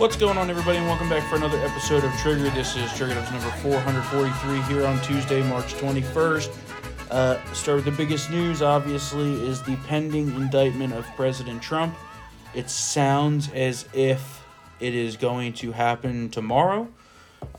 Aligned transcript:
What's 0.00 0.16
going 0.16 0.38
on, 0.38 0.48
everybody, 0.48 0.78
and 0.78 0.86
welcome 0.86 1.10
back 1.10 1.28
for 1.28 1.36
another 1.36 1.58
episode 1.58 2.04
of 2.04 2.12
Trigger. 2.14 2.48
This 2.50 2.74
is 2.74 2.90
Trigger 2.94 3.12
Dubs 3.12 3.30
number 3.32 3.50
443 3.58 4.62
here 4.62 4.86
on 4.86 4.98
Tuesday, 5.02 5.42
March 5.42 5.74
21st. 5.74 6.56
Uh, 7.10 7.52
start 7.52 7.76
with 7.76 7.84
the 7.84 7.90
biggest 7.90 8.30
news, 8.30 8.62
obviously, 8.62 9.34
is 9.46 9.62
the 9.62 9.76
pending 9.88 10.28
indictment 10.36 10.94
of 10.94 11.04
President 11.16 11.60
Trump. 11.60 11.94
It 12.54 12.70
sounds 12.70 13.50
as 13.52 13.86
if 13.92 14.42
it 14.80 14.94
is 14.94 15.18
going 15.18 15.52
to 15.54 15.72
happen 15.72 16.30
tomorrow, 16.30 16.88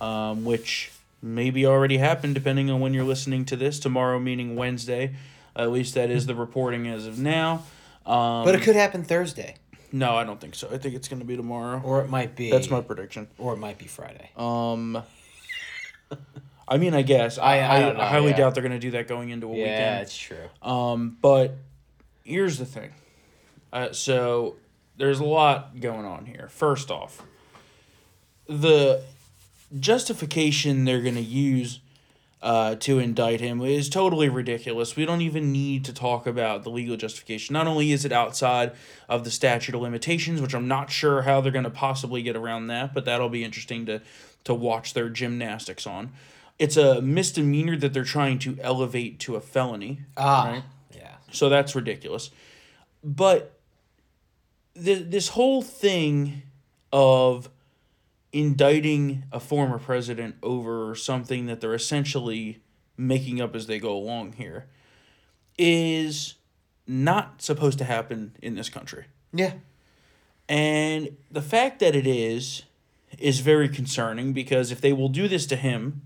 um, 0.01 0.43
which 0.43 0.91
maybe 1.21 1.67
already 1.67 1.99
happened 1.99 2.33
depending 2.33 2.71
on 2.71 2.79
when 2.79 2.91
you're 2.95 3.03
listening 3.03 3.45
to 3.45 3.55
this. 3.55 3.77
Tomorrow, 3.77 4.17
meaning 4.17 4.55
Wednesday. 4.55 5.13
At 5.55 5.71
least 5.71 5.93
that 5.93 6.09
is 6.09 6.25
the 6.25 6.33
reporting 6.33 6.87
as 6.87 7.05
of 7.05 7.19
now. 7.19 7.65
Um, 8.03 8.45
But 8.45 8.55
it 8.55 8.63
could 8.63 8.75
happen 8.75 9.03
Thursday, 9.03 9.57
no, 9.91 10.15
I 10.15 10.23
don't 10.23 10.39
think 10.39 10.55
so. 10.55 10.69
I 10.71 10.77
think 10.77 10.95
it's 10.95 11.07
going 11.07 11.19
to 11.21 11.25
be 11.25 11.35
tomorrow. 11.37 11.81
or 11.83 12.01
it 12.01 12.09
might 12.09 12.35
be. 12.35 12.49
That's 12.51 12.69
my 12.69 12.81
prediction. 12.81 13.27
Or 13.37 13.53
it 13.53 13.57
might 13.57 13.77
be 13.77 13.85
Friday. 13.85 14.29
Um, 14.37 15.01
I 16.67 16.77
mean, 16.77 16.93
I 16.93 17.01
guess 17.01 17.37
I 17.37 17.57
I- 17.59 17.59
I 17.59 17.75
I, 17.89 17.93
know, 17.93 17.99
I 17.99 18.07
highly 18.07 18.29
yeah. 18.31 18.37
doubt 18.37 18.53
they're 18.55 18.63
gonna 18.63 18.79
do 18.79 18.91
that 18.91 19.07
going 19.07 19.29
into 19.29 19.47
a 19.47 19.49
weekend. 19.49 19.67
yeah, 19.69 19.89
weekend. 19.89 20.01
it's 20.03 20.17
true. 20.17 20.49
Um, 20.61 21.17
but 21.21 21.55
here's 22.23 22.57
the 22.57 22.65
thing. 22.65 22.91
Uh, 23.73 23.91
so 23.91 24.55
there's 24.97 25.19
a 25.19 25.25
lot 25.25 25.79
going 25.79 26.05
on 26.05 26.25
here. 26.25 26.47
First 26.49 26.91
off, 26.91 27.23
the 28.47 29.01
justification 29.79 30.85
they're 30.85 31.01
gonna 31.01 31.19
use 31.19 31.79
uh, 32.41 32.75
to 32.75 32.97
indict 32.97 33.39
him 33.39 33.61
is 33.61 33.87
totally 33.87 34.27
ridiculous. 34.27 34.95
We 34.95 35.05
don't 35.05 35.21
even 35.21 35.51
need 35.51 35.85
to 35.85 35.93
talk 35.93 36.25
about 36.25 36.63
the 36.63 36.71
legal 36.71 36.97
justification. 36.97 37.53
Not 37.53 37.67
only 37.67 37.91
is 37.91 38.03
it 38.03 38.11
outside 38.11 38.71
of 39.07 39.23
the 39.23 39.31
statute 39.31 39.75
of 39.75 39.81
limitations, 39.81 40.41
which 40.41 40.55
I'm 40.55 40.67
not 40.67 40.89
sure 40.89 41.21
how 41.21 41.41
they're 41.41 41.51
going 41.51 41.65
to 41.65 41.69
possibly 41.69 42.23
get 42.23 42.35
around 42.35 42.67
that, 42.67 42.93
but 42.93 43.05
that'll 43.05 43.29
be 43.29 43.43
interesting 43.43 43.85
to 43.85 44.01
to 44.43 44.55
watch 44.55 44.95
their 44.95 45.07
gymnastics 45.07 45.85
on. 45.85 46.11
It's 46.57 46.75
a 46.75 46.99
misdemeanor 46.99 47.77
that 47.77 47.93
they're 47.93 48.03
trying 48.03 48.39
to 48.39 48.57
elevate 48.59 49.19
to 49.19 49.35
a 49.35 49.39
felony. 49.39 49.99
Ah, 50.17 50.45
right? 50.45 50.63
yeah. 50.95 51.17
So 51.31 51.47
that's 51.47 51.75
ridiculous. 51.75 52.31
But 53.03 53.59
th- 54.73 55.09
this 55.09 55.29
whole 55.29 55.61
thing 55.61 56.41
of 56.91 57.49
indicting 58.33 59.23
a 59.31 59.39
former 59.39 59.77
president 59.77 60.35
over 60.41 60.95
something 60.95 61.45
that 61.47 61.61
they're 61.61 61.73
essentially 61.73 62.61
making 62.97 63.41
up 63.41 63.55
as 63.55 63.67
they 63.67 63.79
go 63.79 63.93
along 63.93 64.33
here 64.33 64.67
is 65.57 66.35
not 66.87 67.41
supposed 67.41 67.77
to 67.77 67.83
happen 67.83 68.35
in 68.41 68.55
this 68.55 68.69
country. 68.69 69.05
Yeah. 69.33 69.53
And 70.47 71.17
the 71.29 71.41
fact 71.41 71.79
that 71.79 71.95
it 71.95 72.07
is 72.07 72.63
is 73.17 73.39
very 73.39 73.67
concerning 73.67 74.33
because 74.33 74.71
if 74.71 74.81
they 74.81 74.93
will 74.93 75.09
do 75.09 75.27
this 75.27 75.45
to 75.47 75.55
him, 75.55 76.01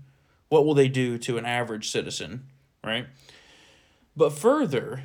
what 0.48 0.64
will 0.64 0.74
they 0.74 0.88
do 0.88 1.18
to 1.18 1.38
an 1.38 1.44
average 1.44 1.90
citizen, 1.90 2.46
right? 2.84 3.06
But 4.16 4.32
further, 4.32 5.04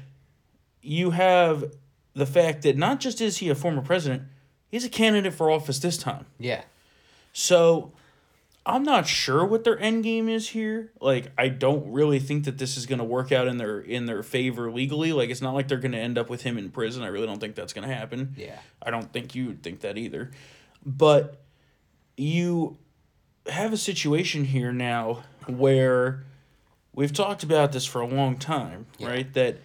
you 0.82 1.12
have 1.12 1.74
the 2.14 2.26
fact 2.26 2.64
that 2.64 2.78
not 2.78 3.00
just 3.00 3.22
is 3.22 3.38
he 3.38 3.50
a 3.50 3.56
former 3.56 3.82
president, 3.82 4.24
he's 4.70 4.86
a 4.86 4.90
candidate 4.90 5.34
for 5.34 5.50
office 5.52 5.80
this 5.80 5.98
time. 5.98 6.26
Yeah. 6.40 6.64
So 7.34 7.92
I'm 8.66 8.84
not 8.84 9.08
sure 9.08 9.46
what 9.46 9.64
their 9.64 9.80
end 9.80 10.04
game 10.04 10.30
is 10.30 10.50
here. 10.50 10.92
Like 11.00 11.32
I 11.38 11.48
don't 11.50 11.92
really 11.92 12.20
think 12.20 12.46
that 12.46 12.58
this 12.58 12.78
is 12.78 12.86
going 12.86 13.00
to 13.00 13.06
work 13.06 13.32
out 13.32 13.48
in 13.48 13.58
their 13.58 13.80
in 13.80 14.06
their 14.06 14.22
favor 14.24 14.72
legally. 14.72 15.14
Like 15.14 15.30
it's 15.30 15.42
not 15.42 15.54
like 15.54 15.68
they're 15.68 15.78
going 15.80 15.94
to 15.94 15.98
end 15.98 16.18
up 16.18 16.30
with 16.30 16.44
him 16.44 16.58
in 16.58 16.70
prison. 16.70 17.04
I 17.04 17.08
really 17.08 17.26
don't 17.28 17.40
think 17.40 17.56
that's 17.56 17.74
going 17.74 17.88
to 17.88 17.94
happen. 17.94 18.34
Yeah. 18.38 18.60
I 18.82 18.92
don't 18.92 19.12
think 19.12 19.34
you 19.36 19.48
would 19.48 19.64
think 19.64 19.82
that 19.82 19.98
either. 19.98 20.32
But 20.86 21.42
you 22.18 22.78
have 23.48 23.74
a 23.74 23.78
situation 23.78 24.46
here 24.46 24.72
now 24.72 25.24
where 25.48 26.24
we've 26.94 27.14
talked 27.14 27.42
about 27.44 27.72
this 27.72 27.86
for 27.86 28.02
a 28.02 28.06
long 28.08 28.38
time, 28.38 28.86
Yeah. 29.00 29.08
right? 29.08 29.34
That 29.34 29.58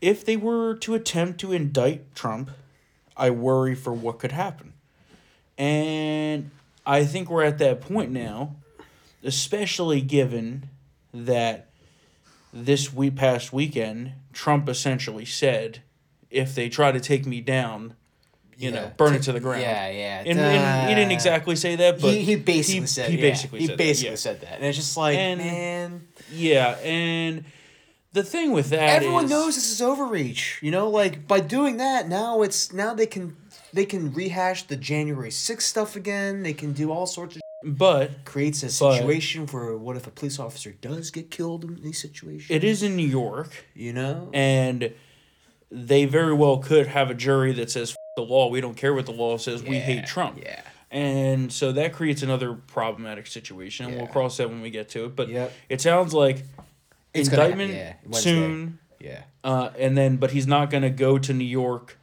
if 0.00 0.24
they 0.24 0.36
were 0.36 0.74
to 0.76 0.94
attempt 0.94 1.40
to 1.40 1.52
indict 1.52 2.14
Trump, 2.14 2.50
I 3.16 3.30
worry 3.30 3.74
for 3.74 3.92
what 3.92 4.18
could 4.18 4.32
happen. 4.32 4.72
And 5.58 6.50
I 6.86 7.04
think 7.04 7.28
we're 7.30 7.42
at 7.44 7.58
that 7.58 7.80
point 7.80 8.12
now, 8.12 8.56
especially 9.24 10.00
given 10.00 10.70
that 11.12 11.68
this 12.52 12.92
week 12.92 13.16
past 13.16 13.52
weekend, 13.52 14.12
Trump 14.32 14.68
essentially 14.68 15.24
said, 15.24 15.80
if 16.30 16.54
they 16.54 16.68
try 16.68 16.92
to 16.92 17.00
take 17.00 17.26
me 17.26 17.40
down, 17.40 17.94
you 18.56 18.70
know, 18.70 18.82
Yeah. 18.82 18.88
burn 18.96 19.14
it 19.14 19.22
to 19.24 19.32
the 19.32 19.40
ground. 19.40 19.62
Yeah, 19.62 19.88
yeah. 19.90 20.22
And, 20.24 20.38
and 20.38 20.88
he 20.88 20.94
didn't 20.94 21.12
exactly 21.12 21.56
say 21.56 21.76
that, 21.76 22.00
but 22.00 22.14
he, 22.14 22.22
he 22.22 22.36
basically 22.36 22.80
he- 22.82 22.86
said 22.86 23.10
he 23.10 23.16
yeah, 23.16 23.22
basically 23.22 23.58
he 23.60 23.66
said 23.66 23.72
that, 23.72 23.78
basically 23.78 24.10
yeah. 24.10 24.16
said 24.16 24.40
that, 24.42 24.54
and 24.56 24.64
it's 24.64 24.76
just 24.78 24.96
like 24.96 25.16
And- 25.18 25.38
man, 25.40 26.08
yeah, 26.32 26.70
and 26.82 27.44
the 28.12 28.22
thing 28.22 28.52
with 28.52 28.70
that 28.70 28.80
everyone 29.02 29.24
is- 29.24 29.30
knows 29.30 29.54
this 29.56 29.70
is 29.70 29.82
overreach. 29.82 30.58
You 30.62 30.70
know, 30.70 30.88
like 30.88 31.26
by 31.28 31.40
doing 31.40 31.76
that, 31.78 32.08
now 32.08 32.40
it's 32.42 32.72
now 32.72 32.94
they 32.94 33.06
can 33.06 33.36
they 33.76 33.86
can 33.86 34.12
rehash 34.12 34.64
the 34.64 34.76
January 34.76 35.30
6th 35.30 35.62
stuff 35.62 35.94
again. 35.96 36.42
They 36.42 36.54
can 36.54 36.72
do 36.72 36.90
all 36.90 37.06
sorts 37.06 37.36
of 37.36 37.42
but 37.64 38.24
creates 38.24 38.62
a 38.62 38.66
But- 38.66 38.98
situation 38.98 39.46
for 39.46 39.76
what 39.76 39.96
if 39.96 40.06
a 40.06 40.10
police 40.10 40.38
officer 40.38 40.72
does 40.80 41.10
get 41.10 41.30
killed 41.30 41.64
in 41.64 41.82
these 41.82 41.98
situations. 41.98 42.50
it 42.50 42.62
is 42.64 42.82
in 42.82 42.96
New 42.96 43.06
York, 43.06 43.64
you 43.74 43.92
know, 43.92 44.30
and 44.34 44.92
they 45.70 46.04
very 46.04 46.32
well 46.34 46.58
could 46.58 46.86
have 46.88 47.10
a 47.10 47.14
jury 47.14 47.52
that 47.54 47.70
says 47.70 47.90
"F- 47.90 47.96
the 48.16 48.22
law. 48.22 48.48
We 48.48 48.60
don't 48.60 48.76
care 48.76 48.94
what 48.94 49.06
the 49.06 49.12
law 49.12 49.36
says. 49.36 49.62
we 49.62 49.78
hate 49.78 50.06
Trump. 50.06 50.38
Yeah. 50.42 50.62
And 50.90 51.52
so 51.52 51.72
that 51.72 51.92
creates 51.92 52.22
another 52.22 52.52
problematic 52.54 53.26
situation. 53.26 53.86
and 53.86 53.96
We'll 53.96 54.06
cross 54.06 54.36
that 54.36 54.48
when 54.48 54.60
we 54.62 54.70
get 54.70 54.88
to 54.90 55.06
it. 55.06 55.16
But 55.16 55.28
Yep. 55.28 55.52
it 55.68 55.80
sounds 55.80 56.14
like 56.14 56.44
It's 57.12 57.28
indictment 57.28 57.74
yeah, 57.74 57.94
soon. 58.12 58.78
Yeah. 59.00 59.22
Uh, 59.42 59.70
and 59.78 59.98
then, 59.98 60.16
but 60.16 60.30
he's 60.30 60.46
not 60.46 60.70
going 60.70 60.82
to 60.84 60.90
go 60.90 61.18
to 61.18 61.32
New 61.34 61.44
York 61.44 61.98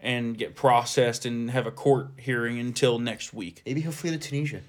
and 0.00 0.38
get 0.38 0.54
processed 0.54 1.26
and 1.26 1.50
have 1.50 1.66
a 1.66 1.70
court 1.70 2.08
hearing 2.16 2.58
until 2.58 2.98
next 2.98 3.34
week. 3.34 3.62
Maybe 3.66 3.80
he'll 3.80 3.92
flee 3.92 4.10
to 4.10 4.18
Tunisia. 4.18 4.60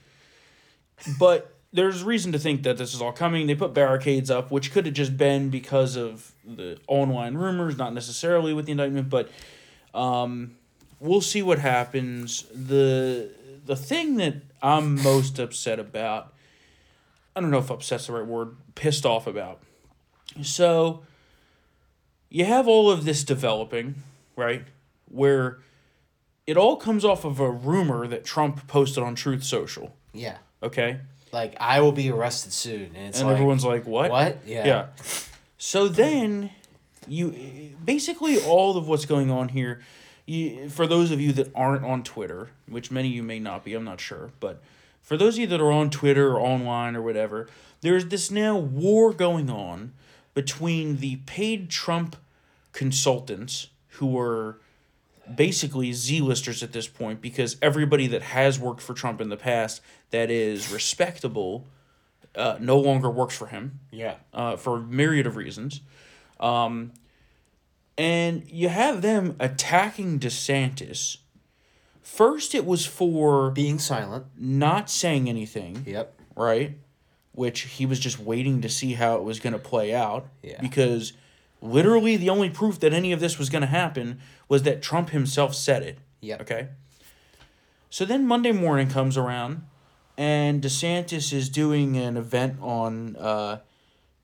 But 1.19 1.55
there's 1.71 2.03
reason 2.03 2.31
to 2.31 2.39
think 2.39 2.63
that 2.63 2.77
this 2.77 2.93
is 2.93 3.01
all 3.01 3.11
coming. 3.11 3.45
They 3.45 3.55
put 3.55 3.73
barricades 3.73 4.31
up, 4.31 4.49
which 4.49 4.71
could 4.71 4.85
have 4.85 4.95
just 4.95 5.17
been 5.17 5.49
because 5.49 5.95
of 5.95 6.31
the 6.43 6.79
online 6.87 7.35
rumors, 7.35 7.77
not 7.77 7.93
necessarily 7.93 8.53
with 8.53 8.65
the 8.65 8.71
indictment. 8.71 9.09
But 9.09 9.29
um, 9.93 10.55
we'll 10.99 11.21
see 11.21 11.43
what 11.43 11.59
happens. 11.59 12.45
the 12.53 13.29
The 13.65 13.75
thing 13.75 14.17
that 14.17 14.35
I'm 14.63 15.01
most 15.01 15.37
upset 15.37 15.79
about, 15.79 16.33
I 17.35 17.39
don't 17.39 17.51
know 17.51 17.59
if 17.59 17.69
upset's 17.69 18.07
the 18.07 18.13
right 18.13 18.25
word, 18.25 18.57
pissed 18.73 19.05
off 19.05 19.27
about. 19.27 19.61
So 20.41 21.03
you 22.29 22.45
have 22.45 22.67
all 22.67 22.89
of 22.89 23.05
this 23.05 23.23
developing, 23.23 23.95
right? 24.35 24.63
Where 25.09 25.59
it 26.47 26.57
all 26.57 26.77
comes 26.77 27.05
off 27.05 27.25
of 27.25 27.39
a 27.39 27.49
rumor 27.49 28.07
that 28.07 28.25
Trump 28.25 28.67
posted 28.67 29.03
on 29.03 29.15
Truth 29.15 29.43
Social. 29.43 29.95
Yeah. 30.13 30.37
Okay. 30.63 30.99
Like 31.31 31.55
I 31.59 31.81
will 31.81 31.91
be 31.91 32.09
arrested 32.09 32.53
soon, 32.53 32.91
and 32.95 33.09
it's 33.09 33.19
and 33.19 33.27
like 33.27 33.35
everyone's 33.35 33.63
like, 33.63 33.85
"What? 33.85 34.09
what? 34.09 34.39
Yeah. 34.45 34.65
Yeah. 34.65 34.85
So 35.57 35.87
then, 35.87 36.49
you 37.07 37.75
basically 37.83 38.43
all 38.43 38.77
of 38.77 38.87
what's 38.87 39.05
going 39.05 39.29
on 39.29 39.49
here. 39.49 39.81
You, 40.25 40.69
for 40.69 40.87
those 40.87 41.11
of 41.11 41.19
you 41.19 41.33
that 41.33 41.51
aren't 41.55 41.83
on 41.83 42.03
Twitter, 42.03 42.49
which 42.67 42.91
many 42.91 43.09
of 43.09 43.15
you 43.15 43.23
may 43.23 43.39
not 43.39 43.63
be, 43.63 43.73
I'm 43.73 43.83
not 43.83 43.99
sure, 43.99 44.31
but 44.39 44.61
for 45.01 45.17
those 45.17 45.35
of 45.35 45.41
you 45.41 45.47
that 45.47 45.59
are 45.59 45.71
on 45.71 45.89
Twitter 45.89 46.31
or 46.31 46.39
online 46.39 46.95
or 46.95 47.01
whatever, 47.01 47.47
there's 47.81 48.05
this 48.05 48.29
now 48.29 48.55
war 48.57 49.11
going 49.11 49.49
on 49.49 49.93
between 50.33 50.97
the 50.97 51.17
paid 51.25 51.69
Trump 51.69 52.15
consultants 52.73 53.67
who 53.93 54.17
are 54.17 54.59
basically 55.35 55.93
Z-listers 55.93 56.63
at 56.63 56.71
this 56.71 56.87
point 56.87 57.21
because 57.21 57.57
everybody 57.61 58.07
that 58.07 58.21
has 58.21 58.59
worked 58.59 58.81
for 58.81 58.93
Trump 58.93 59.21
in 59.21 59.29
the 59.29 59.37
past 59.37 59.81
that 60.11 60.29
is 60.31 60.71
respectable 60.71 61.65
uh, 62.35 62.57
no 62.59 62.79
longer 62.79 63.09
works 63.09 63.35
for 63.37 63.47
him 63.47 63.79
Yeah. 63.91 64.15
uh, 64.33 64.55
for 64.55 64.77
a 64.77 64.81
myriad 64.81 65.25
of 65.27 65.35
reasons. 65.35 65.81
Um, 66.39 66.93
and 67.97 68.49
you 68.49 68.69
have 68.69 69.01
them 69.01 69.35
attacking 69.39 70.19
DeSantis. 70.19 71.17
First, 72.01 72.55
it 72.55 72.65
was 72.65 72.85
for 72.85 73.51
Being 73.51 73.77
silent. 73.79 74.25
not 74.37 74.89
saying 74.89 75.27
anything, 75.27 75.83
Yep. 75.85 76.13
right? 76.35 76.77
Which 77.33 77.61
he 77.61 77.85
was 77.85 77.99
just 77.99 78.19
waiting 78.19 78.61
to 78.61 78.69
see 78.69 78.93
how 78.93 79.15
it 79.17 79.23
was 79.23 79.39
going 79.39 79.53
to 79.53 79.59
play 79.59 79.93
out. 79.93 80.27
Yeah. 80.41 80.61
Because 80.61 81.13
literally 81.61 82.15
the 82.17 82.29
only 82.29 82.49
proof 82.49 82.79
that 82.79 82.93
any 82.93 83.11
of 83.11 83.19
this 83.19 83.37
was 83.37 83.49
going 83.49 83.61
to 83.61 83.67
happen 83.67 84.19
was 84.47 84.63
that 84.63 84.81
Trump 84.81 85.09
himself 85.09 85.55
said 85.55 85.83
it. 85.83 85.99
Yeah. 86.21 86.37
Okay. 86.41 86.69
So 87.89 88.05
then 88.05 88.25
Monday 88.27 88.51
morning 88.51 88.87
comes 88.87 89.17
around, 89.17 89.63
and 90.17 90.61
DeSantis 90.61 91.33
is 91.33 91.49
doing 91.49 91.97
an 91.97 92.17
event 92.17 92.57
on 92.61 93.15
uh, 93.15 93.59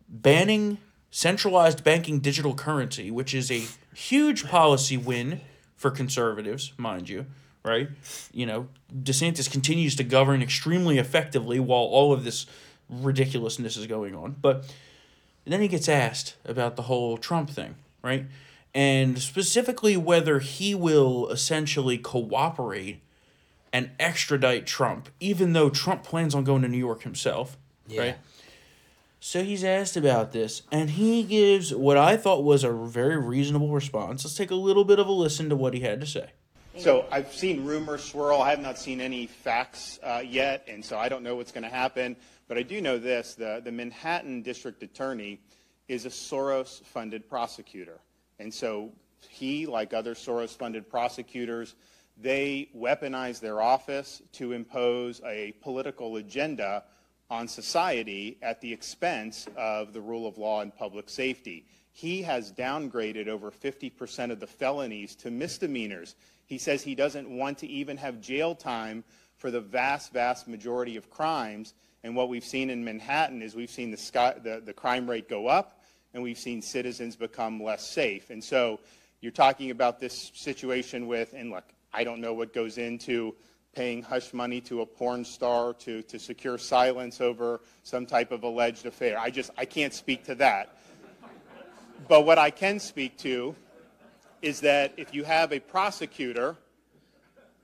banning 0.07 0.77
centralized 1.09 1.83
banking 1.83 2.19
digital 2.19 2.53
currency, 2.53 3.09
which 3.09 3.33
is 3.33 3.49
a 3.49 3.63
huge 3.95 4.45
policy 4.45 4.97
win 4.97 5.41
for 5.75 5.89
conservatives, 5.89 6.73
mind 6.77 7.09
you, 7.09 7.25
right? 7.63 7.89
You 8.33 8.45
know, 8.45 8.67
DeSantis 8.93 9.49
continues 9.49 9.95
to 9.95 10.03
govern 10.03 10.41
extremely 10.41 10.97
effectively 10.97 11.59
while 11.59 11.83
all 11.83 12.11
of 12.11 12.23
this 12.23 12.45
ridiculousness 12.89 13.77
is 13.77 13.87
going 13.87 14.13
on. 14.13 14.35
But 14.41 14.65
then 15.53 15.61
he 15.61 15.67
gets 15.67 15.87
asked 15.87 16.35
about 16.45 16.75
the 16.75 16.83
whole 16.83 17.17
Trump 17.17 17.49
thing, 17.49 17.75
right? 18.01 18.25
And 18.73 19.19
specifically 19.19 19.95
whether 19.95 20.39
he 20.39 20.75
will 20.75 21.29
essentially 21.29 21.97
cooperate 21.97 23.01
and 23.71 23.91
extradite 23.99 24.65
Trump, 24.65 25.09
even 25.19 25.53
though 25.53 25.69
Trump 25.69 26.03
plans 26.03 26.33
on 26.35 26.43
going 26.43 26.61
to 26.61 26.67
New 26.67 26.77
York 26.77 27.03
himself, 27.03 27.57
Yeah. 27.87 28.01
right? 28.01 28.17
So 29.19 29.43
he's 29.43 29.63
asked 29.63 29.97
about 29.97 30.33
this, 30.33 30.61
and 30.71 30.91
he 30.91 31.23
gives 31.23 31.73
what 31.73 31.97
I 31.97 32.15
thought 32.15 32.43
was 32.43 32.63
a 32.63 32.71
very 32.71 33.17
reasonable 33.17 33.69
response. 33.69 34.23
Let's 34.23 34.35
take 34.35 34.51
a 34.51 34.55
little 34.55 34.85
bit 34.85 34.99
of 34.99 35.07
a 35.07 35.11
listen 35.11 35.49
to 35.49 35.55
what 35.55 35.73
he 35.73 35.79
had 35.79 35.99
to 36.01 36.05
say. 36.07 36.29
So 36.77 37.05
I've 37.11 37.33
seen 37.33 37.65
rumors 37.65 38.03
swirl. 38.03 38.39
I 38.41 38.49
have 38.51 38.59
not 38.59 38.77
seen 38.77 39.01
any 39.01 39.25
facts 39.27 39.97
uh, 40.03 40.21
yet, 40.23 40.65
and 40.67 40.83
so 40.83 40.99
I 40.99 41.09
don't 41.09 41.23
know 41.23 41.35
what's 41.35 41.51
going 41.51 41.63
to 41.63 41.69
happen. 41.69 42.15
But 42.47 42.57
I 42.57 42.63
do 42.63 42.81
know 42.81 42.97
this: 42.97 43.35
the 43.35 43.61
the 43.63 43.71
Manhattan 43.71 44.41
District 44.41 44.81
Attorney 44.83 45.39
is 45.87 46.05
a 46.05 46.09
Soros-funded 46.09 47.27
prosecutor, 47.27 47.99
and 48.39 48.53
so 48.53 48.91
he, 49.29 49.65
like 49.65 49.93
other 49.93 50.13
Soros-funded 50.13 50.89
prosecutors, 50.89 51.75
they 52.17 52.69
weaponize 52.75 53.39
their 53.39 53.61
office 53.61 54.21
to 54.33 54.53
impose 54.53 55.21
a 55.25 55.53
political 55.61 56.15
agenda 56.17 56.83
on 57.29 57.47
society 57.47 58.37
at 58.41 58.61
the 58.61 58.71
expense 58.71 59.47
of 59.57 59.93
the 59.93 60.01
rule 60.01 60.27
of 60.27 60.37
law 60.37 60.61
and 60.61 60.75
public 60.75 61.09
safety. 61.09 61.65
He 61.91 62.21
has 62.21 62.51
downgraded 62.51 63.27
over 63.27 63.51
50% 63.51 64.31
of 64.31 64.39
the 64.39 64.47
felonies 64.47 65.15
to 65.15 65.31
misdemeanors. 65.31 66.15
He 66.45 66.57
says 66.57 66.83
he 66.83 66.93
doesn't 66.93 67.29
want 67.29 67.57
to 67.59 67.67
even 67.67 67.97
have 67.97 68.21
jail 68.21 68.53
time 68.53 69.03
for 69.37 69.49
the 69.49 69.61
vast, 69.61 70.13
vast 70.13 70.47
majority 70.47 70.97
of 70.97 71.09
crimes. 71.09 71.73
And 72.05 72.15
what 72.15 72.29
we've 72.29 72.45
seen 72.45 72.69
in 72.69 72.85
Manhattan 72.85 73.41
is 73.41 73.55
we've 73.55 73.67
seen 73.67 73.89
the, 73.89 73.97
sky, 73.97 74.35
the, 74.43 74.61
the 74.63 74.73
crime 74.73 75.09
rate 75.09 75.27
go 75.27 75.47
up 75.47 75.81
and 76.13 76.21
we've 76.21 76.37
seen 76.37 76.61
citizens 76.61 77.15
become 77.15 77.61
less 77.61 77.89
safe. 77.89 78.29
And 78.29 78.43
so 78.43 78.79
you're 79.21 79.31
talking 79.31 79.71
about 79.71 79.99
this 79.99 80.31
situation 80.35 81.07
with, 81.07 81.33
and 81.33 81.49
look, 81.49 81.63
I 81.91 82.03
don't 82.03 82.21
know 82.21 82.35
what 82.35 82.53
goes 82.53 82.77
into 82.77 83.33
paying 83.73 84.03
hush 84.03 84.33
money 84.33 84.61
to 84.61 84.81
a 84.81 84.85
porn 84.85 85.25
star 85.25 85.73
to, 85.73 86.03
to 86.03 86.19
secure 86.19 86.59
silence 86.59 87.21
over 87.21 87.61
some 87.81 88.05
type 88.05 88.31
of 88.31 88.43
alleged 88.43 88.85
affair. 88.85 89.17
I 89.17 89.31
just, 89.31 89.49
I 89.57 89.65
can't 89.65 89.91
speak 89.91 90.25
to 90.25 90.35
that. 90.35 90.77
But 92.07 92.23
what 92.23 92.37
I 92.37 92.51
can 92.51 92.79
speak 92.79 93.17
to 93.21 93.55
is 94.43 94.59
that 94.59 94.93
if 94.95 95.11
you 95.11 95.23
have 95.23 95.51
a 95.51 95.59
prosecutor 95.59 96.55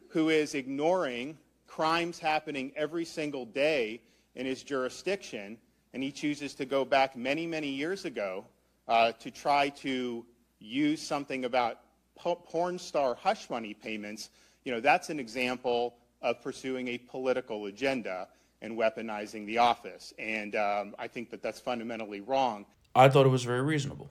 who 0.10 0.30
is 0.30 0.56
ignoring 0.56 1.38
crimes 1.68 2.18
happening 2.18 2.72
every 2.76 3.06
single 3.06 3.46
day 3.46 4.02
in 4.36 4.46
his 4.46 4.64
jurisdiction, 4.64 5.58
and 5.94 6.02
he 6.02 6.12
chooses 6.12 6.56
to 6.56 6.66
go 6.66 6.86
back 6.86 7.16
many, 7.16 7.46
many 7.46 7.68
years 7.68 8.06
ago 8.06 8.46
uh, 8.88 9.12
to 9.14 9.32
try 9.32 9.70
to 9.70 10.26
use 10.60 11.02
something 11.02 11.46
about 11.46 11.80
po- 12.16 12.36
porn 12.36 12.78
star 12.80 13.16
hush 13.16 13.50
money 13.50 13.74
payments, 13.74 14.30
you 14.64 14.72
know, 14.72 14.80
that's 14.80 15.10
an 15.10 15.20
example 15.20 15.96
of 16.22 16.42
pursuing 16.42 16.88
a 16.90 16.98
political 16.98 17.66
agenda 17.66 18.28
and 18.62 18.78
weaponizing 18.78 19.46
the 19.46 19.58
office. 19.58 20.14
And 20.20 20.56
um, 20.56 20.96
I 21.00 21.08
think 21.08 21.32
that 21.32 21.42
that's 21.42 21.60
fundamentally 21.60 22.22
wrong. 22.22 22.66
I 22.94 23.10
thought 23.10 23.26
it 23.26 23.30
was 23.30 23.44
very 23.44 23.62
reasonable. 23.62 24.10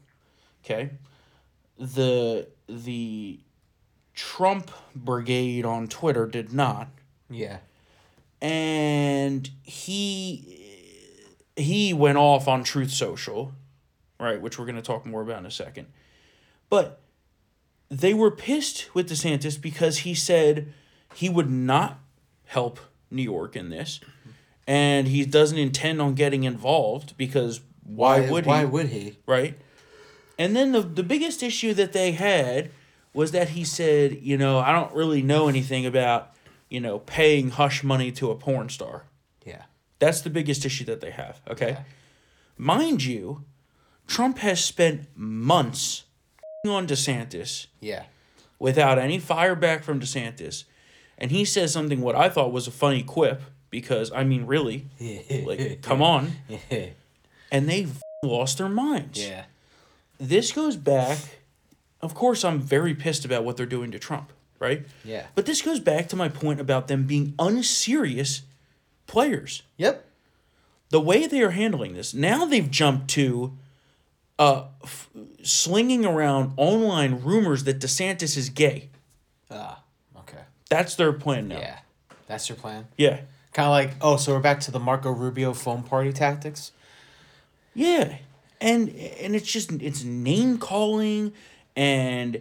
Okay, 0.64 0.90
the 1.78 2.49
the 2.69 3.40
Trump 4.14 4.70
brigade 4.94 5.64
on 5.64 5.88
Twitter 5.88 6.26
did 6.26 6.52
not, 6.52 6.88
Yeah. 7.31 7.58
And 8.41 9.51
he 9.63 10.57
he 11.57 11.93
went 11.93 12.19
off 12.19 12.49
on 12.49 12.65
Truth 12.65 12.91
Social, 12.91 13.53
right, 14.19 14.41
which 14.41 14.59
we're 14.59 14.65
going 14.65 14.77
to 14.77 14.83
talk 14.83 15.05
more 15.05 15.23
about 15.23 15.39
in 15.39 15.47
a 15.47 15.51
second. 15.51 15.89
But 16.69 17.01
they 17.91 18.15
were 18.15 18.31
pissed 18.31 18.95
with 18.95 19.11
DeSantis 19.11 19.61
because 19.61 19.99
he 19.99 20.15
said 20.15 20.73
he 21.15 21.29
would 21.29 21.51
not 21.51 21.99
help 22.47 22.81
New 23.11 23.23
York 23.23 23.57
in 23.57 23.71
this, 23.71 24.01
and 24.67 25.09
he 25.09 25.25
doesn't 25.25 25.59
intend 25.59 26.01
on 26.01 26.15
getting 26.15 26.45
involved 26.45 27.17
because 27.17 27.61
why, 27.85 28.31
would 28.31 28.45
he? 28.45 28.49
Why 28.49 28.65
would 28.65 28.87
he? 28.87 29.19
right? 29.27 29.59
And 30.39 30.57
then 30.57 30.73
the 30.73 30.81
the 30.81 31.03
biggest 31.03 31.43
issue 31.43 31.75
that 31.75 31.93
they 31.93 32.13
had 32.13 32.71
was 33.13 33.33
that 33.33 33.51
he 33.51 33.65
said, 33.65 34.21
you 34.23 34.39
know, 34.39 34.61
I 34.61 34.73
don't 34.73 34.95
really 34.95 35.21
know 35.21 35.49
anything 35.49 35.85
about, 35.85 36.33
you 36.70 36.81
know, 36.81 37.00
paying 37.00 37.50
hush 37.50 37.82
money 37.84 38.11
to 38.12 38.31
a 38.31 38.34
porn 38.37 38.69
star. 38.70 39.05
Yeah. 39.44 39.64
That's 39.99 40.22
the 40.22 40.31
biggest 40.31 40.64
issue 40.64 40.84
that 40.87 41.00
they 41.02 41.11
have, 41.11 41.40
okay? 41.50 41.70
Yeah. 41.70 41.81
Mind 42.56 43.05
you, 43.05 43.44
Trump 44.06 44.38
has 44.38 44.64
spent 44.64 45.08
months 45.14 46.05
on 46.67 46.87
DeSantis 46.87 47.67
Yeah. 47.81 48.05
without 48.58 48.99
any 48.99 49.19
fire 49.19 49.55
back 49.55 49.82
from 49.84 50.00
DeSantis. 50.00 50.64
And 51.19 51.31
he 51.31 51.44
says 51.44 51.72
something 51.72 52.00
what 52.00 52.17
I 52.17 52.28
thought 52.31 52.52
was 52.52 52.67
a 52.67 52.70
funny 52.70 53.02
quip 53.02 53.43
because 53.70 54.11
I 54.12 54.25
mean 54.25 54.46
really, 54.46 54.87
like 55.44 55.82
come 55.82 56.00
on. 56.02 56.32
And 57.52 57.69
they 57.69 57.88
lost 58.25 58.58
their 58.58 58.69
minds. 58.69 59.19
yeah. 59.20 59.44
this 60.19 60.52
goes 60.52 60.76
back 60.76 61.19
of 62.02 62.14
course 62.14 62.44
i'm 62.44 62.61
very 62.61 62.94
pissed 62.94 63.25
about 63.25 63.43
what 63.44 63.56
they're 63.56 63.64
doing 63.67 63.90
to 63.90 63.99
trump 63.99 64.32
right 64.61 64.87
Yeah. 65.05 65.27
but 65.35 65.47
this 65.47 65.62
goes 65.62 65.81
back 65.81 66.07
to 66.09 66.17
my 66.17 66.29
point 66.29 66.61
about 66.61 66.87
them 66.87 67.05
being 67.07 67.35
unserious 67.39 68.43
players 69.09 69.62
Yep. 69.79 70.05
the 70.91 71.01
way 71.01 71.27
they 71.27 71.41
are 71.43 71.51
handling 71.51 71.95
this 71.95 72.15
now 72.15 72.45
they've 72.45 72.71
jumped 72.71 73.09
to 73.11 73.57
uh 74.39 74.65
f- 74.85 75.11
slinging 75.43 76.05
around 76.07 76.53
online 76.57 77.21
rumors 77.23 77.65
that 77.65 77.81
desantis 77.81 78.37
is 78.37 78.49
gay 78.51 78.89
Ah. 79.51 79.83
Okay. 80.17 80.43
that's 80.69 80.95
their 80.95 81.13
plan 81.13 81.49
now 81.49 81.59
Yeah. 81.59 81.79
That's 82.29 82.49
your 82.49 82.56
plan. 82.56 82.87
yeah 82.97 83.23
Kind 83.53 83.67
of 83.67 83.71
like 83.73 83.91
oh, 84.01 84.17
so 84.17 84.33
we're 84.35 84.39
back 84.41 84.61
to 84.61 84.71
the 84.71 84.79
Marco 84.79 85.11
Rubio 85.11 85.53
phone 85.55 85.83
party 85.83 86.13
tactics. 86.13 86.71
Yeah, 87.75 88.19
and 88.61 88.89
and 88.91 89.35
it's 89.35 89.51
just 89.51 89.73
it's 89.73 90.05
name 90.05 90.56
calling, 90.59 91.33
and 91.75 92.37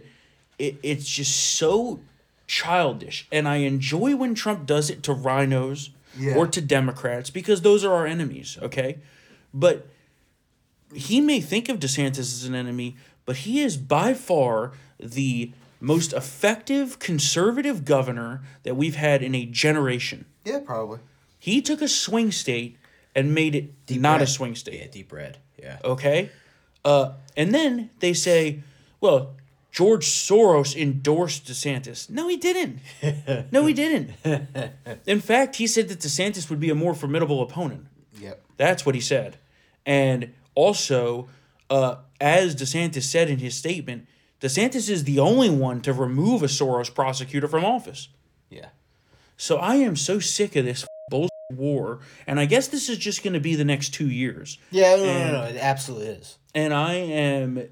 it, 0.56 0.76
it's 0.84 1.08
just 1.08 1.34
so 1.58 1.98
childish. 2.50 3.28
And 3.30 3.46
I 3.46 3.56
enjoy 3.58 4.16
when 4.16 4.34
Trump 4.34 4.66
does 4.66 4.90
it 4.90 5.04
to 5.04 5.12
rhinos 5.12 5.90
Yeah. 6.18 6.34
or 6.34 6.48
to 6.48 6.60
Democrats 6.60 7.30
because 7.30 7.60
those 7.62 7.84
are 7.84 7.94
our 7.94 8.06
enemies. 8.06 8.58
Okay, 8.60 8.98
but 9.54 9.86
he 10.92 11.20
may 11.20 11.40
think 11.40 11.68
of 11.68 11.78
DeSantis 11.78 12.18
as 12.18 12.44
an 12.44 12.56
enemy, 12.56 12.96
but 13.24 13.36
he 13.38 13.60
is 13.60 13.76
by 13.76 14.14
far 14.14 14.72
the 14.98 15.52
most 15.80 16.12
effective 16.12 16.98
conservative 16.98 17.84
governor 17.84 18.42
that 18.64 18.74
we've 18.76 18.96
had 18.96 19.22
in 19.22 19.34
a 19.36 19.46
generation. 19.46 20.24
Yeah, 20.44 20.58
probably. 20.58 20.98
He 21.38 21.62
took 21.62 21.80
a 21.80 21.88
swing 21.88 22.32
state 22.32 22.76
and 23.14 23.32
made 23.32 23.54
it 23.54 23.70
not 23.88 24.20
a 24.20 24.26
swing 24.26 24.56
state. 24.56 24.80
Yeah, 24.80 24.86
deep 24.90 25.12
red. 25.12 25.38
Yeah. 25.56 25.78
Okay. 25.84 26.30
Uh, 26.84 27.12
and 27.36 27.54
then 27.54 27.90
they 28.00 28.12
say, 28.12 28.60
well, 29.00 29.36
George 29.72 30.06
Soros 30.06 30.74
endorsed 30.76 31.46
DeSantis. 31.46 32.10
No, 32.10 32.28
he 32.28 32.36
didn't. 32.36 32.80
No, 33.52 33.66
he 33.66 33.72
didn't. 33.74 34.10
In 35.06 35.20
fact, 35.20 35.56
he 35.56 35.66
said 35.66 35.88
that 35.88 36.00
DeSantis 36.00 36.50
would 36.50 36.58
be 36.60 36.70
a 36.70 36.74
more 36.74 36.94
formidable 36.94 37.40
opponent. 37.42 37.86
Yep. 38.20 38.42
That's 38.56 38.84
what 38.84 38.94
he 38.94 39.00
said. 39.00 39.36
And 39.86 40.32
also, 40.54 41.28
uh, 41.70 41.96
as 42.20 42.54
DeSantis 42.56 43.04
said 43.04 43.30
in 43.30 43.38
his 43.38 43.54
statement, 43.54 44.06
DeSantis 44.40 44.88
is 44.90 45.04
the 45.04 45.18
only 45.20 45.50
one 45.50 45.80
to 45.82 45.92
remove 45.92 46.42
a 46.42 46.46
Soros 46.46 46.92
prosecutor 46.94 47.46
from 47.48 47.64
office. 47.64 48.08
Yeah. 48.48 48.68
So 49.36 49.56
I 49.58 49.76
am 49.76 49.96
so 49.96 50.18
sick 50.18 50.56
of 50.56 50.64
this 50.64 50.84
bullshit 51.10 51.30
war, 51.54 52.00
and 52.26 52.38
I 52.40 52.46
guess 52.46 52.68
this 52.68 52.88
is 52.88 52.98
just 52.98 53.22
going 53.22 53.32
to 53.34 53.40
be 53.40 53.54
the 53.54 53.64
next 53.64 53.90
two 53.94 54.08
years 54.08 54.58
Yeah. 54.70 54.96
No, 54.96 55.04
And- 55.04 55.32
no, 55.32 55.40
no, 55.42 55.44
It 55.48 55.56
absolutely 55.56 56.08
is. 56.08 56.38
and 56.54 56.74
I 56.74 56.94
am 56.94 57.68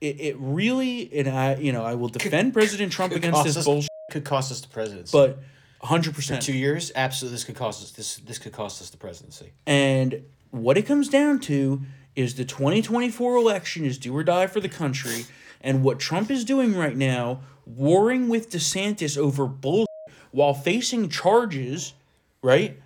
it, 0.00 0.20
it 0.20 0.36
really 0.38 1.10
and 1.18 1.28
I 1.28 1.56
you 1.56 1.72
know 1.72 1.84
I 1.84 1.94
will 1.94 2.08
defend 2.08 2.52
President 2.52 2.92
Trump 2.92 3.12
against 3.14 3.44
this 3.44 3.56
us- 3.56 3.64
bullshit, 3.64 3.88
Could 4.10 4.24
cost 4.24 4.50
us 4.52 4.60
the 4.60 4.68
presidency. 4.68 5.10
but 5.16 5.38
hundred 5.82 6.14
percent. 6.14 6.42
two 6.42 6.52
years, 6.56 6.90
absolutely, 6.94 7.34
this 7.36 7.44
could 7.44 7.54
cost 7.56 7.82
us. 7.82 7.90
This 7.92 8.16
this 8.16 8.38
could 8.38 8.52
cost 8.52 8.80
us 8.82 8.90
the 8.90 8.96
presidency. 8.96 9.52
And 9.66 10.24
what 10.50 10.76
it 10.78 10.82
comes 10.82 11.08
down 11.08 11.38
to 11.40 11.82
is 12.16 12.34
the 12.34 12.44
twenty 12.44 12.82
twenty 12.82 13.10
four 13.10 13.36
election 13.36 13.84
is 13.84 13.98
do 13.98 14.14
or 14.16 14.24
die 14.24 14.46
for 14.48 14.60
the 14.60 14.68
country, 14.68 15.26
and 15.60 15.82
what 15.84 15.98
Trump 16.00 16.30
is 16.30 16.44
doing 16.44 16.74
right 16.74 16.96
now, 16.96 17.40
warring 17.66 18.28
with 18.28 18.50
DeSantis 18.50 19.16
over 19.16 19.46
bullshit 19.46 19.86
while 20.30 20.52
facing 20.54 21.08
charges, 21.08 21.94
right, 22.42 22.80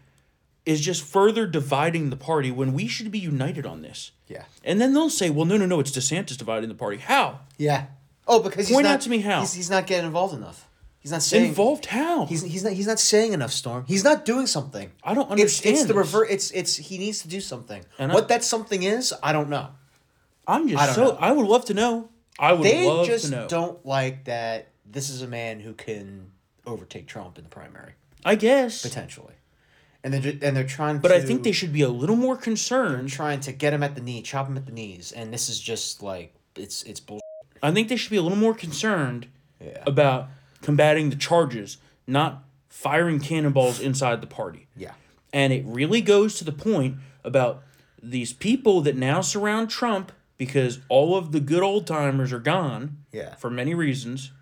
is 0.67 0.81
just 0.81 1.03
further 1.03 1.47
dividing 1.47 2.11
the 2.11 2.17
party 2.17 2.51
when 2.51 2.73
we 2.73 2.87
should 2.87 3.11
be 3.11 3.19
united 3.19 3.67
on 3.67 3.83
this. 3.83 4.13
Yeah. 4.33 4.45
And 4.65 4.81
then 4.81 4.95
they'll 4.95 5.11
say, 5.11 5.31
well, 5.31 5.45
no, 5.45 5.57
no, 5.57 5.67
no, 5.67 5.81
it's 5.81 5.91
DeSantis 5.91 6.37
dividing 6.37 6.69
the 6.69 6.75
party. 6.75 6.97
How? 6.99 7.41
Yeah. 7.59 7.87
Oh, 8.27 8.41
because 8.43 8.69
he's 8.69 8.77
Point 8.77 8.85
not, 8.85 8.95
out 8.95 9.01
to 9.03 9.11
me 9.11 9.19
how. 9.21 9.41
he's, 9.41 9.53
he's 9.53 9.71
not 9.71 9.87
getting 9.87 10.07
involved 10.07 10.35
enough. 10.35 10.69
He's 11.01 11.11
not 11.11 11.23
saying 11.23 11.49
Involved 11.49 11.87
how? 11.87 12.27
He's 12.27 12.43
he's 12.43 12.63
not 12.63 12.75
he's 12.75 12.87
not 12.87 13.01
saying 13.01 13.33
enough, 13.33 13.51
Storm. 13.51 13.85
He's 13.89 14.05
not 14.05 14.25
doing 14.25 14.47
something. 14.47 14.93
I 15.03 15.15
don't 15.15 15.29
understand. 15.29 15.75
it's 15.75 15.83
the 15.83 15.89
this. 15.95 15.97
revert. 15.97 16.31
It's 16.31 16.53
it's 16.53 16.77
he 16.77 16.97
needs 16.97 17.23
to 17.23 17.29
do 17.29 17.41
something. 17.41 17.85
And 17.99 18.13
I- 18.13 18.15
what 18.15 18.29
that 18.29 18.45
something 18.45 18.85
is, 18.85 19.13
I 19.21 19.33
don't 19.33 19.49
know. 19.51 19.67
I'm 20.47 20.69
just 20.69 20.81
I 20.81 20.93
so 20.93 21.05
know. 21.07 21.17
I 21.19 21.33
would 21.33 21.47
love 21.47 21.65
to 21.67 21.75
know. 21.75 22.09
I 22.39 22.53
would 22.53 22.63
They 22.65 22.87
love 22.87 23.07
just 23.07 23.25
to 23.27 23.31
know. 23.33 23.49
don't 23.49 23.85
like 23.85 24.25
that. 24.25 24.69
This 24.87 25.11
is 25.11 25.23
a 25.23 25.27
man 25.27 25.59
who 25.59 25.73
can 25.73 26.31
overtake 26.67 27.09
Trump 27.09 27.37
in 27.37 27.43
the 27.43 27.51
primary 27.51 27.95
I 28.25 28.37
guess. 28.37 28.83
potentially, 28.83 29.35
and 30.05 30.13
they're 30.15 30.33
and 30.43 30.57
they're 30.57 30.65
trying. 30.65 30.99
But 30.99 31.09
to, 31.09 31.17
I 31.17 31.21
think 31.21 31.43
they 31.43 31.53
should 31.53 31.73
be 31.73 31.83
a 31.83 31.89
little 31.89 32.17
more 32.17 32.37
concerned. 32.37 33.09
trying 33.11 33.41
to 33.41 33.53
get 33.53 33.73
him 33.73 33.83
at 33.83 33.95
the 33.95 34.01
knee, 34.01 34.23
chop 34.23 34.49
him 34.49 34.57
at 34.57 34.67
the 34.67 34.73
knees, 34.73 35.13
and 35.13 35.33
this 35.33 35.49
is 35.49 35.61
just 35.61 36.03
like 36.03 36.35
it's 36.57 36.83
it's 36.85 37.01
bull. 37.01 37.21
I 37.63 37.71
think 37.73 37.89
they 37.89 37.97
should 37.97 38.11
be 38.11 38.17
a 38.17 38.23
little 38.23 38.39
more 38.39 38.55
concerned 38.55 39.29
Yeah. 39.61 39.83
about 39.87 40.29
combating 40.63 41.11
the 41.11 41.17
charges, 41.17 41.79
not 42.07 42.43
firing 42.69 43.21
cannonballs 43.21 43.79
inside 43.81 44.21
the 44.21 44.27
party. 44.27 44.67
Yeah. 44.77 44.93
And 45.33 45.53
it 45.53 45.65
really 45.67 46.01
goes 46.01 46.35
to 46.39 46.45
the 46.45 46.53
point 46.53 46.97
about 47.25 47.63
these 48.03 48.33
people 48.33 48.81
that 48.81 48.97
now 48.97 49.21
surround 49.21 49.71
Trump 49.71 50.11
because 50.37 50.81
all 50.89 51.15
of 51.17 51.31
the 51.31 51.39
good 51.39 51.63
old 51.63 51.87
timers 51.87 52.33
are 52.33 52.41
gone. 52.41 52.97
Yeah. 53.13 53.37
For 53.37 53.49
many 53.51 53.75
reasons. 53.75 54.33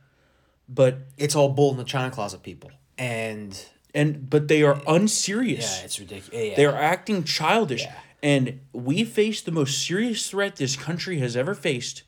But 0.69 0.99
It's 1.19 1.35
all 1.37 1.51
bull 1.51 1.73
in 1.73 1.77
the 1.77 1.85
china 1.85 2.11
closet 2.11 2.43
people, 2.43 2.71
and 2.97 3.67
and 3.95 4.29
but 4.31 4.49
they 4.49 4.63
are 4.63 4.81
unserious. 4.87 5.79
yeah, 5.79 5.85
it's 5.85 5.99
ridiculous. 6.01 6.49
Yeah. 6.49 6.57
They 6.57 6.67
are 6.67 6.77
acting 6.77 7.25
childish. 7.25 7.83
Yeah. 7.83 7.95
And 8.23 8.61
we 8.73 9.05
face 9.05 9.41
the 9.41 9.53
most 9.53 9.87
serious 9.87 10.29
threat 10.29 10.57
this 10.57 10.77
country 10.77 11.19
has 11.19 11.37
ever 11.37 11.55
faced 11.55 12.03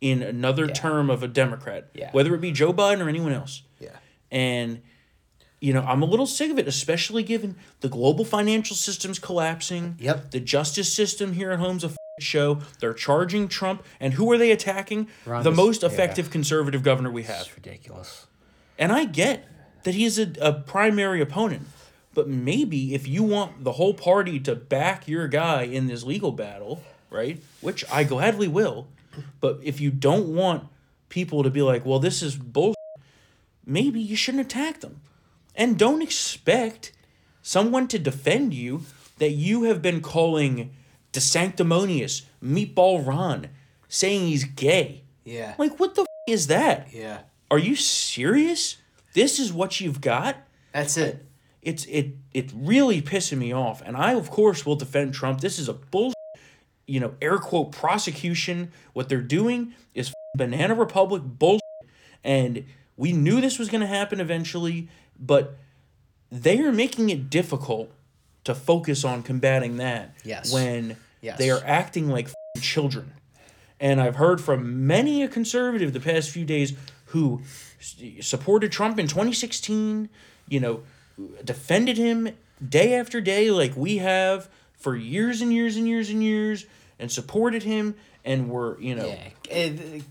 in 0.00 0.20
another 0.22 0.66
term 0.66 1.08
of 1.08 1.22
a 1.22 1.28
Democrat. 1.28 1.90
Yeah. 1.94 2.10
Whether 2.12 2.34
it 2.34 2.40
be 2.40 2.50
Joe 2.50 2.72
Biden 2.72 3.04
or 3.04 3.08
anyone 3.08 3.32
else. 3.32 3.62
yeah. 3.78 3.90
And 4.30 4.82
you 5.60 5.72
know, 5.72 5.82
I'm 5.82 6.02
a 6.02 6.06
little 6.06 6.26
sick 6.26 6.50
of 6.50 6.58
it, 6.58 6.66
especially 6.66 7.22
given 7.22 7.54
the 7.80 7.88
global 7.88 8.24
financial 8.24 8.74
system's 8.74 9.20
collapsing. 9.20 9.94
Yep. 10.00 10.32
The 10.32 10.40
justice 10.40 10.92
system 10.92 11.34
here 11.34 11.52
at 11.52 11.60
home's 11.60 11.84
a 11.84 11.86
f- 11.86 11.96
show. 12.18 12.58
They're 12.80 12.92
charging 12.92 13.46
Trump, 13.46 13.84
and 14.00 14.14
who 14.14 14.30
are 14.32 14.38
they 14.38 14.50
attacking? 14.50 15.06
Ron 15.24 15.44
the 15.44 15.52
most 15.52 15.82
yeah. 15.82 15.88
effective 15.88 16.30
conservative 16.30 16.82
governor 16.82 17.12
we 17.12 17.22
have. 17.22 17.42
It's 17.42 17.54
ridiculous. 17.54 18.26
And 18.76 18.90
I 18.90 19.04
get 19.04 19.46
that 19.84 19.94
he's 19.94 20.18
a, 20.18 20.32
a 20.40 20.52
primary 20.52 21.20
opponent. 21.20 21.66
But 22.14 22.28
maybe 22.28 22.94
if 22.94 23.08
you 23.08 23.22
want 23.22 23.64
the 23.64 23.72
whole 23.72 23.94
party 23.94 24.38
to 24.40 24.54
back 24.54 25.08
your 25.08 25.28
guy 25.28 25.62
in 25.62 25.86
this 25.86 26.04
legal 26.04 26.32
battle, 26.32 26.82
right? 27.10 27.42
Which 27.60 27.84
I 27.90 28.04
gladly 28.04 28.48
will. 28.48 28.88
But 29.40 29.60
if 29.62 29.80
you 29.80 29.90
don't 29.90 30.34
want 30.34 30.68
people 31.08 31.42
to 31.42 31.50
be 31.50 31.62
like, 31.62 31.84
well, 31.86 31.98
this 31.98 32.22
is 32.22 32.36
bull, 32.36 32.74
maybe 33.66 34.00
you 34.00 34.16
shouldn't 34.16 34.46
attack 34.46 34.80
them. 34.80 35.00
And 35.54 35.78
don't 35.78 36.02
expect 36.02 36.92
someone 37.42 37.88
to 37.88 37.98
defend 37.98 38.54
you 38.54 38.82
that 39.18 39.30
you 39.32 39.64
have 39.64 39.82
been 39.82 40.00
calling 40.00 40.70
DeSanctimonious, 41.12 42.22
Meatball 42.42 43.06
Ron, 43.06 43.48
saying 43.88 44.26
he's 44.26 44.44
gay. 44.44 45.02
Yeah. 45.24 45.54
Like, 45.58 45.78
what 45.78 45.94
the 45.94 46.02
f- 46.02 46.06
is 46.26 46.46
that? 46.48 46.88
Yeah. 46.92 47.20
Are 47.50 47.58
you 47.58 47.76
serious? 47.76 48.76
This 49.14 49.38
is 49.38 49.52
what 49.52 49.80
you've 49.80 50.00
got? 50.00 50.36
That's 50.72 50.96
it. 50.96 51.24
It's 51.60 51.84
it 51.86 52.16
it 52.32 52.50
really 52.54 53.00
pissing 53.02 53.38
me 53.38 53.52
off. 53.52 53.82
And 53.84 53.96
I 53.96 54.12
of 54.14 54.30
course 54.30 54.64
will 54.66 54.76
defend 54.76 55.14
Trump. 55.14 55.40
This 55.40 55.58
is 55.58 55.68
a 55.68 55.74
bull 55.74 56.12
you 56.86 56.98
know, 56.98 57.14
air 57.22 57.38
quote 57.38 57.70
prosecution. 57.72 58.72
What 58.92 59.08
they're 59.08 59.20
doing 59.20 59.74
is 59.94 60.12
banana 60.36 60.74
republic 60.74 61.22
bull 61.24 61.60
and 62.24 62.64
we 62.96 63.12
knew 63.12 63.40
this 63.40 63.58
was 63.58 63.68
going 63.68 63.80
to 63.80 63.86
happen 63.86 64.20
eventually, 64.20 64.88
but 65.18 65.56
they 66.30 66.58
are 66.60 66.72
making 66.72 67.10
it 67.10 67.30
difficult 67.30 67.90
to 68.44 68.54
focus 68.54 69.04
on 69.04 69.22
combating 69.22 69.76
that 69.76 70.14
Yes. 70.24 70.52
when 70.52 70.96
Yes. 71.20 71.38
they 71.38 71.50
are 71.50 71.62
acting 71.64 72.08
like 72.08 72.28
children. 72.60 73.12
And 73.78 74.00
I've 74.00 74.16
heard 74.16 74.40
from 74.40 74.86
many 74.86 75.22
a 75.22 75.28
conservative 75.28 75.92
the 75.92 76.00
past 76.00 76.30
few 76.30 76.44
days 76.44 76.74
who 77.12 77.40
supported 78.20 78.72
Trump 78.72 78.98
in 78.98 79.06
2016, 79.06 80.08
you 80.48 80.60
know, 80.60 80.82
defended 81.44 81.96
him 81.96 82.28
day 82.66 82.94
after 82.94 83.20
day 83.20 83.50
like 83.50 83.76
we 83.76 83.98
have 83.98 84.48
for 84.78 84.96
years 84.96 85.40
and 85.40 85.52
years 85.52 85.76
and 85.76 85.86
years 85.86 86.10
and 86.10 86.22
years 86.22 86.66
and 86.98 87.10
supported 87.10 87.62
him 87.62 87.94
and 88.24 88.48
were, 88.50 88.80
you 88.80 88.94
know, 88.94 89.06
Yeah. 89.06 89.28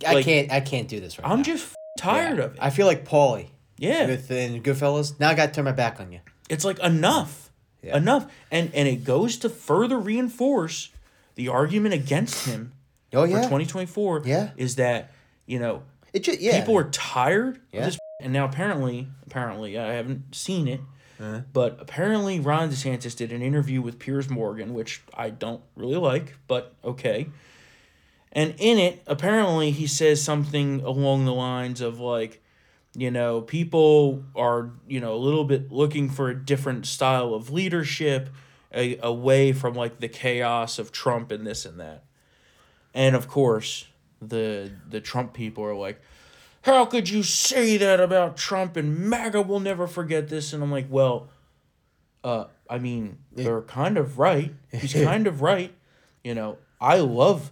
I 0.08 0.14
Like, 0.14 0.26
can't. 0.26 0.52
I 0.52 0.60
can't 0.60 0.88
do 0.88 1.00
this 1.00 1.18
right 1.18 1.26
now. 1.28 1.32
I'm 1.34 1.40
now. 1.40 1.44
just 1.44 1.64
f- 1.68 1.76
tired 1.98 2.38
Yeah. 2.38 2.46
of 2.46 2.54
it. 2.54 2.60
I 2.62 2.70
feel 2.70 2.86
like 2.88 3.06
Paulie. 3.06 3.48
yeah. 3.78 4.06
With 4.06 4.30
in 4.30 4.62
Goodfellas. 4.62 5.20
Now 5.20 5.30
I 5.30 5.34
got 5.34 5.48
to 5.48 5.52
turn 5.54 5.66
my 5.66 5.72
back 5.72 6.00
on 6.00 6.12
you. 6.12 6.20
It's 6.50 6.64
like 6.66 6.80
enough. 6.80 7.50
Yeah. 7.82 7.98
Enough. 7.98 8.28
And 8.52 8.70
and 8.76 8.88
it 8.88 9.04
goes 9.04 9.38
to 9.38 9.50
further 9.50 9.98
reinforce 9.98 10.90
the 11.36 11.48
argument 11.48 11.94
against 11.96 12.46
him 12.46 12.74
Oh 13.14 13.24
for 13.24 13.28
yeah. 13.30 13.38
2024 13.44 14.22
Yeah. 14.26 14.50
is 14.58 14.76
that, 14.76 15.12
you 15.48 15.58
know, 15.60 15.82
It 16.14 16.24
just 16.24 16.40
yeah. 16.40 16.60
people 16.60 16.78
are 16.78 16.90
tired 16.90 17.60
Yeah. 17.72 17.80
of 17.80 17.86
this 17.86 18.00
and 18.22 18.34
now 18.34 18.46
apparently 18.46 19.08
apparently 19.26 19.78
I 19.78 19.94
haven't 19.94 20.36
seen 20.36 20.68
it 20.68 20.82
Uh-huh. 21.20 21.42
but 21.54 21.78
apparently 21.80 22.40
Ron 22.40 22.70
DeSantis 22.70 23.16
did 23.16 23.32
an 23.32 23.42
interview 23.42 23.82
with 23.82 23.98
Piers 24.00 24.30
Morgan 24.30 24.74
which 24.74 25.02
I 25.14 25.30
don't 25.30 25.62
really 25.76 25.96
like 25.98 26.36
but 26.48 26.74
okay 26.84 27.30
and 28.32 28.54
in 28.60 28.78
it 28.78 29.02
apparently 29.08 29.72
he 29.72 29.88
says 29.88 30.22
something 30.22 30.82
along 30.82 31.26
the 31.26 31.34
lines 31.34 31.82
of 31.82 32.00
like 32.00 32.42
you 32.96 33.10
know 33.12 33.42
people 33.42 34.24
are 34.36 34.72
you 34.88 35.00
know 35.00 35.14
a 35.14 35.22
little 35.28 35.46
bit 35.46 35.72
looking 35.72 36.10
for 36.10 36.30
a 36.30 36.36
different 36.36 36.86
style 36.86 37.34
of 37.34 37.50
leadership 37.50 38.30
a, 38.74 38.98
away 39.02 39.52
from 39.54 39.74
like 39.74 40.00
the 40.00 40.08
chaos 40.08 40.78
of 40.80 40.92
Trump 40.92 41.32
and 41.32 41.46
this 41.48 41.66
and 41.66 41.80
that 41.80 42.04
and 42.94 43.16
of 43.16 43.28
course, 43.30 43.88
the 44.22 44.72
the 44.90 45.02
Trump 45.02 45.34
people 45.34 45.64
are 45.64 45.76
like, 45.76 46.00
"How 46.64 46.86
could 46.86 47.10
you 47.10 47.24
say 47.24 47.78
that 47.78 48.00
about 48.00 48.38
Trump?" 48.38 48.78
And 48.78 48.98
MAGA 48.98 49.42
will 49.42 49.60
never 49.60 49.88
forget 49.88 50.30
this. 50.30 50.54
And 50.54 50.62
I'm 50.64 50.72
like, 50.72 50.88
"Well, 50.90 51.30
uh, 52.24 52.46
I 52.70 52.78
mean, 52.78 53.18
they're 53.32 53.62
kind 53.62 53.98
of 53.98 54.20
right. 54.20 54.54
He's 54.72 54.94
kind 55.12 55.28
of 55.28 55.42
right. 55.42 55.74
You 56.24 56.36
know, 56.36 56.58
I 56.80 56.98
love 57.00 57.52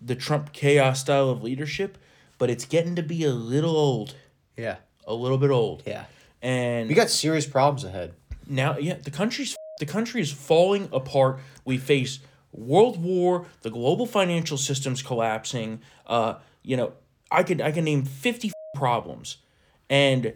the 0.00 0.16
Trump 0.16 0.52
chaos 0.52 1.00
style 1.00 1.30
of 1.30 1.42
leadership, 1.42 1.96
but 2.38 2.50
it's 2.50 2.64
getting 2.64 2.96
to 2.96 3.02
be 3.02 3.24
a 3.24 3.30
little 3.30 3.76
old, 3.76 4.16
yeah. 4.56 4.76
a 5.06 5.14
little 5.14 5.38
bit 5.38 5.50
old. 5.50 5.84
Yeah. 5.86 6.04
And 6.42 6.88
We 6.88 6.96
got 6.96 7.08
serious 7.10 7.46
problems 7.46 7.84
ahead. 7.84 8.14
now 8.48 8.76
yeah 8.76 8.94
the 8.94 9.12
country's 9.12 9.54
the 9.78 9.86
country 9.86 10.20
is 10.20 10.32
falling 10.32 10.88
apart 10.92 11.38
we 11.64 11.78
face 11.78 12.18
world 12.52 13.02
war 13.02 13.46
the 13.62 13.70
global 13.70 14.06
financial 14.06 14.56
system's 14.58 15.02
collapsing 15.02 15.80
uh 16.06 16.34
you 16.62 16.76
know 16.76 16.92
i 17.30 17.42
could 17.42 17.60
i 17.60 17.72
can 17.72 17.84
name 17.84 18.04
50 18.04 18.52
problems 18.74 19.38
and 19.88 20.34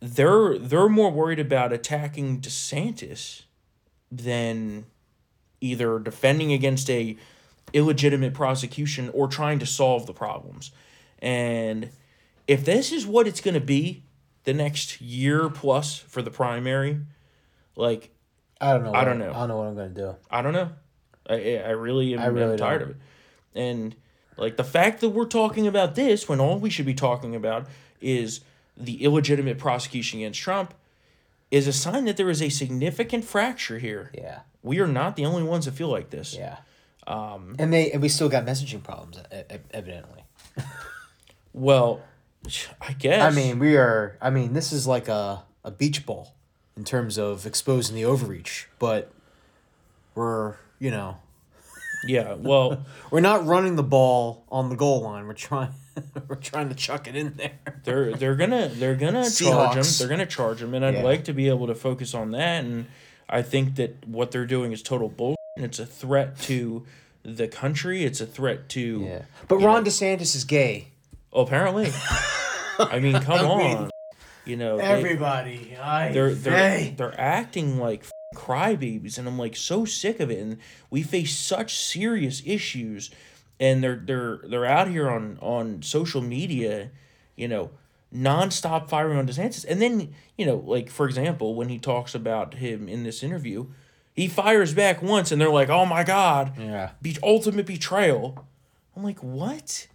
they're 0.00 0.58
they're 0.58 0.88
more 0.88 1.10
worried 1.10 1.38
about 1.38 1.72
attacking 1.72 2.40
DeSantis 2.40 3.42
than 4.10 4.86
either 5.60 5.98
defending 5.98 6.52
against 6.52 6.88
a 6.90 7.16
illegitimate 7.72 8.34
prosecution 8.34 9.10
or 9.12 9.26
trying 9.26 9.58
to 9.58 9.66
solve 9.66 10.06
the 10.06 10.12
problems 10.12 10.70
and 11.18 11.90
if 12.46 12.64
this 12.64 12.92
is 12.92 13.06
what 13.06 13.26
it's 13.26 13.40
going 13.40 13.54
to 13.54 13.60
be 13.60 14.04
the 14.44 14.54
next 14.54 15.00
year 15.00 15.48
plus 15.48 15.98
for 15.98 16.22
the 16.22 16.30
primary 16.30 17.00
like 17.74 18.10
I 18.60 18.72
don't 18.72 18.84
know. 18.84 18.92
I 18.94 19.04
don't 19.04 19.18
know. 19.18 19.30
I 19.30 19.38
don't 19.40 19.48
know 19.48 19.56
what 19.58 19.66
I'm 19.66 19.76
gonna 19.76 19.88
do. 19.90 20.14
I 20.30 20.42
don't 20.42 20.52
know. 20.52 20.70
I 21.28 21.58
I 21.58 21.70
really 21.70 22.14
am 22.14 22.20
I 22.20 22.26
really 22.26 22.52
am 22.52 22.58
tired 22.58 22.78
don't. 22.80 22.90
of 22.90 22.96
it. 22.96 23.02
And 23.54 23.96
like 24.36 24.56
the 24.56 24.64
fact 24.64 25.00
that 25.00 25.10
we're 25.10 25.24
talking 25.26 25.66
about 25.66 25.94
this 25.94 26.28
when 26.28 26.40
all 26.40 26.58
we 26.58 26.70
should 26.70 26.86
be 26.86 26.94
talking 26.94 27.34
about 27.34 27.66
is 28.00 28.40
the 28.76 29.02
illegitimate 29.04 29.58
prosecution 29.58 30.20
against 30.20 30.40
Trump 30.40 30.74
is 31.50 31.66
a 31.66 31.72
sign 31.72 32.04
that 32.04 32.16
there 32.16 32.28
is 32.28 32.42
a 32.42 32.48
significant 32.48 33.24
fracture 33.24 33.78
here. 33.78 34.10
Yeah. 34.14 34.40
We 34.62 34.80
are 34.80 34.86
not 34.86 35.16
the 35.16 35.24
only 35.24 35.42
ones 35.42 35.64
that 35.64 35.72
feel 35.72 35.88
like 35.88 36.10
this. 36.10 36.34
Yeah. 36.34 36.58
Um. 37.06 37.54
And 37.58 37.72
they 37.72 37.92
and 37.92 38.02
we 38.02 38.08
still 38.08 38.28
got 38.28 38.44
messaging 38.44 38.82
problems, 38.82 39.18
evidently. 39.72 40.24
Well, 41.56 42.02
I 42.82 42.92
guess. 42.92 43.22
I 43.22 43.34
mean, 43.34 43.58
we 43.58 43.76
are. 43.78 44.18
I 44.20 44.28
mean, 44.28 44.52
this 44.52 44.72
is 44.72 44.86
like 44.86 45.08
a 45.08 45.42
a 45.64 45.70
beach 45.70 46.04
ball 46.04 46.34
in 46.76 46.84
terms 46.84 47.16
of 47.18 47.46
exposing 47.46 47.96
the 47.96 48.04
overreach, 48.04 48.68
but 48.78 49.10
we're 50.14 50.56
you 50.78 50.90
know 50.90 51.18
yeah. 52.06 52.34
Well, 52.34 52.84
we're 53.10 53.20
not 53.20 53.46
running 53.46 53.74
the 53.74 53.82
ball 53.82 54.44
on 54.50 54.68
the 54.68 54.76
goal 54.76 55.00
line. 55.02 55.26
We're 55.26 55.32
trying 55.32 55.70
we're 56.28 56.36
trying 56.36 56.68
to 56.68 56.74
chuck 56.74 57.08
it 57.08 57.16
in 57.16 57.34
there. 57.34 57.52
they're 57.84 58.14
they're 58.14 58.36
gonna 58.36 58.68
they're 58.68 58.94
gonna 58.94 59.22
charge 59.28 59.40
him. 59.40 59.82
Seahawks. 59.82 59.98
They're 59.98 60.08
gonna 60.08 60.26
charge 60.26 60.62
him, 60.62 60.74
and 60.74 60.84
I'd 60.84 60.94
Yeah. 60.96 61.02
like 61.02 61.24
to 61.24 61.32
be 61.32 61.48
able 61.48 61.66
to 61.66 61.74
focus 61.74 62.14
on 62.14 62.30
that. 62.32 62.64
And 62.64 62.86
I 63.28 63.42
think 63.42 63.76
that 63.76 64.06
what 64.06 64.30
they're 64.30 64.46
doing 64.46 64.72
is 64.72 64.82
total 64.82 65.08
bullshit. 65.08 65.36
It's 65.56 65.78
a 65.78 65.86
threat 65.86 66.38
to 66.42 66.84
the 67.24 67.48
country. 67.48 68.04
It's 68.04 68.20
a 68.20 68.26
threat 68.26 68.68
to. 68.70 69.00
Yeah. 69.04 69.22
But 69.48 69.56
Ron 69.58 69.84
DeSantis 69.84 70.36
is 70.36 70.44
gay. 70.44 70.88
Oh, 71.32 71.42
apparently. 71.42 71.90
I 72.78 73.00
mean, 73.00 73.14
come 73.20 73.40
I 73.50 73.58
mean, 73.58 73.76
on. 73.78 73.90
You 74.44 74.56
know, 74.56 74.76
they- 74.76 74.84
Everybody, 74.84 75.76
I 75.76 76.12
they're 76.12 76.34
they're 76.34 76.90
they're 76.90 77.20
acting 77.20 77.78
like 77.78 78.04
crybabies, 78.36 79.18
and 79.18 79.26
I'm 79.26 79.38
like 79.38 79.56
so 79.56 79.84
sick 79.84 80.20
of 80.20 80.30
it. 80.30 80.38
And 80.38 80.58
we 80.90 81.02
face 81.02 81.36
such 81.36 81.76
serious 81.76 82.42
issues, 82.46 83.10
and 83.58 83.82
they're 83.82 83.96
they're 83.96 84.38
they're 84.44 84.66
out 84.66 84.88
here 84.88 85.08
on 85.10 85.38
on 85.40 85.82
social 85.82 86.20
media, 86.22 86.90
you 87.34 87.48
know, 87.48 87.70
nonstop 88.14 88.88
firing 88.88 89.18
on 89.18 89.26
DeSantis. 89.26 89.64
And 89.68 89.80
then 89.80 90.14
you 90.36 90.46
know, 90.46 90.56
like 90.56 90.90
for 90.90 91.06
example, 91.06 91.54
when 91.54 91.68
he 91.68 91.78
talks 91.78 92.14
about 92.14 92.54
him 92.54 92.88
in 92.88 93.02
this 93.02 93.22
interview, 93.22 93.66
he 94.14 94.28
fires 94.28 94.74
back 94.74 95.02
once, 95.02 95.32
and 95.32 95.40
they're 95.40 95.50
like, 95.50 95.68
"Oh 95.68 95.86
my 95.86 96.04
god, 96.04 96.58
Yeah. 96.58 96.90
be- 97.02 97.16
ultimate 97.22 97.66
betrayal." 97.66 98.44
I'm 98.96 99.02
like, 99.04 99.22
what? 99.22 99.88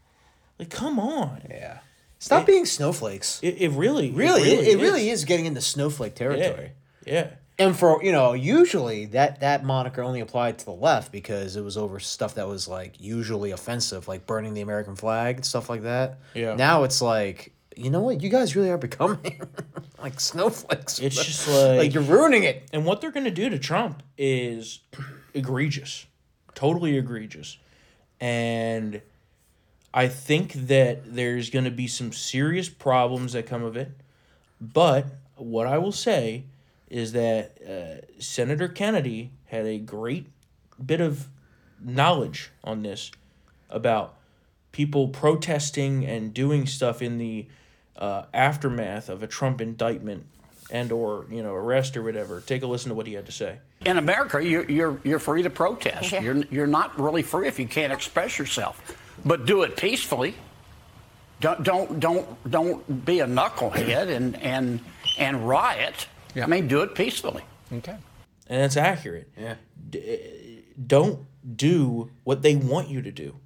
Like, 0.59 0.69
come 0.69 0.99
on. 0.99 1.41
Yeah. 1.49 1.79
Stop 2.19 2.43
It- 2.43 2.45
being 2.51 2.67
snowflakes. 2.67 3.39
It, 3.41 3.55
it 3.59 3.69
really, 3.71 4.11
really, 4.11 4.43
it, 4.43 4.67
it 4.67 4.79
really 4.79 5.09
is 5.09 5.25
getting 5.25 5.47
into 5.47 5.59
snowflake 5.59 6.11
Yeah, 6.19 6.27
territory. 6.29 6.71
yeah. 7.03 7.27
And 7.59 7.77
for 7.77 8.03
you 8.03 8.11
know, 8.11 8.33
usually 8.33 9.05
that 9.07 9.41
that 9.41 9.63
moniker 9.63 10.01
only 10.01 10.19
applied 10.19 10.57
to 10.59 10.65
the 10.65 10.71
left 10.73 11.11
because 11.11 11.55
it 11.55 11.63
was 11.63 11.77
over 11.77 11.99
stuff 11.99 12.35
that 12.35 12.47
was 12.47 12.67
like 12.67 12.99
usually 12.99 13.51
offensive, 13.51 14.07
like 14.07 14.25
burning 14.25 14.53
the 14.53 14.61
American 14.61 14.95
flag 14.95 15.35
and 15.35 15.45
stuff 15.45 15.69
like 15.69 15.83
that. 15.83 16.19
Yeah. 16.33 16.55
Now 16.55 16.83
it's 16.83 17.01
like, 17.01 17.53
you 17.75 17.89
know 17.91 18.01
what? 18.01 18.21
You 18.23 18.29
guys 18.29 18.55
really 18.55 18.71
are 18.71 18.77
becoming 18.79 19.41
like 20.01 20.19
snowflakes. 20.19 20.97
It's 20.99 21.15
just 21.23 21.47
like- 21.47 21.77
like 21.77 21.93
you're 21.93 22.03
ruining 22.03 22.43
it. 22.43 22.67
And 22.73 22.83
what 22.85 22.99
they're 23.01 23.11
going 23.11 23.25
to 23.25 23.31
do 23.31 23.49
to 23.49 23.59
Trump 23.59 24.01
is 24.17 24.79
egregious, 25.35 26.07
totally 26.55 26.97
egregious. 26.97 27.57
And 28.19 29.01
I 29.93 30.07
think 30.07 30.53
that 30.53 31.15
there's 31.15 31.49
going 31.49 31.65
to 31.65 31.71
be 31.71 31.87
some 31.87 32.11
serious 32.11 32.69
problems 32.69 33.33
that 33.33 33.45
come 33.45 33.63
of 33.63 33.75
it. 33.75 33.91
But 34.59 35.05
what 35.35 35.67
I 35.67 35.77
will 35.79 35.91
say 35.91 36.45
is 36.91 37.13
that 37.13 37.57
uh, 37.61 38.21
Senator 38.21 38.67
Kennedy 38.67 39.31
had 39.45 39.65
a 39.65 39.79
great 39.79 40.27
bit 40.85 40.99
of 40.99 41.29
knowledge 41.79 42.51
on 42.65 42.83
this 42.83 43.11
about 43.69 44.17
people 44.73 45.07
protesting 45.07 46.05
and 46.05 46.33
doing 46.33 46.67
stuff 46.67 47.01
in 47.01 47.17
the 47.17 47.47
uh, 47.95 48.23
aftermath 48.33 49.07
of 49.07 49.23
a 49.23 49.27
Trump 49.27 49.61
indictment 49.61 50.25
and 50.69 50.91
or 50.91 51.25
you 51.29 51.41
know 51.41 51.53
arrest 51.53 51.95
or 51.95 52.03
whatever. 52.03 52.41
Take 52.41 52.61
a 52.61 52.67
listen 52.67 52.89
to 52.89 52.95
what 52.95 53.07
he 53.07 53.13
had 53.13 53.25
to 53.25 53.31
say. 53.31 53.59
In 53.85 53.97
America, 53.97 54.43
you're, 54.43 54.69
you're, 54.69 54.99
you're 55.03 55.19
free 55.19 55.43
to 55.43 55.49
protest. 55.49 56.11
Yeah. 56.11 56.21
You're, 56.21 56.43
you're 56.51 56.67
not 56.67 56.99
really 56.99 57.23
free 57.23 57.47
if 57.47 57.57
you 57.57 57.67
can't 57.67 57.91
express 57.91 58.37
yourself. 58.37 58.95
But 59.25 59.45
do 59.45 59.63
it 59.63 59.75
peacefully. 59.75 60.35
Don't, 61.39 61.63
don't, 61.63 61.99
don't, 61.99 62.51
don't 62.51 63.05
be 63.05 63.21
a 63.21 63.25
knucklehead 63.25 64.09
and, 64.09 64.35
and, 64.35 64.81
and 65.17 65.47
riot. 65.47 66.07
Yeah. 66.35 66.43
I 66.43 66.47
mean, 66.47 66.67
do 66.67 66.81
it 66.81 66.95
peacefully. 66.95 67.43
Okay. 67.73 67.95
and 68.47 68.61
that's 68.61 68.77
accurate. 68.77 69.29
Yeah. 69.37 69.55
Don't 70.85 71.25
do 71.55 72.11
what 72.23 72.41
they 72.41 72.55
want 72.55 72.89
you 72.89 73.01
to 73.01 73.11
do. 73.11 73.37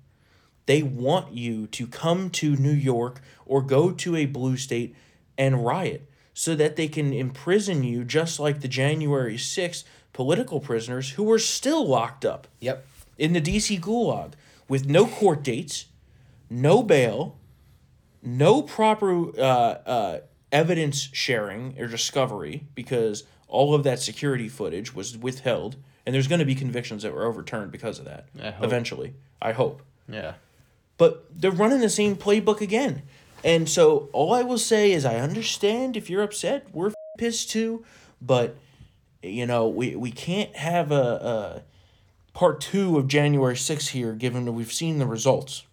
They 0.66 0.82
want 0.82 1.34
you 1.34 1.68
to 1.68 1.86
come 1.88 2.30
to 2.32 2.56
New 2.56 2.72
York 2.74 3.22
or 3.46 3.62
go 3.62 3.92
to 3.92 4.16
a 4.16 4.26
blue 4.26 4.58
state 4.58 4.96
and 5.38 5.66
riot 5.66 6.10
so 6.34 6.56
that 6.56 6.76
they 6.76 6.88
can 6.88 7.14
imprison 7.14 7.84
you 7.84 8.04
just 8.04 8.40
like 8.40 8.62
the 8.62 8.68
January 8.68 9.36
6th 9.38 9.84
political 10.14 10.60
prisoners 10.60 11.12
who 11.12 11.32
are 11.32 11.40
still 11.40 11.86
locked 11.88 12.26
up 12.26 12.48
Yep. 12.62 12.86
in 13.18 13.34
the 13.34 13.42
DC 13.42 13.80
gulag 13.80 14.32
with 14.68 14.88
no 14.88 15.06
court 15.06 15.44
dates, 15.44 15.86
no 16.50 16.82
bail, 16.82 17.38
no 18.24 18.62
proper 18.64 19.30
uh, 19.40 19.42
uh, 19.86 20.20
evidence 20.52 21.10
sharing 21.12 21.76
or 21.80 21.88
discovery 21.88 22.64
because 22.76 23.24
all 23.48 23.74
of 23.74 23.84
that 23.84 24.00
security 24.00 24.50
footage 24.50 24.94
was 24.94 25.18
withheld, 25.18 25.76
and 26.06 26.14
there's 26.14 26.28
going 26.28 26.40
to 26.40 26.46
be 26.46 26.56
convictions 26.56 27.04
that 27.04 27.14
were 27.14 27.26
overturned 27.26 27.72
because 27.72 28.00
of 28.00 28.06
that. 28.06 28.28
I. 28.42 28.54
Eventually, 28.62 29.14
I 29.42 29.52
hope. 29.52 29.82
Yeah. 30.08 30.34
But 30.98 31.26
they're 31.34 31.52
running 31.52 31.80
the 31.80 31.90
same 31.90 32.16
playbook 32.16 32.62
again. 32.62 33.04
And 33.44 33.70
so 33.70 34.10
all 34.12 34.34
I 34.34 34.42
will 34.42 34.58
say 34.58 34.92
is 34.92 35.06
I 35.06 35.18
understand 35.18 35.96
if 35.96 36.10
you're 36.10 36.24
upset. 36.24 36.68
We're 36.74 36.94
pissed 37.18 37.52
too. 37.52 37.86
But, 38.22 38.58
you 39.22 39.46
know, 39.46 39.68
we, 39.68 39.96
we 39.96 40.12
can't 40.12 40.56
have 40.56 40.92
a, 40.92 40.96
a 40.96 41.62
part 42.34 42.62
two 42.62 42.98
of 42.98 43.08
January 43.08 43.56
6th 43.56 43.90
here 43.90 44.14
given 44.14 44.46
that 44.46 44.54
we've 44.54 44.74
seen 44.74 45.00
the 45.00 45.06
results. 45.06 45.64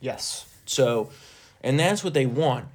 Yes. 0.00 0.46
So, 0.66 1.10
and 1.62 1.78
that's 1.78 2.04
what 2.04 2.14
they 2.14 2.26
want. 2.26 2.66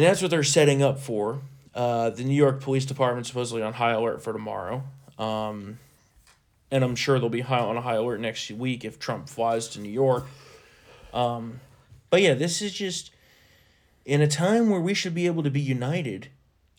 And 0.00 0.06
that's 0.08 0.22
what 0.22 0.30
they're 0.30 0.42
setting 0.42 0.82
up 0.82 0.98
for. 0.98 1.42
Uh, 1.74 2.08
the 2.08 2.24
New 2.24 2.32
York 2.34 2.62
Police 2.62 2.86
Department 2.86 3.26
supposedly 3.26 3.62
on 3.62 3.74
high 3.74 3.90
alert 3.90 4.22
for 4.22 4.32
tomorrow. 4.32 4.82
Um, 5.18 5.78
and 6.70 6.82
I'm 6.82 6.96
sure 6.96 7.18
they'll 7.18 7.28
be 7.28 7.42
high 7.42 7.58
on 7.58 7.76
a 7.76 7.82
high 7.82 7.96
alert 7.96 8.18
next 8.18 8.50
week 8.50 8.82
if 8.82 8.98
Trump 8.98 9.28
flies 9.28 9.68
to 9.68 9.78
New 9.78 9.90
York. 9.90 10.24
Um, 11.12 11.60
but 12.08 12.22
yeah, 12.22 12.32
this 12.32 12.62
is 12.62 12.72
just 12.72 13.10
in 14.06 14.22
a 14.22 14.26
time 14.26 14.70
where 14.70 14.80
we 14.80 14.94
should 14.94 15.14
be 15.14 15.26
able 15.26 15.42
to 15.42 15.50
be 15.50 15.60
united. 15.60 16.28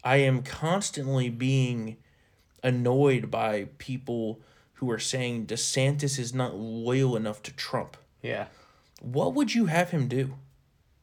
I 0.03 0.15
am 0.15 0.41
constantly 0.41 1.29
being 1.29 1.97
annoyed 2.63 3.29
by 3.29 3.67
people 3.77 4.39
who 4.73 4.89
are 4.89 4.97
saying 4.97 5.45
DeSantis 5.45 6.17
is 6.17 6.34
not 6.34 6.55
loyal 6.55 7.15
enough 7.15 7.43
to 7.43 7.53
Trump 7.53 7.97
Yeah. 8.23 8.47
what 8.99 9.36
would 9.36 9.53
you 9.53 9.67
have 9.67 9.91
him 9.91 10.07
do? 10.07 10.34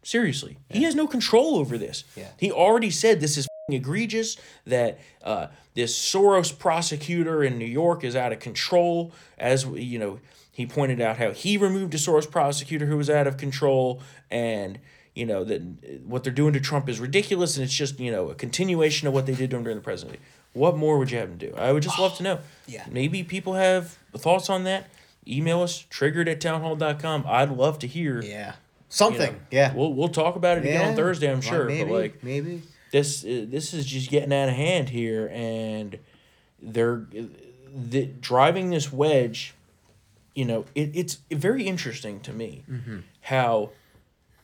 Seriously, 0.09 0.57
he 0.71 0.85
has 0.85 0.95
no 0.95 1.07
control 1.07 1.57
over 1.57 1.77
this. 1.77 2.03
Yeah. 2.17 2.29
He 2.39 2.51
already 2.51 2.89
said 2.89 3.21
this 3.21 3.37
is 3.37 3.45
f***ing 3.45 3.77
egregious. 3.77 4.39
That 4.67 4.99
uh, 5.23 5.49
this 5.75 5.99
Soros 5.99 6.59
prosecutor 6.59 7.45
in 7.45 7.59
New 7.59 7.67
York 7.67 8.03
is 8.05 8.17
out 8.17 8.33
of 8.33 8.39
control. 8.39 9.13
As 9.37 9.67
you 9.67 9.99
know, 9.99 10.21
he 10.51 10.65
pointed 10.65 11.03
out 11.03 11.19
how 11.19 11.33
he 11.33 11.59
removed 11.59 11.93
a 11.93 11.99
Soros 11.99 12.31
prosecutor 12.31 12.87
who 12.87 12.97
was 12.97 13.11
out 13.11 13.27
of 13.27 13.37
control, 13.37 14.01
and 14.31 14.79
you 15.15 15.27
know 15.27 15.45
that 15.45 15.61
what 16.07 16.25
they're 16.25 16.33
doing 16.33 16.55
to 16.55 16.61
Trump 16.61 16.89
is 16.89 16.99
ridiculous, 17.01 17.59
and 17.59 17.65
it's 17.65 17.75
just 17.75 18.01
you 18.01 18.11
know 18.11 18.31
a 18.31 18.35
continuation 18.35 19.09
of 19.09 19.13
what 19.13 19.27
they 19.27 19.35
did 19.35 19.51
to 19.51 19.57
him 19.59 19.63
during 19.63 19.77
the 19.77 19.85
presidency. 19.85 20.23
What 20.55 20.75
more 20.79 20.97
would 20.97 21.11
you 21.11 21.19
have 21.19 21.29
him 21.29 21.37
do? 21.37 21.53
I 21.55 21.71
would 21.73 21.83
just 21.83 21.99
love 21.99 22.17
to 22.17 22.23
know. 22.23 22.39
Yeah. 22.67 22.87
Maybe 22.91 23.23
people 23.23 23.55
have 23.55 23.99
thoughts 24.17 24.49
on 24.49 24.65
that. 24.65 24.89
Email 25.27 25.63
us, 25.63 25.85
triggered 25.91 26.29
at 26.29 26.41
townhall.com. 26.41 27.25
I'd 27.27 27.51
love 27.51 27.79
to 27.81 27.87
hear. 27.87 28.23
Yeah. 28.23 28.55
You 28.91 28.95
know. 28.95 29.17
Something. 29.17 29.41
yeah. 29.51 29.75
We'll 29.75 29.93
we'll 29.95 30.09
talk 30.09 30.37
about 30.37 30.59
it 30.59 30.65
again 30.65 30.91
on 30.91 30.97
Thursday, 30.97 31.29
I'm 31.29 31.35
Well, 31.35 31.43
sure. 31.43 31.65
Maybe. 31.67 31.91
But 31.91 32.01
like 32.01 32.25
maybe. 32.25 32.63
this 32.93 33.25
uh, 33.25 33.45
this 33.49 33.75
is 33.75 33.85
just 33.87 34.11
getting 34.11 34.33
out 34.33 34.49
of 34.49 34.55
hand 34.55 34.89
here 34.91 35.29
and 35.33 35.99
they're 36.61 37.07
the, 37.75 38.07
driving 38.07 38.71
this 38.71 38.93
wedge 38.93 39.55
you 40.35 40.45
know 40.45 40.65
it, 40.75 40.91
it's 40.95 41.19
very 41.31 41.65
interesting 41.65 42.19
to 42.21 42.33
me 42.33 42.65
how 43.23 43.71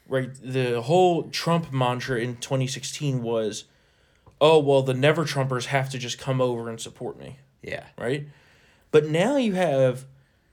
right 0.09 0.31
the 0.43 0.83
whole 0.83 1.25
trump 1.31 1.73
mantra 1.73 2.21
in 2.21 2.37
2016 2.37 3.23
was 3.23 3.65
oh 4.41 4.59
well 4.59 4.83
the 4.83 4.95
never 4.95 5.25
trumpers 5.25 5.67
have 5.67 5.89
to 5.91 5.99
just 5.99 6.19
come 6.19 6.41
over 6.41 6.69
and 6.69 6.81
support 6.81 7.19
me 7.19 7.39
Yeah. 7.63 7.85
right 7.99 8.29
but 8.93 9.07
now 9.07 9.37
you 9.37 9.55
have 9.55 10.05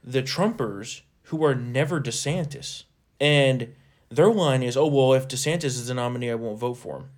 the 0.02 0.22
trumpers 0.22 1.02
who 1.24 1.44
are 1.44 1.54
never 1.54 2.00
desantis 2.00 2.84
and 3.20 3.74
their 4.16 4.30
line 4.30 4.62
is 4.62 4.76
oh 4.76 4.86
well 4.86 5.12
if 5.14 5.26
desantis 5.28 5.64
is 5.64 5.86
the 5.88 5.94
nominee 5.94 6.30
i 6.30 6.34
won't 6.34 6.58
vote 6.58 6.74
for 6.74 6.96
him 6.98 7.08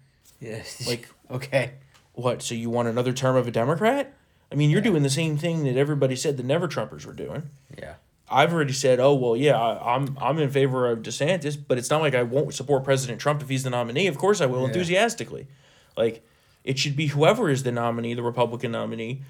Yes. 0.40 0.86
Like- 0.88 1.08
okay. 1.30 1.72
what? 2.12 2.42
So 2.42 2.54
you 2.54 2.68
want 2.68 2.88
another 2.88 3.12
term 3.14 3.34
of 3.36 3.46
a 3.48 3.50
Democrat? 3.50 4.12
I 4.52 4.56
mean, 4.56 4.68
you're 4.70 4.82
doing 4.82 5.02
the 5.02 5.08
same 5.10 5.38
thing 5.38 5.64
that 5.64 5.76
everybody 5.76 6.16
said 6.16 6.36
the 6.36 6.42
Never 6.42 6.68
Trumpers 6.68 7.06
were 7.06 7.14
doing. 7.14 7.44
Yeah. 7.78 7.94
I've 8.30 8.52
already 8.52 8.72
said, 8.74 9.00
oh 9.00 9.14
well, 9.14 9.36
yeah, 9.36 9.58
I, 9.58 9.94
I'm 9.96 10.18
I'm 10.20 10.38
in 10.38 10.50
favor 10.50 10.90
of 10.90 10.98
DeSantis, 11.00 11.56
but 11.66 11.78
it's 11.78 11.88
not 11.88 12.02
like 12.02 12.14
I 12.14 12.22
won't 12.24 12.52
support 12.54 12.84
President 12.84 13.20
Trump 13.20 13.40
if 13.42 13.48
he's 13.48 13.62
the 13.62 13.70
nominee. 13.70 14.06
Of 14.06 14.18
course, 14.18 14.40
I 14.42 14.46
will 14.46 14.60
Yeah. 14.62 14.66
enthusiastically. 14.68 15.46
Like, 15.96 16.22
it 16.62 16.78
should 16.78 16.96
be 16.96 17.06
whoever 17.06 17.48
is 17.48 17.62
the 17.62 17.72
nominee, 17.72 18.12
the 18.14 18.22
Republican 18.22 18.72
nominee, 18.72 19.22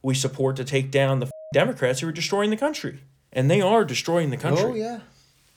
we 0.00 0.14
support 0.14 0.56
to 0.56 0.64
take 0.64 0.90
down 0.90 1.20
the 1.20 1.26
f- 1.26 1.32
Democrats 1.52 2.00
who 2.00 2.08
are 2.08 2.12
destroying 2.12 2.50
the 2.50 2.56
country, 2.56 3.00
and 3.32 3.50
they 3.50 3.60
are 3.60 3.84
destroying 3.84 4.30
the 4.30 4.36
country. 4.38 4.64
Oh 4.64 4.74
yeah. 4.74 5.00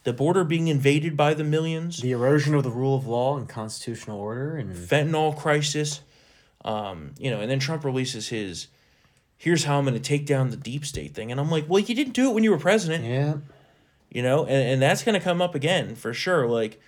The 0.05 0.13
border 0.13 0.43
being 0.43 0.67
invaded 0.67 1.17
by 1.17 1.33
the 1.33 1.43
millions. 1.43 1.97
The 1.97 2.11
erosion 2.11 2.53
of 2.53 2.63
the 2.63 2.69
rule 2.69 2.95
of 2.95 3.07
law 3.07 3.37
and 3.37 3.49
constitutional 3.49 4.19
order 4.19 4.55
and 4.55 4.75
fentanyl 4.75 5.35
crisis. 5.35 6.01
Um, 6.63 7.15
you 7.17 7.31
know, 7.31 7.41
and 7.41 7.49
then 7.49 7.59
Trump 7.59 7.83
releases 7.83 8.29
his 8.29 8.67
here's 9.37 9.63
how 9.63 9.79
I'm 9.79 9.85
gonna 9.85 9.99
take 9.99 10.27
down 10.27 10.51
the 10.51 10.57
deep 10.57 10.85
state 10.85 11.15
thing. 11.15 11.31
And 11.31 11.41
I'm 11.41 11.49
like, 11.49 11.65
well, 11.67 11.79
you 11.79 11.95
didn't 11.95 12.13
do 12.13 12.29
it 12.29 12.33
when 12.33 12.43
you 12.43 12.51
were 12.51 12.59
president. 12.59 13.03
yeah. 13.03 13.37
You 14.11 14.21
know, 14.21 14.45
and, 14.45 14.69
and 14.69 14.81
that's 14.81 15.03
gonna 15.03 15.19
come 15.19 15.41
up 15.41 15.55
again 15.55 15.95
for 15.95 16.13
sure. 16.13 16.47
Like, 16.47 16.79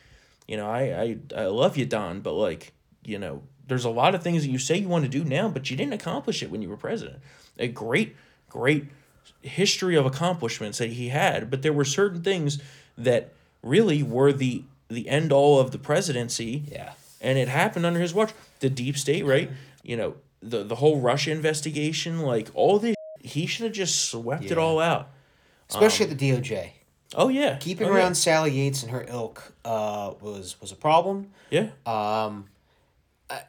you 0.47 0.55
know, 0.55 0.69
I, 0.69 0.81
I 0.81 1.17
I 1.35 1.45
love 1.45 1.75
you, 1.75 1.85
Don, 1.85 2.21
but 2.21 2.33
like, 2.33 2.71
you 3.03 3.17
know, 3.17 3.41
there's 3.65 3.83
a 3.83 3.89
lot 3.89 4.13
of 4.13 4.21
things 4.21 4.43
that 4.43 4.51
you 4.51 4.59
say 4.59 4.77
you 4.77 4.87
want 4.87 5.05
to 5.05 5.09
do 5.09 5.23
now, 5.23 5.49
but 5.49 5.71
you 5.71 5.75
didn't 5.75 5.93
accomplish 5.93 6.43
it 6.43 6.51
when 6.51 6.61
you 6.61 6.69
were 6.69 6.77
president. 6.77 7.17
A 7.57 7.67
great, 7.67 8.15
great 8.47 8.85
history 9.41 9.95
of 9.95 10.05
accomplishments 10.05 10.77
that 10.77 10.91
he 10.91 11.09
had, 11.09 11.49
but 11.49 11.63
there 11.63 11.73
were 11.73 11.83
certain 11.83 12.21
things 12.21 12.61
that 12.97 13.33
really 13.61 14.03
were 14.03 14.31
the 14.33 14.63
the 14.89 15.09
end 15.09 15.31
all 15.31 15.59
of 15.59 15.71
the 15.71 15.77
presidency 15.77 16.63
Yeah. 16.71 16.93
and 17.21 17.37
it 17.37 17.47
happened 17.49 17.85
under 17.85 17.99
his 17.99 18.13
watch. 18.13 18.31
the 18.61 18.69
deep 18.69 18.97
state, 18.97 19.25
right? 19.25 19.49
You 19.83 19.97
know, 19.97 20.15
the 20.41 20.63
the 20.63 20.75
whole 20.75 20.99
Russia 21.01 21.31
investigation, 21.31 22.21
like 22.21 22.49
all 22.53 22.79
this, 22.79 22.95
he 23.21 23.45
should 23.45 23.65
have 23.65 23.73
just 23.73 24.05
swept 24.09 24.45
it 24.51 24.57
all 24.57 24.79
out. 24.79 25.09
especially 25.69 26.09
at 26.09 26.17
the 26.17 26.31
DOJ. 26.31 26.71
Oh 27.15 27.29
yeah, 27.29 27.55
Keeping 27.57 27.87
oh, 27.87 27.91
around 27.91 28.11
yeah. 28.11 28.13
Sally 28.13 28.51
Yates 28.51 28.83
and 28.83 28.91
her 28.91 29.05
ilk 29.07 29.53
uh, 29.65 30.13
was 30.21 30.59
was 30.61 30.71
a 30.71 30.75
problem. 30.75 31.31
Yeah, 31.49 31.69
Um, 31.85 32.45
uh, 33.29 33.39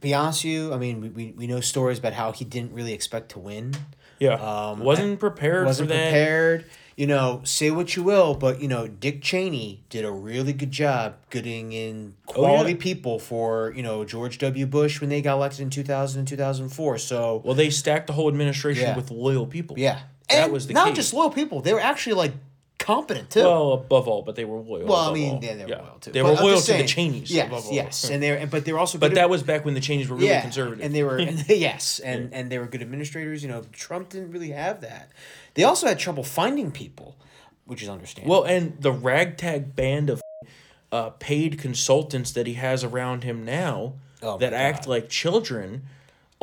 be 0.00 0.12
honest 0.14 0.44
with 0.44 0.52
you, 0.52 0.72
I 0.72 0.78
mean, 0.78 1.00
we, 1.02 1.08
we, 1.10 1.32
we 1.36 1.46
know 1.46 1.60
stories 1.60 1.98
about 1.98 2.12
how 2.14 2.32
he 2.32 2.44
didn't 2.44 2.72
really 2.72 2.92
expect 2.94 3.30
to 3.32 3.38
win. 3.38 3.74
yeah. 4.18 4.34
Um, 4.34 4.80
wasn't 4.80 5.18
prepared 5.20 5.66
wasn't 5.66 5.88
for 5.90 5.94
that. 5.94 6.04
prepared. 6.10 6.64
You 6.96 7.08
know, 7.08 7.40
say 7.44 7.72
what 7.72 7.96
you 7.96 8.04
will, 8.04 8.34
but 8.34 8.62
you 8.62 8.68
know, 8.68 8.86
Dick 8.86 9.20
Cheney 9.20 9.82
did 9.88 10.04
a 10.04 10.10
really 10.12 10.52
good 10.52 10.70
job 10.70 11.16
getting 11.30 11.72
in 11.72 12.14
oh, 12.28 12.32
quality 12.32 12.72
yeah. 12.72 12.78
people 12.78 13.18
for 13.18 13.72
you 13.76 13.82
know 13.82 14.04
George 14.04 14.38
W. 14.38 14.64
Bush 14.66 15.00
when 15.00 15.10
they 15.10 15.20
got 15.20 15.34
elected 15.34 15.60
in 15.60 15.70
two 15.70 15.82
thousand 15.82 16.20
and 16.20 16.28
two 16.28 16.36
thousand 16.36 16.68
four. 16.68 16.98
So 16.98 17.42
Well, 17.44 17.54
they 17.54 17.70
stacked 17.70 18.06
the 18.06 18.12
whole 18.12 18.28
administration 18.28 18.84
Yeah. 18.84 18.96
with 18.96 19.10
loyal 19.10 19.46
people. 19.46 19.76
yeah, 19.78 20.02
that 20.28 20.44
and 20.44 20.52
was 20.52 20.68
the 20.68 20.74
not 20.74 20.88
key. 20.88 20.94
just 20.94 21.12
loyal 21.12 21.30
people; 21.30 21.60
they 21.62 21.72
were 21.72 21.80
actually 21.80 22.14
like 22.14 22.32
competent 22.84 23.30
too. 23.30 23.40
Well, 23.40 23.72
above 23.72 24.06
all, 24.08 24.22
but 24.22 24.36
they 24.36 24.44
were 24.44 24.58
loyal. 24.58 24.86
Well, 24.86 25.10
I 25.10 25.12
mean, 25.12 25.40
yeah, 25.42 25.54
they 25.54 25.64
were 25.64 25.70
Yeah. 25.70 25.80
loyal 25.82 25.98
too. 26.00 26.12
They 26.12 26.20
But 26.22 26.36
were 26.38 26.42
loyal 26.44 26.56
to 26.58 26.62
saying- 26.62 26.82
the 26.82 26.86
Cheneys. 26.88 27.30
Yes, 27.30 27.46
above 27.48 27.66
all. 27.66 27.72
yes, 27.72 28.10
and 28.10 28.22
they're, 28.22 28.46
but 28.46 28.64
they 28.64 28.72
were 28.72 28.78
also 28.78 28.98
But 28.98 29.14
that 29.14 29.30
was 29.30 29.42
back 29.42 29.64
when 29.64 29.74
the 29.74 29.80
Cheneys 29.80 30.08
were 30.08 30.16
really 30.16 30.28
yeah, 30.28 30.42
conservative. 30.42 30.84
and 30.84 30.94
they 30.94 31.02
were 31.02 31.16
and 31.28 31.44
yes, 31.48 31.98
and 31.98 32.32
and 32.34 32.50
they 32.52 32.58
were 32.58 32.66
good 32.66 32.82
administrators. 32.82 33.42
You 33.42 33.48
know, 33.48 33.62
Trump 33.72 34.10
didn't 34.10 34.30
really 34.32 34.50
have 34.50 34.82
that. 34.82 35.10
They 35.54 35.64
also 35.64 35.86
had 35.86 35.98
trouble 35.98 36.24
finding 36.24 36.70
people, 36.70 37.16
which 37.64 37.82
is 37.82 37.88
understandable. 37.88 38.42
Well, 38.42 38.44
and 38.44 38.76
the 38.80 38.92
ragtag 38.92 39.74
band 39.74 40.10
of 40.10 40.20
uh, 40.92 41.10
paid 41.18 41.58
consultants 41.58 42.30
that 42.32 42.46
he 42.46 42.54
has 42.54 42.84
around 42.84 43.24
him 43.24 43.44
now 43.44 43.94
Oh 44.22 44.38
that 44.38 44.52
act 44.52 44.86
like 44.86 45.08
children 45.08 45.82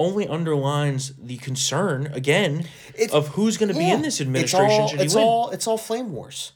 only 0.05 0.27
underlines 0.27 1.13
the 1.17 1.37
concern 1.37 2.07
again 2.13 2.65
It's- 2.95 3.11
of 3.11 3.29
who's 3.35 3.57
going 3.57 3.71
to 3.73 3.77
be 3.77 3.89
in 3.89 4.01
this 4.01 4.19
administration 4.21 4.83
It's 4.83 4.91
all, 4.91 5.01
it's 5.05 5.15
all 5.15 5.49
it's 5.51 5.67
all 5.67 5.77
flame 5.77 6.11
wars. 6.13 6.53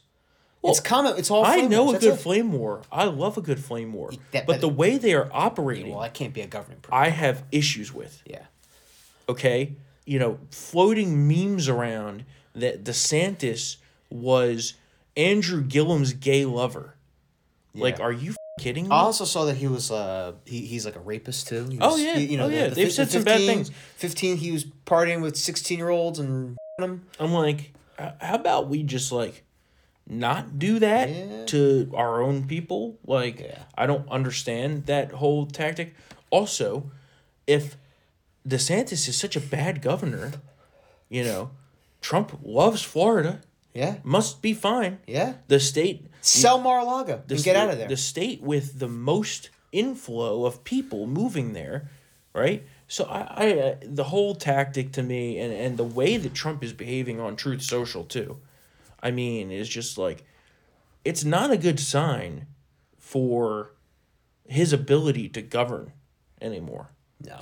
Well, 0.62 0.72
it's 0.72 0.80
common. 0.80 1.16
It's 1.16 1.30
all. 1.30 1.44
I 1.44 1.60
know 1.60 1.84
wars. 1.84 1.90
a 1.90 1.92
That's 1.92 2.04
good 2.06 2.14
it. 2.14 2.22
flame 2.22 2.52
war. 2.52 2.82
I 2.90 3.04
love 3.04 3.38
a 3.38 3.40
good 3.42 3.60
flame 3.62 3.92
war. 3.92 4.10
that- 4.32 4.46
but 4.46 4.60
the 4.60 4.68
way 4.68 4.98
they 4.98 5.14
are 5.14 5.28
operating, 5.32 5.92
Well, 5.92 6.00
I 6.00 6.08
can't 6.08 6.34
be 6.34 6.40
a 6.40 6.46
government. 6.46 6.82
Program. 6.82 7.04
I 7.06 7.10
have 7.10 7.44
issues 7.52 7.92
with. 7.94 8.22
yeah. 8.26 8.44
okay 9.28 9.72
you 10.04 10.18
know 10.20 10.38
floating 10.50 11.26
memes 11.28 11.68
around 11.68 12.24
that 12.54 12.84
desantis 12.84 13.76
was 14.08 14.74
andrew 15.16 15.62
gillum's 15.64 16.12
gay 16.12 16.44
lover 16.44 16.94
like 17.74 17.98
are 17.98 18.12
you 18.12 18.35
kidding 18.58 18.84
me 18.84 18.90
I 18.90 19.00
also 19.00 19.24
saw 19.24 19.44
that 19.46 19.56
he 19.56 19.66
was 19.66 19.90
uh 19.90 20.32
he, 20.44 20.60
he's 20.62 20.84
like 20.86 20.96
a 20.96 21.00
rapist 21.00 21.48
too. 21.48 21.66
He 21.70 21.78
Oh, 21.80 21.96
yeah. 21.96 22.16
he- 22.16 22.26
you 22.26 22.36
know 22.38 22.46
Oh, 22.46 22.48
yeah. 22.48 22.68
the 22.68 22.74
They've 22.74 22.86
fi- 22.88 22.92
said 22.92 23.08
the 23.08 23.12
some 23.12 23.24
bad 23.24 23.40
things. 23.40 23.70
Fifteen, 23.96 24.36
he 24.38 24.52
was 24.52 24.64
partying 24.86 25.20
with 25.20 25.36
sixteen 25.36 25.78
year 25.78 25.90
olds 25.90 26.18
and 26.18 26.56
them. 26.78 27.06
i'm 27.18 27.32
like 27.32 27.72
how 28.20 28.34
about 28.34 28.68
we 28.68 28.82
just 28.82 29.10
like 29.12 29.42
not 30.08 30.58
do 30.58 30.78
that 30.78 31.08
Yeah. 31.08 31.44
to 31.46 31.90
our 31.94 32.22
own 32.22 32.46
people 32.46 32.98
like 33.06 33.40
Yeah. 33.40 33.62
i 33.76 33.86
don't 33.86 34.08
understand 34.10 34.86
that 34.86 35.12
whole 35.12 35.46
tactic 35.46 35.94
also 36.30 36.90
if 37.46 37.76
desantis 38.46 39.08
is 39.08 39.16
such 39.16 39.36
a 39.36 39.40
bad 39.40 39.80
governor 39.82 40.32
you 41.08 41.24
know 41.24 41.50
trump 42.02 42.38
loves 42.44 42.82
florida 42.82 43.40
Yeah, 43.74 43.96
must 44.04 44.42
be 44.42 44.52
fine 44.54 44.98
yeah. 45.06 45.34
the 45.48 45.58
state 45.58 46.06
Sell 46.26 46.60
Mar-a-Lago 46.60 47.22
the 47.26 47.34
and 47.36 47.44
get 47.44 47.56
out 47.56 47.70
of 47.70 47.78
there. 47.78 47.88
The 47.88 47.96
state 47.96 48.42
with 48.42 48.78
the 48.78 48.88
most 48.88 49.50
inflow 49.72 50.44
of 50.44 50.64
people 50.64 51.06
moving 51.06 51.52
there, 51.52 51.90
right? 52.34 52.66
So 52.88 53.04
I, 53.04 53.20
I 53.20 53.58
uh, 53.58 53.76
the 53.82 54.04
whole 54.04 54.34
tactic 54.34 54.92
to 54.92 55.02
me, 55.02 55.38
and 55.38 55.52
and 55.52 55.76
the 55.76 55.84
way 55.84 56.16
that 56.16 56.34
Trump 56.34 56.62
is 56.64 56.72
behaving 56.72 57.20
on 57.20 57.36
Truth 57.36 57.62
Social 57.62 58.04
too, 58.04 58.38
I 59.02 59.10
mean, 59.10 59.50
is 59.50 59.68
just 59.68 59.98
like, 59.98 60.24
it's 61.04 61.24
not 61.24 61.50
a 61.50 61.56
good 61.56 61.78
sign 61.80 62.46
for 62.98 63.72
his 64.46 64.72
ability 64.72 65.28
to 65.30 65.42
govern 65.42 65.92
anymore, 66.40 66.90
no. 67.24 67.40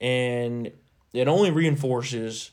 and 0.00 0.70
it 1.12 1.28
only 1.28 1.50
reinforces 1.50 2.50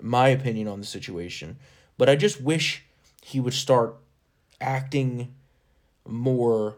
my 0.00 0.28
opinion 0.28 0.68
on 0.68 0.80
the 0.80 0.86
situation. 0.86 1.58
But 1.96 2.08
I 2.08 2.16
just 2.16 2.40
wish 2.40 2.84
he 3.22 3.40
would 3.40 3.54
start 3.54 3.96
acting 4.60 5.34
more 6.06 6.76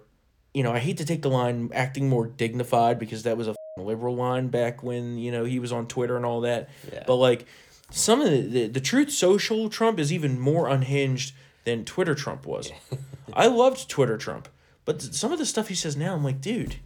you 0.52 0.62
know 0.62 0.72
i 0.72 0.78
hate 0.78 0.96
to 0.96 1.04
take 1.04 1.22
the 1.22 1.28
line 1.30 1.70
acting 1.72 2.08
more 2.08 2.26
dignified 2.26 2.98
because 2.98 3.22
that 3.22 3.36
was 3.36 3.46
a 3.48 3.54
liberal 3.78 4.14
line 4.16 4.48
back 4.48 4.82
when 4.82 5.16
you 5.16 5.30
know 5.30 5.44
he 5.44 5.58
was 5.58 5.72
on 5.72 5.86
twitter 5.86 6.16
and 6.16 6.26
all 6.26 6.40
that 6.40 6.68
Yeah. 6.92 7.04
but 7.06 7.16
like 7.16 7.46
some 7.90 8.20
of 8.20 8.30
the, 8.30 8.40
the 8.42 8.66
the 8.66 8.80
truth 8.80 9.10
social 9.12 9.70
trump 9.70 9.98
is 10.00 10.12
even 10.12 10.38
more 10.40 10.68
unhinged 10.68 11.34
than 11.64 11.84
twitter 11.84 12.14
trump 12.14 12.44
was 12.46 12.70
i 13.32 13.46
loved 13.46 13.88
twitter 13.88 14.18
trump 14.18 14.48
but 14.84 15.00
some 15.00 15.32
of 15.32 15.38
the 15.38 15.46
stuff 15.46 15.68
he 15.68 15.74
says 15.74 15.96
now 15.96 16.14
i'm 16.14 16.24
like 16.24 16.40
dude 16.40 16.76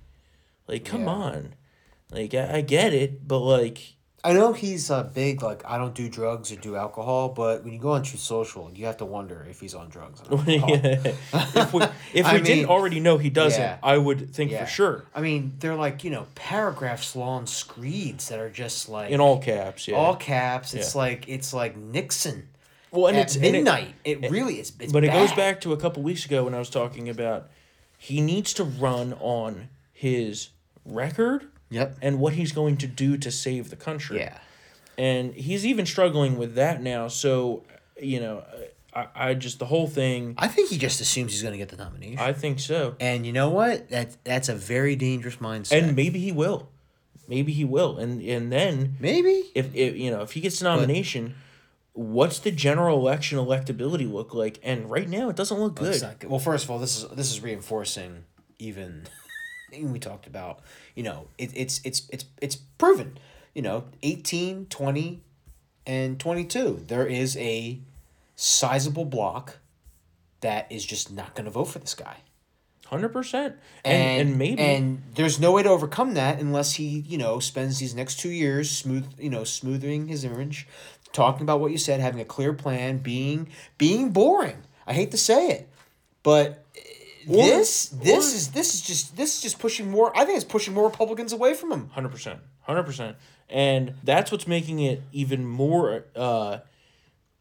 like 0.68 0.84
come 0.84 1.02
Yeah. 1.04 1.08
on 1.10 1.54
like 2.10 2.34
I, 2.34 2.58
I 2.58 2.60
get 2.60 2.92
it 2.92 3.26
but 3.26 3.38
like 3.40 3.94
I 4.26 4.32
know 4.32 4.54
he's 4.54 4.90
uh, 4.90 5.02
big. 5.02 5.42
Like 5.42 5.62
I 5.66 5.76
don't 5.76 5.94
do 5.94 6.08
drugs 6.08 6.50
or 6.50 6.56
do 6.56 6.76
alcohol, 6.76 7.28
but 7.28 7.62
when 7.62 7.74
you 7.74 7.78
go 7.78 7.90
on 7.92 8.02
Truth 8.02 8.22
Social, 8.22 8.70
you 8.74 8.86
have 8.86 8.96
to 8.96 9.04
wonder 9.04 9.46
if 9.50 9.60
he's 9.60 9.74
on 9.74 9.90
drugs. 9.90 10.22
If 10.30 11.72
we 11.74 11.82
if 12.14 12.26
we 12.26 12.32
mean, 12.32 12.42
didn't 12.44 12.66
already 12.70 13.00
know 13.00 13.18
he 13.18 13.28
doesn't 13.30 13.60
yeah. 13.60 13.78
i 13.82 13.96
would 13.98 14.30
think 14.34 14.50
Yeah. 14.50 14.64
for 14.64 14.70
sure 14.70 15.04
I 15.14 15.20
mean, 15.20 15.52
they're 15.58 15.74
like 15.74 16.04
you 16.04 16.10
know 16.10 16.26
paragraphs 16.34 17.14
long 17.14 17.46
screeds 17.46 18.28
that 18.28 18.38
are 18.38 18.50
just 18.50 18.88
like 18.88 19.10
in 19.10 19.20
all 19.20 19.38
caps 19.40 19.86
yeah 19.88 19.96
all 19.96 20.16
caps. 20.16 20.74
It's 20.74 20.94
Yeah. 20.94 21.00
like 21.02 21.28
it's 21.28 21.52
like 21.52 21.76
Nixon. 21.76 22.48
well 22.90 23.08
and 23.08 23.16
it's 23.16 23.36
and 23.36 23.44
it- 23.44 23.52
midnight. 23.52 23.94
It, 24.04 24.30
really 24.30 24.58
is. 24.58 24.70
But 24.70 25.04
it 25.04 25.12
goes 25.12 25.32
back 25.32 25.60
to 25.62 25.72
a 25.72 25.76
couple 25.76 26.02
weeks 26.02 26.24
ago 26.24 26.44
when 26.44 26.54
I 26.54 26.58
was 26.58 26.70
talking 26.70 27.08
about 27.08 27.50
he 27.98 28.20
needs 28.20 28.52
to 28.54 28.64
run 28.64 29.14
on 29.20 29.68
his 29.92 30.50
record 30.84 31.48
Yep. 31.74 31.98
and 32.02 32.18
what 32.20 32.32
he's 32.34 32.52
going 32.52 32.76
to 32.78 32.86
do 32.86 33.16
to 33.18 33.30
save 33.30 33.70
the 33.70 33.76
country. 33.76 34.18
Yeah. 34.18 34.38
And 34.96 35.34
he's 35.34 35.66
even 35.66 35.86
struggling 35.86 36.38
with 36.38 36.54
that 36.54 36.80
now. 36.82 37.08
So, 37.08 37.64
you 38.00 38.20
know, 38.20 38.44
I, 38.94 39.06
I 39.14 39.34
just, 39.34 39.58
the 39.58 39.66
whole 39.66 39.88
thing, 39.88 40.34
I 40.38 40.46
think 40.46 40.70
he 40.70 40.78
just 40.78 41.00
assumes 41.00 41.32
he's 41.32 41.42
going 41.42 41.52
to 41.52 41.58
get 41.58 41.68
the 41.68 41.76
nomination. 41.76 42.20
I 42.20 42.32
think 42.32 42.60
so. 42.60 42.94
and 43.00 43.26
you 43.26 43.32
know 43.32 43.50
what? 43.50 43.88
That 43.90 44.16
that's 44.24 44.48
a 44.48 44.54
very 44.54 44.94
dangerous 44.94 45.36
mindset. 45.36 45.82
And 45.82 45.96
maybe 45.96 46.20
he 46.20 46.30
will. 46.30 46.68
Maybe 47.26 47.52
he 47.52 47.64
will. 47.64 47.98
And 47.98 48.22
and 48.22 48.52
then 48.52 48.96
maybe 49.00 49.50
if, 49.54 49.74
if 49.74 49.96
you 49.96 50.10
know, 50.10 50.22
if 50.22 50.32
he 50.32 50.40
gets 50.40 50.60
the 50.60 50.66
nomination, 50.66 51.34
what's 51.94 52.38
the 52.38 52.50
general 52.50 52.98
election 52.98 53.38
electability 53.38 54.10
look 54.10 54.34
like? 54.34 54.60
And 54.62 54.90
right 54.90 55.08
now 55.08 55.28
it 55.30 55.36
doesn't 55.36 55.58
look 55.58 55.74
good. 55.74 56.00
not 56.02 56.20
good. 56.20 56.30
Well, 56.30 56.38
first 56.38 56.64
of 56.64 56.70
all, 56.70 56.78
this 56.78 57.02
is 57.02 57.08
this 57.10 57.32
is 57.32 57.40
reinforcing 57.40 58.24
even 58.58 59.04
thing 59.74 59.92
we 59.92 59.98
talked 59.98 60.26
about. 60.26 60.60
You 60.94 61.02
know, 61.02 61.28
it, 61.38 61.50
it's 61.54 61.80
it's 61.84 62.08
it's 62.10 62.24
it's 62.40 62.56
proven. 62.56 63.18
You 63.54 63.62
know, 63.62 63.84
18, 64.02 64.66
20, 64.66 65.22
and 65.86 66.18
22. 66.18 66.84
There 66.88 67.06
is 67.06 67.36
a 67.36 67.78
sizable 68.34 69.04
block 69.04 69.58
that 70.40 70.70
is 70.70 70.84
just 70.84 71.12
not 71.12 71.34
going 71.34 71.44
to 71.44 71.50
vote 71.50 71.66
for 71.66 71.78
this 71.78 71.94
guy. 71.94 72.16
Hundred 72.86 73.10
percent. 73.10 73.56
And 73.84 74.28
and 74.28 74.38
maybe 74.38 74.60
and 74.60 75.02
there's 75.14 75.40
no 75.40 75.52
way 75.52 75.62
to 75.62 75.70
overcome 75.70 76.14
that 76.14 76.38
unless 76.38 76.74
he 76.74 77.00
you 77.08 77.16
know 77.16 77.40
spends 77.40 77.78
these 77.78 77.94
next 77.94 78.20
two 78.20 78.28
years 78.28 78.70
smooth 78.70 79.06
you 79.18 79.30
know 79.30 79.42
smoothing 79.42 80.06
his 80.08 80.22
image 80.24 80.68
talking 81.12 81.42
about 81.42 81.60
what 81.60 81.72
you 81.72 81.78
said 81.78 82.00
having 82.00 82.20
a 82.20 82.24
clear 82.24 82.52
plan 82.52 82.98
being 82.98 83.48
being 83.78 84.10
boring 84.10 84.58
i 84.86 84.92
hate 84.92 85.10
to 85.12 85.16
say 85.16 85.48
it 85.48 85.68
but 86.22 86.64
Or- 87.28 87.36
this 87.44 87.86
this 87.88 88.32
or- 88.32 88.36
is 88.36 88.48
this 88.52 88.74
is 88.74 88.80
just 88.82 89.16
this 89.16 89.36
is 89.36 89.42
just 89.42 89.58
pushing 89.58 89.90
more 89.90 90.16
i 90.16 90.24
think 90.24 90.36
it's 90.36 90.44
pushing 90.44 90.74
more 90.74 90.84
republicans 90.84 91.32
away 91.32 91.54
from 91.54 91.72
him 91.72 91.88
Hundred 91.90 92.10
percent, 92.10 92.40
hundred 92.62 92.84
percent, 92.84 93.16
and 93.48 93.94
that's 94.02 94.30
what's 94.32 94.46
making 94.46 94.78
it 94.80 95.02
even 95.12 95.44
more, 95.46 96.04
uh, 96.16 96.58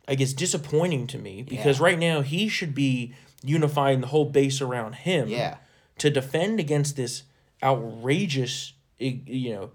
I 0.08 0.16
guess, 0.16 0.34
disappointing 0.34 1.08
to 1.08 1.18
me 1.18 1.44
because 1.44 1.80
Yeah. 1.80 1.86
right 1.86 2.00
now 2.00 2.22
he 2.22 2.48
should 2.50 2.76
be 2.76 3.14
unifying 3.44 4.02
the 4.02 4.08
whole 4.08 4.26
base 4.26 4.62
around 4.62 4.94
him. 4.96 5.28
Yeah. 5.30 5.58
To 6.00 6.10
defend 6.10 6.60
against 6.60 6.96
this 6.96 7.24
outrageous, 7.62 8.74
you 9.00 9.54
know, 9.54 9.72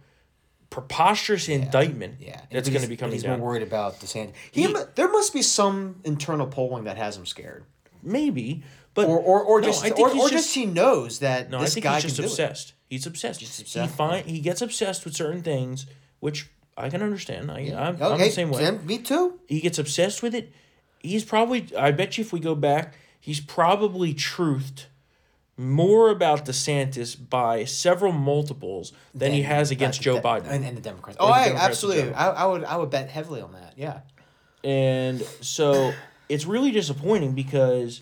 preposterous 0.70 1.48
indictment. 1.48 2.16
yeah 2.20 2.40
That's 2.50 2.68
going 2.68 2.82
to 2.82 2.88
be 2.88 2.96
coming 2.96 3.14
he's 3.14 3.22
down. 3.22 3.38
more 3.38 3.48
worried 3.48 3.62
about 3.62 4.00
DeSantis. 4.00 4.32
He, 4.52 4.66
He- 4.66 4.74
there 4.96 5.08
must 5.10 5.32
be 5.32 5.42
some 5.42 6.00
internal 6.04 6.46
polling 6.46 6.84
that 6.84 6.96
has 6.98 7.16
him 7.16 7.24
scared 7.26 7.64
Maybe, 8.02 8.62
but 8.94 9.06
or 9.08 9.18
or, 9.18 9.42
or 9.42 9.60
No, 9.60 9.66
just 9.66 9.84
I 9.84 9.90
think 9.90 9.98
or, 10.00 10.10
or 10.16 10.28
just, 10.28 10.54
he 10.54 10.66
knows 10.66 11.18
that 11.20 11.50
No, 11.50 11.60
this 11.60 11.72
I 11.72 11.74
think 11.74 11.84
guy 11.84 11.94
he's 11.94 12.02
just 12.04 12.16
do 12.16 12.22
it. 12.22 12.26
obsessed. 12.26 12.74
He's 12.88 13.06
obsessed. 13.06 13.40
Just 13.40 13.56
He 13.58 13.62
obsessed? 13.62 13.94
find 13.94 14.26
he 14.26 14.40
gets 14.40 14.62
obsessed 14.62 15.04
with 15.04 15.14
certain 15.14 15.42
things, 15.42 15.86
which 16.20 16.48
I 16.76 16.88
can 16.90 17.02
understand. 17.02 17.50
I, 17.50 17.58
I'm, 17.76 18.00
I'm 18.02 18.18
the 18.18 18.30
same 18.30 18.50
way. 18.50 18.60
Sam, 18.64 18.86
me 18.86 18.98
too 18.98 19.40
he 19.46 19.60
gets 19.60 19.78
obsessed 19.78 20.22
with 20.22 20.34
it. 20.34 20.52
He's 21.00 21.24
probably, 21.24 21.66
I 21.76 21.90
bet 21.92 22.18
you 22.18 22.22
if 22.22 22.32
we 22.32 22.40
go 22.40 22.54
back, 22.54 22.94
he's 23.20 23.40
probably 23.40 24.14
truthed 24.14 24.86
more 25.56 26.10
about 26.10 26.44
DeSantis 26.46 27.16
by 27.28 27.64
several 27.64 28.12
multiples 28.12 28.92
than 29.14 29.32
he 29.32 29.42
has 29.42 29.70
against 29.72 30.00
uh, 30.00 30.02
Joe 30.04 30.14
the- 30.16 30.20
Biden. 30.22 30.46
and, 30.48 30.64
and 30.64 30.76
the 30.76 30.80
Democrats. 30.80 31.16
Oh, 31.20 31.26
the 31.26 31.32
I, 31.32 31.44
Democrats 31.46 31.68
absolutely. 31.68 32.14
I, 32.14 32.30
I 32.30 32.46
would 32.46 32.64
I 32.64 32.76
would 32.76 32.90
bet 32.90 33.10
heavily 33.10 33.40
on 33.40 33.52
that. 33.52 33.74
Yeah, 33.76 34.00
And 34.64 35.20
so 35.40 35.92
it's 36.28 36.44
really 36.46 36.70
disappointing 36.70 37.32
because 37.32 38.00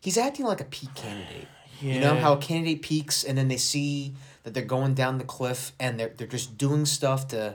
he's 0.00 0.16
acting 0.18 0.46
like 0.46 0.60
a 0.60 0.64
peak 0.64 0.94
candidate. 0.94 1.48
You 1.80 2.00
know 2.00 2.16
how 2.16 2.32
a 2.32 2.38
candidate 2.38 2.82
peaks 2.82 3.22
and 3.22 3.38
then 3.38 3.46
they 3.48 3.56
see 3.56 4.12
that 4.42 4.52
they're 4.52 4.64
going 4.64 4.94
down 4.94 5.18
the 5.18 5.24
cliff 5.24 5.72
and 5.78 5.98
they're 5.98 6.08
they're 6.16 6.26
just 6.26 6.56
doing 6.58 6.84
stuff 6.86 7.28
to 7.28 7.54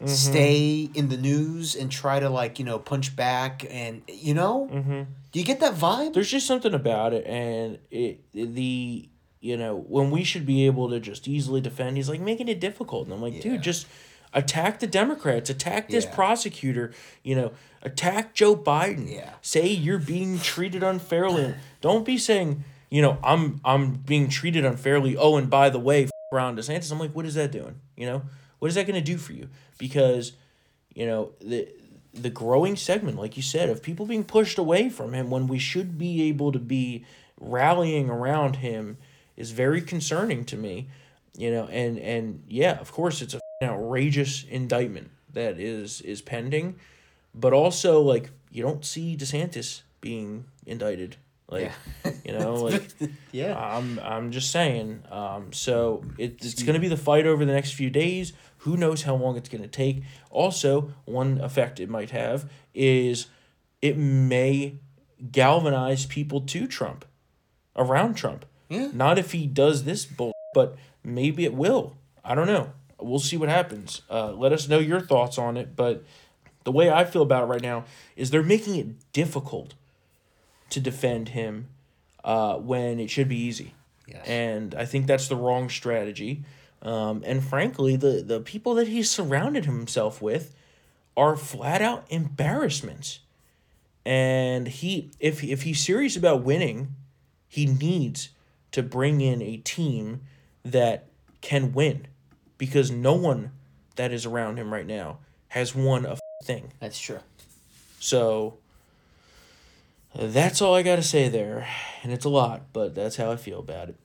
Mm-hmm. 0.00 0.06
stay 0.06 0.90
in 0.94 1.08
the 1.08 1.16
news 1.16 1.74
and 1.74 1.90
try 1.90 2.20
to 2.20 2.30
like 2.30 2.60
you 2.60 2.64
know 2.64 2.78
punch 2.78 3.16
back 3.16 3.66
and 3.68 4.00
you 4.06 4.32
know 4.32 4.70
Mm-hmm. 4.72 5.02
do 5.32 5.38
you 5.40 5.44
get 5.44 5.58
that 5.58 5.74
vibe? 5.74 6.12
there's 6.14 6.30
just 6.30 6.46
something 6.46 6.72
about 6.72 7.12
it 7.12 7.26
and 7.26 7.78
it 7.90 8.20
the 8.32 9.08
you 9.40 9.56
know 9.56 9.74
when 9.88 10.12
we 10.12 10.22
should 10.22 10.46
be 10.46 10.66
able 10.66 10.88
to 10.90 11.00
just 11.00 11.26
easily 11.26 11.60
defend 11.60 11.96
he's 11.96 12.08
like 12.08 12.20
making 12.20 12.46
it 12.46 12.60
difficult 12.60 13.06
and 13.06 13.12
i'm 13.14 13.20
like 13.20 13.34
Yeah. 13.34 13.40
dude 13.42 13.62
just 13.62 13.88
attack 14.34 14.78
the 14.80 14.86
democrats 14.86 15.48
attack 15.50 15.88
this 15.88 16.04
Yeah. 16.04 16.14
prosecutor 16.14 16.92
you 17.22 17.34
know 17.34 17.52
attack 17.82 18.34
joe 18.34 18.54
biden. 18.56 19.10
Yeah. 19.10 19.30
say 19.42 19.66
you're 19.68 19.98
being 19.98 20.38
treated 20.38 20.82
unfairly. 20.82 21.54
Don't 21.80 22.04
be 22.04 22.18
saying 22.18 22.64
you 22.90 23.00
know 23.02 23.18
i'm 23.22 23.60
i'm 23.64 23.92
being 23.94 24.28
treated 24.28 24.64
unfairly. 24.64 25.16
Oh 25.16 25.36
and 25.36 25.48
by 25.48 25.70
the 25.70 25.78
way 25.78 26.04
f- 26.04 26.10
ron 26.32 26.56
desantis. 26.56 26.90
I'm 26.92 26.98
like 26.98 27.12
what 27.12 27.24
is 27.26 27.34
that 27.34 27.52
doing? 27.52 27.76
You 27.96 28.06
know 28.06 28.22
what 28.58 28.68
is 28.68 28.74
that 28.74 28.86
going 28.86 29.02
to 29.02 29.12
do 29.12 29.16
for 29.18 29.32
you? 29.32 29.48
Because 29.78 30.32
you 30.94 31.06
know 31.06 31.32
the 31.40 31.68
the 32.12 32.30
growing 32.30 32.74
segment 32.74 33.16
like 33.16 33.36
you 33.36 33.42
said 33.42 33.68
of 33.68 33.82
people 33.82 34.04
being 34.04 34.24
pushed 34.24 34.58
away 34.58 34.88
from 34.88 35.12
him 35.14 35.30
when 35.30 35.46
we 35.46 35.58
should 35.58 35.96
be 35.96 36.22
able 36.22 36.50
to 36.50 36.58
be 36.58 37.04
rallying 37.40 38.10
around 38.10 38.56
him 38.56 38.96
is 39.36 39.52
very 39.52 39.80
concerning 39.80 40.44
to 40.44 40.56
me 40.56 40.88
you 41.36 41.50
know 41.52 41.66
and 41.66 41.96
and 41.98 42.42
yeah 42.48 42.76
of 42.80 42.90
course 42.90 43.22
it's 43.22 43.34
a 43.34 43.40
outrageous 43.62 44.44
indictment 44.44 45.10
that 45.32 45.58
is 45.58 46.00
is 46.02 46.22
pending 46.22 46.76
but 47.34 47.52
also 47.52 48.00
like 48.00 48.30
you 48.50 48.62
don't 48.62 48.84
see 48.84 49.16
DeSantis 49.16 49.82
being 50.00 50.44
indicted 50.66 51.16
like 51.50 51.72
you 52.24 52.38
know 52.38 52.54
like 52.54 52.88
yeah. 53.32 53.56
I'm 53.58 53.98
I'm 54.00 54.30
just 54.30 54.50
saying. 54.50 55.02
Um, 55.10 55.52
so 55.52 56.04
it, 56.18 56.44
it's 56.44 56.62
going 56.62 56.74
to 56.74 56.80
be 56.80 56.88
the 56.88 56.96
fight 56.96 57.26
over 57.26 57.44
the 57.44 57.52
next 57.52 57.72
few 57.72 57.90
days. 57.90 58.32
Who 58.58 58.76
knows 58.76 59.02
how 59.02 59.14
long 59.14 59.36
it's 59.36 59.48
going 59.48 59.62
to 59.62 59.68
take? 59.68 60.02
Also, 60.30 60.92
one 61.04 61.40
effect 61.40 61.80
it 61.80 61.88
might 61.88 62.10
have 62.10 62.50
is 62.74 63.28
it 63.80 63.96
may 63.96 64.74
galvanize 65.32 66.06
people 66.06 66.40
to 66.42 66.66
Trump, 66.66 67.04
around 67.76 68.14
Trump. 68.14 68.44
Yeah. 68.68 68.90
Not 68.92 69.18
if 69.18 69.32
he 69.32 69.46
does 69.46 69.84
this 69.84 70.04
bull, 70.04 70.32
but 70.52 70.76
maybe 71.02 71.44
it 71.44 71.54
will. 71.54 71.96
I 72.24 72.34
don't 72.34 72.46
know. 72.46 72.72
We'll 73.00 73.20
see 73.20 73.36
what 73.36 73.48
happens. 73.48 74.02
Uh, 74.10 74.32
let 74.32 74.52
us 74.52 74.68
know 74.68 74.78
your 74.78 75.00
thoughts 75.00 75.38
on 75.38 75.56
it. 75.56 75.76
But 75.76 76.04
the 76.64 76.72
way 76.72 76.90
I 76.90 77.04
feel 77.04 77.22
about 77.22 77.44
it 77.44 77.46
right 77.46 77.62
now 77.62 77.84
is 78.16 78.30
they're 78.30 78.42
making 78.42 78.76
it 78.76 79.12
difficult 79.12 79.74
to 80.70 80.80
defend 80.80 81.30
him 81.30 81.68
uh, 82.24 82.56
when 82.56 83.00
it 83.00 83.10
should 83.10 83.28
be 83.28 83.38
easy. 83.38 83.74
Yes. 84.06 84.26
And 84.26 84.74
I 84.74 84.84
think 84.84 85.06
that's 85.06 85.28
the 85.28 85.36
wrong 85.36 85.68
strategy. 85.68 86.42
Um, 86.82 87.22
and 87.26 87.44
frankly, 87.44 87.96
the, 87.96 88.22
the 88.22 88.40
people 88.40 88.74
that 88.74 88.88
he's 88.88 89.10
surrounded 89.10 89.64
himself 89.64 90.22
with 90.22 90.54
are 91.16 91.36
flat 91.36 91.82
out 91.82 92.06
embarrassments. 92.08 93.20
And 94.06 94.68
he, 94.68 95.10
if 95.20 95.44
if 95.44 95.62
he's 95.62 95.84
serious 95.84 96.16
about 96.16 96.42
winning, 96.42 96.94
he 97.48 97.66
needs 97.66 98.30
to 98.72 98.82
bring 98.82 99.20
in 99.20 99.42
a 99.42 99.56
team 99.58 100.20
that 100.64 101.06
can 101.40 101.72
win, 101.72 102.06
because 102.58 102.90
no 102.90 103.14
one 103.14 103.52
that 103.96 104.12
is 104.12 104.26
around 104.26 104.58
him 104.58 104.72
right 104.72 104.86
now 104.86 105.18
has 105.48 105.74
won 105.74 106.04
a 106.04 106.18
thing. 106.44 106.72
That's 106.80 106.98
true. 106.98 107.20
So 108.00 108.58
that's 110.14 110.60
all 110.60 110.74
I 110.74 110.82
got 110.82 110.96
to 110.96 111.02
say 111.02 111.28
there. 111.28 111.66
And 112.02 112.12
it's 112.12 112.24
a 112.24 112.28
lot, 112.28 112.72
but 112.72 112.94
that's 112.94 113.16
how 113.16 113.30
I 113.30 113.36
feel 113.36 113.58
about 113.58 113.88
it. 113.88 113.96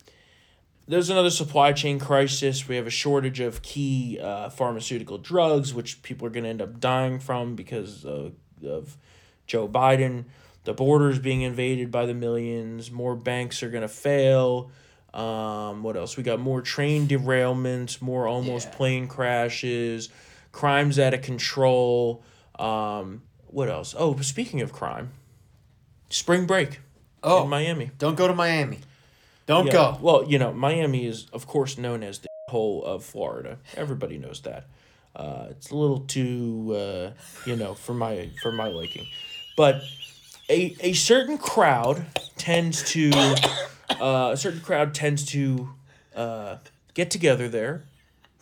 There's 0.88 1.10
another 1.10 1.30
supply 1.30 1.72
chain 1.72 1.98
crisis. 1.98 2.68
We 2.68 2.76
have 2.76 2.88
a 2.88 2.92
shortage 2.92 3.40
of 3.40 3.62
key 3.62 4.20
uh, 4.22 4.50
pharmaceutical 4.50 5.18
drugs, 5.18 5.74
which 5.74 6.02
people 6.04 6.28
are 6.28 6.30
going 6.30 6.44
to 6.44 6.50
end 6.50 6.62
up 6.62 6.80
dying 6.80 7.20
from 7.20 7.56
because 7.56 8.04
of, 8.04 8.34
of 8.66 8.98
Joe 9.48 9.68
Biden. 9.68 10.26
The 10.66 10.74
border's 10.74 11.20
being 11.20 11.42
invaded 11.42 11.90
by 11.90 12.06
the 12.06 12.14
millions. 12.14 12.92
More 12.92 13.16
banks 13.16 13.64
are 13.64 13.70
going 13.70 13.82
to 13.82 13.88
fail. 13.88 14.72
Um, 15.14 15.84
what 15.84 15.96
else? 15.96 16.18
We 16.18 16.24
got 16.24 16.40
more 16.40 16.62
train 16.62 17.08
derailments, 17.08 18.02
more 18.02 18.28
almost 18.28 18.70
Yeah. 18.70 18.76
plane 18.76 19.08
crashes, 19.08 20.10
crimes 20.52 20.98
out 20.98 21.14
of 21.14 21.22
control. 21.22 22.24
Um, 22.58 23.22
what 23.48 23.70
else? 23.70 23.94
Oh, 23.98 24.16
speaking 24.22 24.62
of 24.62 24.74
crime, 24.74 25.12
spring 26.10 26.46
break 26.46 26.80
Oh, 27.22 27.44
in 27.44 27.50
Miami. 27.50 27.92
don't 28.00 28.16
go 28.16 28.28
to 28.28 28.34
Miami. 28.34 28.80
Don't 29.46 29.66
Yeah, 29.68 29.72
go. 29.74 29.98
Well, 30.02 30.24
you 30.30 30.40
know, 30.40 30.54
Miami 30.54 31.06
is 31.06 31.28
of 31.34 31.48
course 31.48 31.78
known 31.78 32.02
as 32.04 32.20
the 32.20 32.28
hole 32.50 32.84
of 32.84 33.04
Florida. 33.04 33.60
Everybody 33.76 34.18
knows 34.18 34.42
that. 34.42 34.68
Uh, 35.16 35.48
it's 35.52 35.70
a 35.70 35.76
little 35.76 36.00
too, 36.00 36.74
uh, 36.76 37.12
you 37.46 37.56
know, 37.56 37.76
for 37.76 37.94
my 37.94 38.30
for 38.42 38.52
my 38.52 38.68
liking, 38.68 39.06
but 39.56 39.84
a 40.50 40.76
a 40.80 40.94
certain 40.94 41.38
crowd 41.38 42.06
tends 42.36 42.82
to, 42.94 43.12
uh, 44.02 44.32
a 44.34 44.38
certain 44.38 44.60
crowd 44.62 44.94
tends 44.94 45.26
to, 45.26 45.70
uh, 46.16 46.58
get 46.94 47.10
together 47.10 47.48
there 47.50 47.84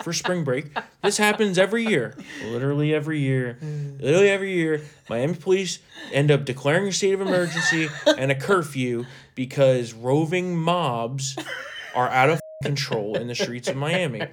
for 0.01 0.11
spring 0.13 0.43
break. 0.43 0.65
This 1.03 1.17
happens 1.17 1.57
every 1.57 1.85
year, 1.85 2.15
literally 2.45 2.93
every 2.93 3.19
year, 3.19 3.57
literally 3.99 4.29
every 4.29 4.53
year. 4.53 4.81
Miami 5.09 5.35
police 5.35 5.79
end 6.11 6.31
up 6.31 6.43
declaring 6.43 6.87
a 6.87 6.91
state 6.91 7.13
of 7.13 7.21
emergency 7.21 7.87
and 8.17 8.31
a 8.31 8.35
curfew 8.35 9.05
because 9.35 9.93
roving 9.93 10.57
mobs 10.57 11.37
are 11.95 12.09
out 12.09 12.29
of 12.29 12.39
control 12.63 13.15
in 13.17 13.27
the 13.27 13.35
streets 13.35 13.67
of 13.69 13.75
Miami. 13.75 14.23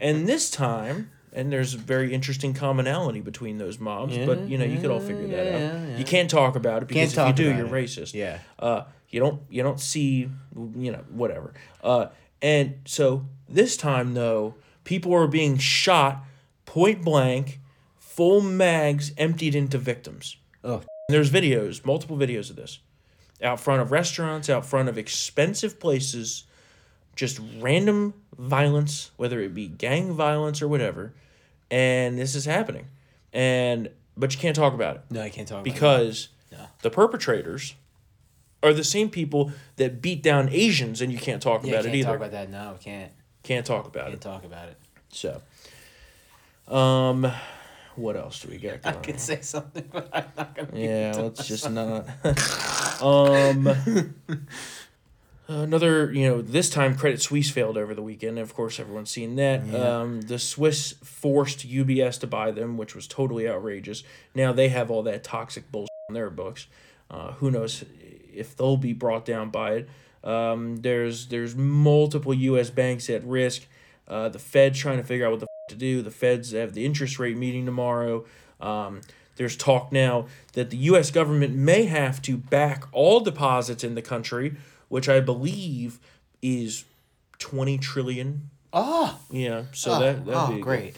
And 0.00 0.28
this 0.28 0.50
time, 0.50 1.10
and 1.32 1.52
there's 1.52 1.74
a 1.74 1.78
very 1.78 2.12
interesting 2.12 2.52
commonality 2.52 3.20
between 3.20 3.58
those 3.58 3.78
mobs, 3.78 4.16
but 4.18 4.40
you 4.48 4.58
know 4.58 4.64
you 4.64 4.80
could 4.80 4.90
all 4.90 5.00
figure 5.00 5.26
that 5.28 5.46
out. 5.54 5.60
yeah, 5.60 5.86
yeah. 5.86 5.96
You 5.96 6.04
can't 6.04 6.28
talk 6.30 6.54
about 6.56 6.82
it 6.82 6.88
because 6.88 7.14
Can't 7.14 7.30
if 7.30 7.38
you 7.38 7.52
do, 7.52 7.56
you're 7.56 7.66
it. 7.66 7.84
racist. 7.84 8.14
Yeah. 8.14 8.38
Uh, 8.58 8.82
you 9.14 9.20
don't 9.20 9.40
you 9.48 9.62
don't 9.62 9.78
see 9.78 10.28
you 10.76 10.90
know 10.90 11.04
whatever. 11.08 11.54
Uh, 11.84 12.06
and 12.42 12.74
so 12.84 13.24
this 13.48 13.76
time 13.76 14.14
though, 14.14 14.56
people 14.82 15.14
are 15.14 15.28
being 15.28 15.56
shot 15.56 16.24
point 16.66 17.04
blank, 17.04 17.60
full 17.98 18.40
mags 18.40 19.12
emptied 19.16 19.54
into 19.54 19.78
victims. 19.78 20.36
Oh, 20.64 20.82
There's 21.08 21.30
videos, 21.30 21.86
multiple 21.86 22.16
videos 22.16 22.50
of 22.50 22.56
this, 22.56 22.80
out 23.40 23.60
front 23.60 23.82
of 23.82 23.92
restaurants, 23.92 24.50
out 24.50 24.66
front 24.66 24.88
of 24.88 24.98
expensive 24.98 25.78
places, 25.78 26.42
just 27.14 27.38
random 27.60 28.14
violence, 28.36 29.12
whether 29.16 29.40
it 29.40 29.54
be 29.54 29.68
gang 29.68 30.12
violence 30.12 30.60
or 30.60 30.66
whatever, 30.66 31.12
and 31.70 32.18
this 32.18 32.34
is 32.34 32.46
happening, 32.46 32.86
and 33.32 33.90
but 34.16 34.34
you 34.34 34.40
can't 34.40 34.56
talk 34.56 34.74
about 34.74 34.96
it 34.96 35.02
no, 35.10 35.20
I 35.22 35.28
can't 35.30 35.46
talk 35.46 35.58
about 35.60 35.64
because 35.64 36.28
No. 36.50 36.58
the 36.82 36.90
perpetrators 36.90 37.74
are 38.64 38.72
the 38.72 38.84
same 38.84 39.10
people 39.10 39.52
that 39.76 40.00
beat 40.02 40.22
down 40.22 40.48
Asians, 40.50 41.00
and 41.00 41.12
you 41.12 41.18
can't 41.18 41.42
talk. 41.42 41.62
Yeah, 41.62 41.70
about 41.74 41.84
can't 41.84 41.94
it 41.94 41.98
either. 41.98 42.08
talk 42.08 42.16
about 42.16 42.32
that. 42.32 42.50
No, 42.50 42.76
can't. 42.80 43.12
can't 43.42 43.66
talk 43.66 43.86
about 43.86 44.08
it. 44.08 44.10
Can't 44.10 44.22
talk 44.22 44.44
about 44.44 44.68
it. 44.68 44.78
So, 45.10 45.42
um, 46.74 47.30
what 47.96 48.16
else 48.16 48.40
do 48.40 48.48
we 48.48 48.58
got? 48.58 48.80
I 48.84 48.92
could 48.92 49.14
on? 49.14 49.20
say 49.20 49.40
something, 49.42 49.88
but 49.92 50.08
I'm 50.12 50.24
not 50.36 50.54
gonna. 50.56 50.68
Yeah, 50.72 51.12
let's 51.16 51.46
just 51.46 51.70
not. 51.70 52.08
um, 53.02 54.14
another, 55.48 56.12
you 56.12 56.28
know, 56.28 56.42
this 56.42 56.70
time 56.70 56.96
Credit 56.96 57.20
Suisse 57.20 57.50
failed 57.50 57.76
over 57.76 57.94
the 57.94 58.02
weekend. 58.02 58.38
Of 58.38 58.54
course, 58.54 58.80
everyone's 58.80 59.10
seen 59.10 59.36
that. 59.36 59.62
Um, 59.74 60.22
the 60.22 60.38
Swiss 60.38 60.94
forced 61.04 61.68
UBS 61.68 62.18
to 62.20 62.26
buy 62.26 62.50
them, 62.50 62.76
which 62.76 62.94
was 62.94 63.06
totally 63.06 63.48
outrageous. 63.48 64.02
Now 64.34 64.52
they 64.52 64.68
have 64.70 64.90
all 64.90 65.02
that 65.04 65.22
toxic 65.22 65.70
bullshit 65.70 65.90
on 66.08 66.14
their 66.14 66.30
books. 66.30 66.66
Uh, 67.10 67.32
who 67.32 67.50
knows 67.50 67.84
if 68.36 68.56
they'll 68.56 68.76
be 68.76 68.92
brought 68.92 69.24
down 69.24 69.50
by 69.50 69.72
it? 69.74 69.88
Um, 70.22 70.76
there's 70.76 71.26
there's 71.28 71.54
multiple 71.54 72.32
U.S. 72.34 72.70
banks 72.70 73.08
at 73.10 73.24
risk. 73.24 73.66
Uh, 74.08 74.28
the 74.28 74.38
Fed's 74.38 74.78
trying 74.78 74.96
to 74.98 75.04
figure 75.04 75.26
out 75.26 75.32
what 75.32 75.40
the 75.40 75.46
f- 75.46 75.72
to 75.72 75.76
do. 75.76 76.02
The 76.02 76.10
Feds 76.10 76.52
have 76.52 76.72
the 76.74 76.84
interest 76.84 77.18
rate 77.18 77.36
meeting 77.36 77.64
tomorrow. 77.66 78.24
Um, 78.60 79.00
there's 79.36 79.56
talk 79.56 79.90
now 79.92 80.26
that 80.52 80.70
the 80.70 80.76
U.S. 80.78 81.10
government 81.10 81.54
may 81.54 81.84
have 81.86 82.22
to 82.22 82.36
back 82.36 82.84
all 82.92 83.20
deposits 83.20 83.82
in 83.84 83.94
the 83.94 84.02
country, 84.02 84.54
which 84.88 85.08
I 85.08 85.20
believe 85.20 85.98
is 86.40 86.84
twenty 87.38 87.76
trillion. 87.78 88.50
Oh, 88.72 89.20
Yeah, 89.30 89.64
so 89.72 89.92
oh, 89.92 90.00
that 90.00 90.24
that'd 90.26 90.34
oh, 90.34 90.46
be 90.48 90.54
good. 90.54 90.62
great. 90.62 90.96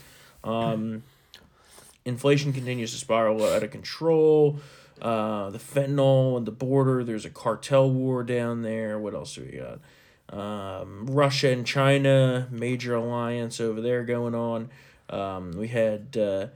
Inflation 2.05 2.53
continues 2.53 2.93
to 2.93 2.99
spiral 2.99 3.45
out 3.45 3.63
of 3.65 3.71
control. 3.71 4.61
Uh, 5.01 5.51
the 5.51 5.59
fentanyl 5.59 6.37
and 6.37 6.47
the 6.47 6.53
border. 6.53 7.05
There's 7.05 7.25
a 7.25 7.31
cartel 7.31 7.91
war 7.91 8.25
down 8.25 8.63
there. 8.63 8.99
What 8.99 9.15
else 9.15 9.35
do 9.35 9.43
we 9.43 9.59
got? 9.59 9.81
Um, 10.29 11.07
Russia 11.07 11.51
and 11.51 11.67
China, 11.67 12.49
major 12.51 12.95
alliance 12.95 13.61
over 13.61 13.81
there 13.81 14.05
going 14.05 14.35
on. 14.35 14.71
Um, 15.09 15.53
we 15.53 15.69
had 15.69 16.17
uh, 16.17 16.49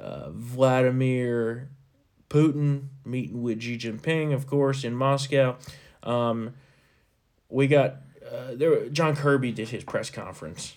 uh, 0.00 0.30
Vladimir 0.30 1.68
Putin 2.28 2.88
meeting 3.04 3.42
with 3.42 3.60
Xi 3.60 3.78
Jinping, 3.78 4.32
of 4.32 4.46
course, 4.46 4.84
in 4.84 4.94
Moscow. 4.94 5.56
Um, 6.02 6.54
we 7.48 7.66
got 7.66 7.96
uh, 8.28 8.54
there. 8.54 8.88
John 8.88 9.14
Kirby 9.14 9.52
did 9.52 9.68
his 9.68 9.84
press 9.84 10.10
conference 10.10 10.74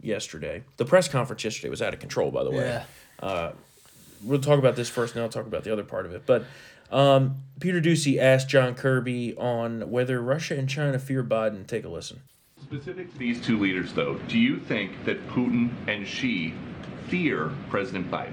yesterday. 0.00 0.62
The 0.76 0.84
press 0.84 1.08
conference 1.08 1.44
yesterday 1.44 1.68
was 1.68 1.82
out 1.82 1.92
of 1.92 2.00
control, 2.00 2.30
by 2.30 2.44
the 2.44 2.50
way. 2.50 2.82
Yeah. 3.20 3.52
We'll 4.24 4.40
talk 4.40 4.58
about 4.58 4.76
this 4.76 4.88
first, 4.88 5.14
and 5.14 5.20
then 5.20 5.24
I'll 5.24 5.30
talk 5.30 5.46
about 5.46 5.64
the 5.64 5.72
other 5.72 5.84
part 5.84 6.06
of 6.06 6.12
it. 6.14 6.22
But 6.26 6.44
um, 6.90 7.42
Peter 7.60 7.80
Doocy 7.80 8.18
asked 8.18 8.48
John 8.48 8.74
Kirby 8.74 9.34
on 9.36 9.90
whether 9.90 10.20
Russia 10.20 10.56
and 10.56 10.68
China 10.68 10.98
fear 10.98 11.24
Biden. 11.24 11.66
Take 11.66 11.84
a 11.84 11.88
listen. 11.88 12.20
Specific 12.62 13.12
to 13.12 13.18
these 13.18 13.40
two 13.40 13.58
leaders, 13.58 13.92
though, 13.92 14.14
do 14.28 14.38
you 14.38 14.58
think 14.58 15.04
that 15.04 15.26
Putin 15.28 15.70
and 15.88 16.06
Xi 16.06 16.54
fear 17.08 17.50
President 17.68 18.10
Biden? 18.10 18.32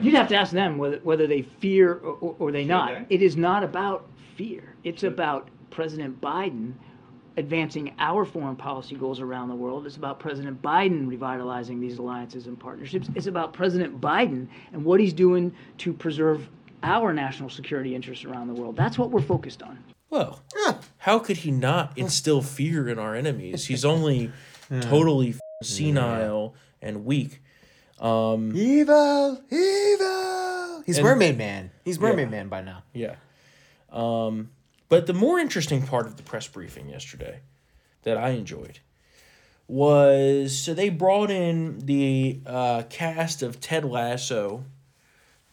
You'd 0.00 0.14
have 0.14 0.28
to 0.28 0.36
ask 0.36 0.52
them 0.52 0.78
whether, 0.78 0.98
whether 0.98 1.26
they 1.26 1.42
fear 1.42 1.94
or, 1.94 2.14
or, 2.20 2.36
or 2.38 2.52
they 2.52 2.64
not. 2.64 2.92
Okay. 2.92 3.06
It 3.10 3.22
is 3.22 3.36
not 3.36 3.62
about 3.62 4.08
fear. 4.36 4.74
It's 4.82 5.02
about 5.02 5.48
President 5.70 6.20
Biden 6.20 6.72
advancing 7.38 7.94
our 7.98 8.24
foreign 8.24 8.56
policy 8.56 8.96
goals 8.96 9.20
around 9.20 9.48
the 9.48 9.54
world. 9.54 9.86
It's 9.86 9.96
about 9.96 10.18
President 10.18 10.60
Biden 10.60 11.08
revitalizing 11.08 11.80
these 11.80 11.98
alliances 11.98 12.46
and 12.46 12.58
partnerships. 12.58 13.08
It's 13.14 13.26
about 13.26 13.52
President 13.52 14.00
Biden 14.00 14.48
and 14.72 14.84
what 14.84 15.00
he's 15.00 15.12
doing 15.12 15.54
to 15.78 15.92
preserve 15.92 16.48
our 16.82 17.12
national 17.12 17.48
security 17.50 17.94
interests 17.94 18.24
around 18.24 18.48
the 18.48 18.54
world. 18.54 18.76
That's 18.76 18.98
what 18.98 19.10
we're 19.10 19.22
focused 19.22 19.62
on. 19.62 19.78
Well, 20.10 20.40
how 20.98 21.18
could 21.18 21.38
he 21.38 21.50
not 21.50 21.96
instill 21.96 22.42
fear 22.42 22.88
in 22.88 22.98
our 22.98 23.14
enemies? 23.14 23.66
He's 23.66 23.84
only 23.84 24.32
totally 24.80 25.30
f- 25.30 25.40
senile 25.62 26.54
and 26.82 27.04
weak. 27.04 27.42
Um, 28.00 28.52
Evil, 28.56 29.42
evil. 29.50 30.82
He's 30.86 30.98
And- 30.98 31.04
Mermaid 31.04 31.36
Man. 31.38 31.70
He's 31.84 31.98
Mermaid 32.00 32.30
Man 32.30 32.48
by 32.48 32.62
now. 32.62 32.82
Yeah. 32.94 33.16
Um, 33.92 34.50
but 34.88 35.06
the 35.06 35.12
more 35.14 35.38
interesting 35.38 35.82
part 35.86 36.06
of 36.06 36.16
the 36.16 36.22
press 36.22 36.46
briefing 36.46 36.88
yesterday 36.88 37.40
that 38.02 38.16
I 38.16 38.30
enjoyed 38.30 38.80
was 39.66 40.58
so 40.58 40.72
they 40.74 40.88
brought 40.88 41.30
in 41.30 41.80
the 41.80 42.40
uh, 42.46 42.82
cast 42.88 43.42
of 43.42 43.60
Ted 43.60 43.84
Lasso 43.84 44.64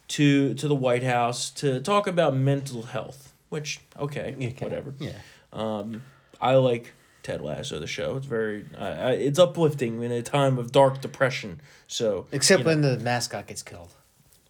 to 0.10 0.54
to 0.54 0.68
the 0.68 0.76
White 0.76 1.04
House 1.04 1.50
to 1.52 1.80
talk 1.82 2.08
about 2.08 2.36
mental 2.36 2.84
health, 2.84 3.34
which 3.50 3.82
okay, 4.00 4.36
Okay. 4.40 4.56
whatever. 4.66 4.94
Yeah. 5.00 5.14
Um, 5.52 6.04
I 6.40 6.56
like 6.56 6.94
Ted 7.24 7.42
Lasso, 7.42 7.80
the 7.80 7.88
show. 7.88 8.16
It's 8.16 8.26
very 8.26 8.66
uh, 8.78 9.12
it's 9.18 9.40
uplifting 9.40 10.02
in 10.04 10.12
a 10.12 10.22
time 10.22 10.58
of 10.58 10.72
dark 10.72 11.02
depression. 11.02 11.60
So 11.88 12.28
Except 12.32 12.60
you 12.60 12.64
know, 12.64 12.70
when 12.72 12.82
the 12.82 12.98
mascot 13.00 13.48
gets 13.48 13.64
killed. 13.64 13.92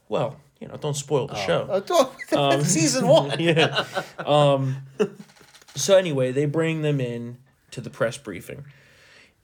well, 0.10 0.38
you 0.60 0.68
know, 0.68 0.78
don't 0.78 0.96
spoil 0.96 1.28
the 1.28 1.36
show. 1.46 1.84
Oh, 2.32 2.60
season 2.64 3.08
one. 3.10 3.40
yeah. 3.40 3.86
Um, 4.20 4.78
so 5.76 5.98
anyway, 5.98 6.32
they 6.32 6.46
bring 6.46 6.82
them 6.82 7.00
in 7.02 7.38
to 7.72 7.82
the 7.82 7.90
press 7.90 8.18
briefing. 8.18 8.66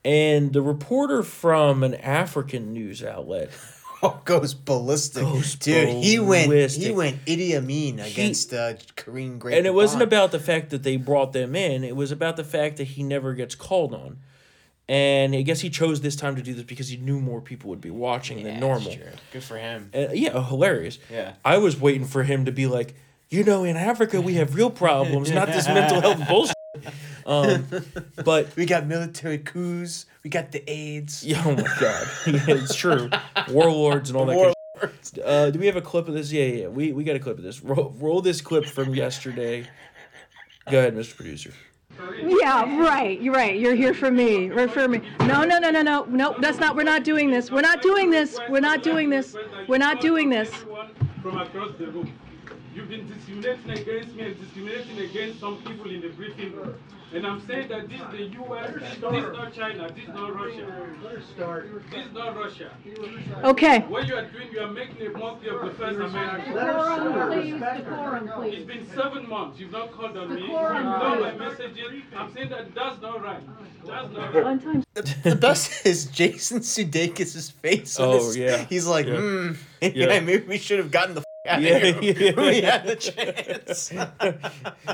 And 0.03 0.51
the 0.53 0.61
reporter 0.61 1.21
from 1.21 1.83
an 1.83 1.93
African 1.95 2.73
news 2.73 3.03
outlet, 3.03 3.51
Oh, 4.03 4.19
goes 4.25 4.55
ballistic, 4.55 5.21
Goes 5.21 5.53
dude. 5.53 6.03
He 6.03 6.17
went. 6.17 6.51
He 6.71 6.91
went 6.91 7.23
Idi 7.25 7.55
Amin 7.55 7.99
against 7.99 8.51
uh, 8.51 8.73
Karine 8.95 9.37
Great. 9.37 9.59
and 9.59 9.67
it 9.67 9.75
wasn't 9.75 10.01
about 10.01 10.31
the 10.31 10.39
fact 10.39 10.71
that 10.71 10.81
they 10.81 10.97
brought 10.97 11.33
them 11.33 11.55
in, 11.55 11.83
it 11.83 11.95
was 11.95 12.11
about 12.11 12.35
the 12.35 12.43
fact 12.43 12.77
that 12.77 12.85
he 12.85 13.03
never 13.03 13.35
gets 13.35 13.53
called 13.53 13.93
on. 13.93 14.17
And 14.91 15.33
I 15.33 15.41
guess 15.43 15.61
he 15.61 15.69
chose 15.69 16.01
this 16.01 16.17
time 16.17 16.35
to 16.35 16.41
do 16.41 16.53
this 16.53 16.65
because 16.65 16.89
he 16.89 16.97
knew 16.97 17.21
more 17.21 17.39
people 17.39 17.69
would 17.69 17.79
be 17.79 17.89
watching 17.89 18.43
than 18.43 18.59
normal. 18.59 18.93
Good 19.31 19.41
for 19.41 19.57
him. 19.57 19.89
Uh, 19.95 20.07
yeah, 20.11 20.45
hilarious. 20.45 20.99
Yeah. 21.09 21.35
I 21.45 21.59
was 21.59 21.79
waiting 21.79 22.03
for 22.03 22.23
him 22.23 22.43
to 22.43 22.51
be 22.51 22.67
like, 22.67 22.93
you 23.29 23.45
know, 23.45 23.63
in 23.63 23.77
Africa 23.77 24.19
we 24.19 24.33
have 24.33 24.53
real 24.53 24.69
problems, 24.69 25.31
not 25.31 25.47
this 25.47 25.65
mental 25.65 26.01
health 26.01 26.27
bullshit. 26.27 26.55
Um, 27.25 27.67
but 28.25 28.53
We 28.57 28.65
got 28.65 28.85
military 28.85 29.37
coups. 29.37 30.07
We 30.25 30.29
got 30.29 30.51
the 30.51 30.61
AIDS. 30.69 31.23
Yeah, 31.23 31.41
oh 31.45 31.55
my 31.55 31.63
god, 31.79 32.07
yeah, 32.27 32.43
it's 32.47 32.75
true. 32.75 33.09
Warlords 33.47 34.09
and 34.09 34.17
all 34.17 34.25
that. 34.25 34.35
Kind 34.35 34.91
of 34.91 34.99
shit. 35.05 35.23
uh, 35.23 35.51
do 35.51 35.59
we 35.59 35.67
have 35.67 35.77
a 35.77 35.81
clip 35.81 36.09
of 36.09 36.15
this? 36.15 36.33
Yeah, 36.33 36.43
yeah, 36.43 36.61
yeah. 36.63 36.67
We 36.67 36.91
we 36.91 37.05
got 37.05 37.15
a 37.15 37.19
clip 37.19 37.37
of 37.37 37.43
this. 37.43 37.63
Roll, 37.63 37.95
roll 37.97 38.21
this 38.21 38.41
clip 38.41 38.65
from 38.65 38.93
yesterday. 38.93 39.67
Go 40.69 40.79
ahead, 40.79 40.95
Mr. 40.95 41.15
Producer. 41.15 41.53
Yeah, 42.23 42.79
right. 42.79 43.21
You're 43.21 43.33
right. 43.33 43.59
You're 43.59 43.75
here 43.75 43.93
for 43.93 44.11
me. 44.11 44.49
For 44.67 44.87
me. 44.87 45.01
No, 45.21 45.43
no, 45.43 45.59
no, 45.59 45.69
no, 45.69 45.81
no. 45.81 46.03
No, 46.05 46.35
that's 46.39 46.59
not. 46.59 46.75
We're 46.75 46.83
not 46.83 47.03
doing 47.03 47.31
this. 47.31 47.51
We're 47.51 47.61
not 47.61 47.81
doing 47.81 48.09
this. 48.09 48.39
We're 48.49 48.59
not 48.59 48.83
doing 48.83 49.09
this. 49.09 49.35
We're 49.67 49.77
not 49.77 50.01
doing 50.01 50.29
this. 50.29 50.53
From 51.21 51.37
across 51.37 51.77
the 51.77 51.87
room. 51.87 52.11
You've 52.73 52.89
been 52.89 53.07
discriminating 53.07 53.71
against 53.71 54.15
me 54.15 54.23
and 54.23 54.39
discriminating 54.39 54.99
against 54.99 55.39
some 55.39 55.57
people 55.63 55.89
in 55.91 56.01
the 56.01 56.09
briefing 56.09 56.55
room. 56.55 56.75
And 57.13 57.27
I'm 57.27 57.45
saying 57.45 57.67
that 57.67 57.89
this 57.89 57.99
is 57.99 58.07
the 58.11 58.23
US, 58.41 58.73
this 58.73 58.93
is 58.93 59.01
not 59.01 59.53
China, 59.53 59.89
this 59.93 60.03
is 60.03 60.07
not 60.15 60.33
Russia. 60.33 60.87
This 61.91 62.05
is 62.05 62.13
not 62.13 62.37
Russia. 62.37 62.71
Okay. 63.43 63.79
What 63.79 64.07
you 64.07 64.15
are 64.15 64.23
doing, 64.25 64.47
you 64.53 64.61
are 64.61 64.71
making 64.71 65.05
a 65.07 65.09
mockery 65.17 65.49
of 65.49 65.61
the 65.65 65.71
First 65.71 65.99
Amendment. 65.99 66.43
It's 68.53 68.65
been 68.65 68.87
seven 68.95 69.27
months. 69.27 69.59
You've 69.59 69.71
not 69.73 69.91
called 69.91 70.15
on 70.17 70.33
me. 70.33 70.41
You've 70.41 70.51
done 70.51 70.85
my 71.21 71.33
messages. 71.33 71.87
I'm 72.15 72.33
saying 72.33 72.49
that 72.49 72.73
that's 72.73 73.01
not 73.01 73.21
right. 73.21 73.43
That's 73.85 74.13
not 74.13 74.33
right. 74.65 74.83
the 75.23 75.35
best 75.35 75.85
is 75.85 76.05
Jason 76.05 76.59
Sudeikis' 76.59 77.51
face. 77.51 77.99
when 77.99 78.07
Oh, 78.07 78.15
it's- 78.15 78.35
yeah. 78.37 78.65
He's 78.69 78.87
like, 78.87 79.07
Yeah. 79.07 79.17
hmm. 79.17 79.51
Yeah. 79.81 79.89
Yeah. 79.95 80.19
maybe 80.21 80.45
we 80.45 80.57
should 80.57 80.77
have 80.79 80.91
gotten 80.91 81.15
the 81.15 81.21
f- 81.21 81.25
out 81.25 81.30
Yeah, 81.43 81.57
yeah. 82.01 82.31
we 82.39 82.61
had 82.61 82.85
the 82.85 82.95
chance. 82.95 83.91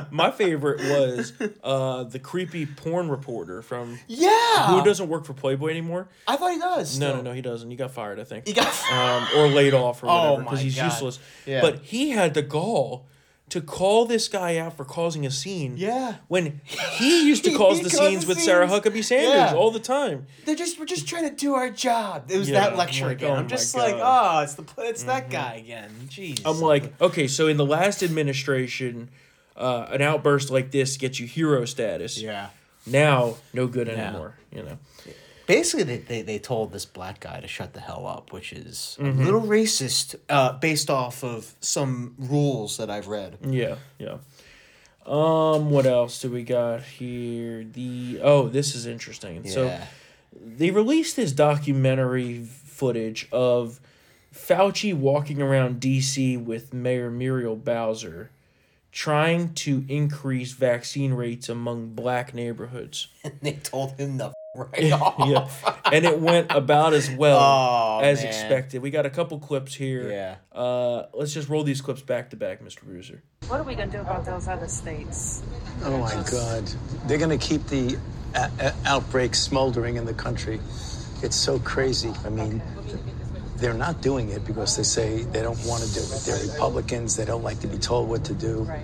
My 0.11 0.31
favorite 0.31 0.79
was 0.79 1.33
uh, 1.61 2.05
the 2.05 2.19
creepy 2.19 2.65
porn 2.65 3.09
reporter 3.09 3.61
from 3.61 3.99
yeah. 4.07 4.67
who 4.67 4.83
doesn't 4.83 5.09
work 5.09 5.25
for 5.25 5.33
Playboy 5.33 5.69
anymore. 5.69 6.07
I 6.25 6.37
thought 6.37 6.53
he 6.53 6.59
does. 6.59 6.97
No, 6.97 7.07
still. 7.07 7.15
no, 7.17 7.29
no, 7.31 7.33
he 7.33 7.41
doesn't. 7.41 7.69
He 7.69 7.75
got 7.75 7.91
fired, 7.91 8.19
I 8.19 8.23
think. 8.23 8.47
He 8.47 8.53
got. 8.53 8.67
um, 8.91 9.27
or 9.37 9.47
laid 9.47 9.73
off 9.73 10.03
or 10.03 10.05
Oh 10.09 10.31
whatever 10.31 10.43
because 10.43 10.61
he's 10.61 10.75
God. 10.77 10.85
useless. 10.85 11.19
Yeah. 11.45 11.61
But 11.61 11.79
he 11.79 12.11
had 12.11 12.33
the 12.33 12.43
gall 12.43 13.07
to 13.49 13.61
call 13.61 14.05
this 14.05 14.27
guy 14.27 14.57
out 14.57 14.75
for 14.75 14.83
causing 14.83 15.25
a 15.25 15.31
scene. 15.31 15.75
Yeah. 15.77 16.15
When 16.27 16.59
he 16.65 17.25
used 17.27 17.45
to 17.45 17.51
cause 17.57 17.81
the 17.81 17.89
scenes 17.89 18.23
the 18.23 18.29
with 18.29 18.39
Sarah. 18.41 18.67
Huckabee 18.67 19.03
Sanders 19.03 19.51
Yeah. 19.51 19.53
all 19.55 19.71
the 19.71 19.79
time. 19.79 20.27
They're 20.45 20.55
just 20.55 20.77
we're 20.79 20.85
just 20.85 21.07
trying 21.07 21.29
to 21.29 21.33
do 21.35 21.53
our 21.55 21.69
job. 21.69 22.29
It 22.29 22.37
was 22.37 22.49
Yeah, 22.49 22.59
that 22.61 22.75
lecture 22.77 23.05
like, 23.07 23.17
again. 23.17 23.31
oh 23.31 23.35
I'm 23.35 23.47
just 23.47 23.73
God. 23.73 23.89
Mm-hmm. 23.89 23.99
like, 23.99 24.03
oh, 24.05 24.39
it's 24.41 24.53
the 24.55 24.65
it's 24.79 25.03
that 25.03 25.29
guy 25.29 25.53
again. 25.55 25.91
Jeez. 26.09 26.41
I'm 26.45 26.59
like, 26.59 26.99
okay, 27.01 27.27
so 27.27 27.47
in 27.47 27.55
the 27.57 27.65
last 27.65 28.03
administration, 28.03 29.09
uh, 29.55 29.87
an 29.91 30.01
outburst 30.01 30.51
like 30.51 30.71
this 30.71 30.97
gets 30.97 31.19
you 31.19 31.27
hero 31.27 31.63
status. 31.65 32.21
yeah. 32.21 32.49
Now, 32.85 33.35
no 33.53 33.67
good 33.67 33.89
anymore. 33.89 34.35
You 34.51 34.63
know. 34.63 34.77
Basically, 35.47 35.83
they, 35.83 35.97
they, 35.97 36.21
they 36.21 36.39
told 36.39 36.71
this 36.71 36.85
black 36.85 37.21
guy 37.21 37.39
to 37.39 37.47
shut 37.47 37.73
the 37.73 37.79
hell 37.79 38.05
up, 38.05 38.31
which 38.31 38.53
is 38.53 38.97
Mm-hmm. 38.99 39.21
a 39.21 39.25
little 39.25 39.41
racist, 39.41 40.15
uh, 40.29 40.53
based 40.59 40.89
off 40.89 41.23
of 41.23 41.55
some 41.61 42.13
rules 42.19 42.77
that 42.77 42.89
I've 42.91 43.07
read. 43.07 43.37
Yeah, 43.41 43.77
yeah. 43.97 44.17
Um, 45.05 45.69
what 45.69 45.85
else 45.85 46.21
do 46.21 46.29
we 46.29 46.43
got 46.43 46.83
here? 46.83 47.63
The 47.63 48.19
oh, 48.21 48.49
this 48.49 48.75
is 48.75 48.85
interesting. 48.85 49.47
So 49.49 49.79
they 50.39 50.69
released 50.69 51.15
this 51.15 51.31
documentary 51.31 52.43
footage 52.43 53.29
of 53.31 53.79
Fauci 54.33 54.93
walking 54.93 55.41
around 55.41 55.79
DC 55.79 56.43
with 56.43 56.73
Mayor 56.73 57.09
Muriel 57.09 57.55
Bowser 57.55 58.31
trying 58.91 59.53
to 59.53 59.85
increase 59.87 60.51
vaccine 60.53 61.13
rates 61.13 61.47
among 61.49 61.93
black 61.93 62.33
neighborhoods. 62.33 63.07
and 63.23 63.33
they 63.41 63.53
told 63.53 63.91
him 63.97 64.17
the 64.17 64.33
right 64.73 64.91
off. 64.91 65.15
yeah. 65.27 65.47
And 65.91 66.05
it 66.05 66.19
went 66.19 66.51
about 66.51 66.93
as 66.93 67.09
well 67.11 67.37
Oh, 67.41 67.99
as 68.03 68.19
man. 68.19 68.27
expected. 68.27 68.81
We 68.81 68.89
got 68.89 69.05
a 69.05 69.09
couple 69.09 69.39
clips 69.39 69.73
here. 69.73 70.09
Yeah. 70.11 70.35
Uh, 70.59 71.03
let's 71.13 71.33
just 71.33 71.49
roll 71.49 71.63
these 71.63 71.81
clips 71.81 72.01
back 72.01 72.31
to 72.31 72.35
back, 72.35 72.61
Mr. 72.61 72.81
Bruiser. 72.83 73.21
What 73.47 73.59
are 73.59 73.63
we 73.63 73.75
going 73.75 73.89
to 73.91 73.97
do 73.97 74.01
about 74.01 74.25
those 74.25 74.47
other 74.47 74.67
states? 74.67 75.43
Oh 75.83 75.97
my 75.99 76.13
God. 76.31 76.63
They're 77.05 77.17
going 77.19 77.37
to 77.37 77.45
keep 77.45 77.65
the 77.67 77.97
uh, 78.35 78.49
uh, 78.59 78.71
outbreak 78.85 79.35
smoldering 79.35 79.95
in 79.97 80.05
the 80.05 80.13
country. 80.13 80.59
It's 81.23 81.35
so 81.35 81.59
crazy. 81.59 82.11
I 82.25 82.29
mean, 82.29 82.61
they're 83.55 83.73
not 83.73 84.01
doing 84.01 84.29
it 84.29 84.45
because 84.45 84.75
they 84.77 84.83
say 84.83 85.23
they 85.23 85.41
don't 85.41 85.63
want 85.65 85.83
to 85.83 85.93
do 85.93 86.01
it. 86.01 86.21
They're 86.25 86.53
Republicans. 86.53 87.15
They 87.15 87.25
don't 87.25 87.43
like 87.43 87.59
to 87.61 87.67
be 87.67 87.77
told 87.77 88.09
what 88.09 88.23
to 88.25 88.33
do. 88.33 88.59
Right. 88.63 88.81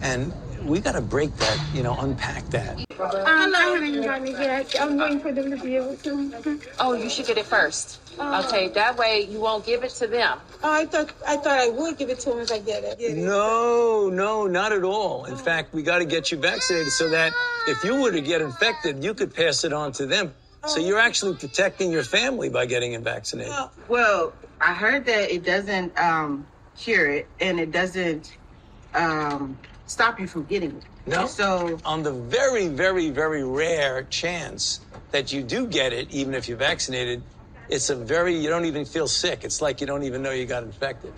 And 0.00 0.32
we 0.64 0.80
got 0.80 0.92
to 0.92 1.00
break 1.00 1.34
that, 1.36 1.60
you 1.74 1.82
know, 1.82 1.96
unpack 1.98 2.48
that. 2.50 2.84
I'm 2.98 3.50
not 3.50 3.62
having 3.62 4.02
gotten 4.02 4.26
it 4.28 4.38
yet. 4.38 4.80
I'm 4.80 4.96
waiting 4.96 5.20
for 5.20 5.32
them 5.32 5.50
to 5.50 5.56
be 5.56 5.76
able 5.76 5.96
to. 5.96 6.60
Oh, 6.78 6.94
you 6.94 7.10
should 7.10 7.26
get 7.26 7.38
it 7.38 7.46
first. 7.46 8.00
Okay, 8.18 8.68
that 8.68 8.96
way 8.96 9.26
you 9.28 9.40
won't 9.40 9.66
give 9.66 9.82
it 9.82 9.90
to 9.90 10.06
them. 10.06 10.38
Oh, 10.62 10.72
I 10.72 10.86
thought 10.86 11.12
I 11.26 11.36
thought 11.36 11.58
I 11.58 11.68
would 11.68 11.98
give 11.98 12.10
it 12.10 12.20
to 12.20 12.30
them 12.30 12.38
if 12.38 12.52
I 12.52 12.60
get 12.60 12.84
it. 12.84 12.98
Get 12.98 13.10
it. 13.10 13.16
No, 13.16 14.08
no, 14.08 14.46
not 14.46 14.72
at 14.72 14.84
all. 14.84 15.24
In 15.24 15.36
fact, 15.36 15.74
we 15.74 15.82
got 15.82 15.98
to 15.98 16.04
get 16.04 16.30
you 16.30 16.38
vaccinated 16.38 16.92
so 16.92 17.08
that 17.10 17.32
if 17.66 17.82
you 17.84 18.00
were 18.00 18.12
to 18.12 18.20
get 18.20 18.40
infected, 18.40 19.02
you 19.02 19.14
could 19.14 19.34
pass 19.34 19.64
it 19.64 19.72
on 19.72 19.92
to 19.92 20.06
them. 20.06 20.32
So 20.66 20.80
you're 20.80 20.98
actually 20.98 21.34
protecting 21.34 21.92
your 21.92 22.04
family 22.04 22.48
by 22.48 22.64
getting 22.64 22.94
it 22.94 23.02
vaccinated. 23.02 23.52
Well, 23.88 24.32
I 24.62 24.72
heard 24.72 25.04
that 25.04 25.30
it 25.30 25.44
doesn't 25.44 25.98
um, 25.98 26.46
cure 26.78 27.06
it 27.10 27.28
and 27.38 27.60
it 27.60 27.70
doesn't 27.70 28.34
um, 28.94 29.58
stop 29.86 30.20
you 30.20 30.26
from 30.26 30.44
getting 30.44 30.70
it. 30.76 30.82
No. 31.06 31.26
So 31.26 31.78
on 31.84 32.02
the 32.02 32.12
very, 32.12 32.68
very, 32.68 33.10
very 33.10 33.44
rare 33.44 34.04
chance 34.04 34.80
that 35.10 35.32
you 35.32 35.42
do 35.42 35.66
get 35.66 35.92
it, 35.92 36.10
even 36.10 36.34
if 36.34 36.48
you're 36.48 36.58
vaccinated, 36.58 37.22
it's 37.68 37.90
a 37.90 37.96
very, 37.96 38.34
you 38.36 38.48
don't 38.48 38.64
even 38.64 38.84
feel 38.84 39.08
sick. 39.08 39.44
It's 39.44 39.60
like 39.62 39.80
you 39.80 39.86
don't 39.86 40.02
even 40.02 40.22
know 40.22 40.30
you 40.30 40.46
got 40.46 40.62
infected. 40.62 41.12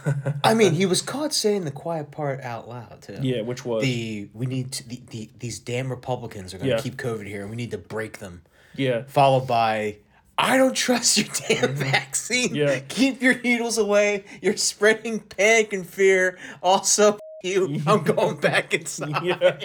I 0.44 0.54
mean, 0.54 0.74
he 0.74 0.86
was 0.86 1.02
caught 1.02 1.32
saying 1.32 1.64
the 1.64 1.70
quiet 1.70 2.10
part 2.10 2.40
out 2.42 2.68
loud 2.68 3.02
too. 3.02 3.18
Yeah, 3.20 3.42
which 3.42 3.64
was? 3.64 3.82
the 3.82 4.28
we 4.32 4.46
need 4.46 4.72
to 4.72 4.88
the, 4.88 5.02
the 5.10 5.30
these 5.38 5.58
damn 5.58 5.90
Republicans 5.90 6.54
are 6.54 6.58
going 6.58 6.70
to 6.70 6.76
Yeah. 6.76 6.80
keep 6.82 6.96
COVID 6.96 7.26
here, 7.26 7.42
and 7.42 7.50
we 7.50 7.56
need 7.56 7.72
to 7.72 7.78
break 7.78 8.18
them. 8.18 8.42
Yeah. 8.76 9.02
Followed 9.08 9.46
by, 9.46 9.96
I 10.38 10.56
don't 10.56 10.74
trust 10.74 11.18
your 11.18 11.26
damn 11.26 11.70
mm-hmm. 11.70 11.90
vaccine. 11.90 12.54
Yeah. 12.54 12.78
keep 12.88 13.20
your 13.22 13.40
needles 13.40 13.76
away. 13.76 14.24
You're 14.40 14.56
spreading 14.56 15.20
panic 15.20 15.72
and 15.72 15.86
fear. 15.86 16.38
Also, 16.62 17.18
you, 17.42 17.80
I'm 17.86 18.02
going 18.14 18.36
back 18.36 18.74
inside. 18.74 19.22
Yeah. 19.22 19.58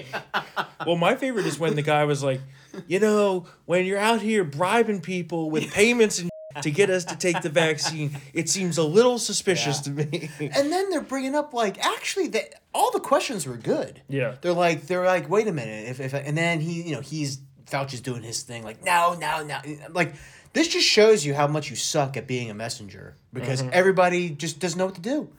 Well, 0.86 0.96
my 0.98 1.16
favorite 1.16 1.46
is 1.46 1.60
when 1.60 1.76
the 1.76 1.82
guy 1.82 2.04
was 2.06 2.24
like, 2.24 2.42
you 2.88 3.00
know, 3.00 3.46
when 3.66 3.86
you're 3.86 3.98
out 4.00 4.22
here 4.22 4.44
bribing 4.44 5.02
people 5.02 5.50
with 5.50 5.72
payments 5.74 6.20
and 6.20 6.30
to 6.62 6.72
get 6.72 6.90
us 6.90 7.06
to 7.06 7.16
take 7.16 7.42
the 7.42 7.50
vaccine, 7.50 8.18
it 8.34 8.50
seems 8.50 8.78
a 8.80 8.84
little 8.84 9.20
suspicious 9.20 9.80
to 9.82 9.92
me. 9.92 10.30
And 10.40 10.72
then 10.72 10.90
they're 10.90 11.02
bringing 11.02 11.36
up 11.36 11.54
like 11.54 11.84
actually 11.86 12.28
that 12.30 12.56
all 12.74 12.92
the 12.92 13.00
questions 13.00 13.46
were 13.46 13.58
good. 13.58 14.02
Yeah. 14.10 14.36
They're 14.42 14.54
like 14.54 14.88
they're 14.88 15.06
like 15.06 15.30
wait 15.30 15.48
a 15.48 15.52
minute 15.54 15.88
if 15.90 16.00
if 16.00 16.14
and 16.14 16.36
then 16.38 16.60
he 16.60 16.82
you 16.82 16.96
know 16.96 17.02
he's 17.02 17.40
Fauci's 17.68 18.02
doing 18.02 18.24
his 18.24 18.42
thing 18.44 18.64
like 18.64 18.84
no 18.84 19.16
no 19.20 19.44
no 19.44 19.60
like 19.92 20.14
this 20.54 20.70
just 20.70 20.88
shows 20.88 21.24
you 21.26 21.34
how 21.36 21.46
much 21.48 21.70
you 21.70 21.76
suck 21.76 22.16
at 22.18 22.26
being 22.26 22.50
a 22.50 22.54
messenger 22.56 23.14
because 23.34 23.62
Mhm. 23.62 23.72
everybody 23.72 24.30
just 24.32 24.60
doesn't 24.60 24.80
know 24.80 24.86
what 24.86 24.96
to 24.96 25.02
do. 25.02 25.30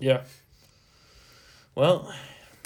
Yeah. 0.00 0.22
Well, 1.76 2.12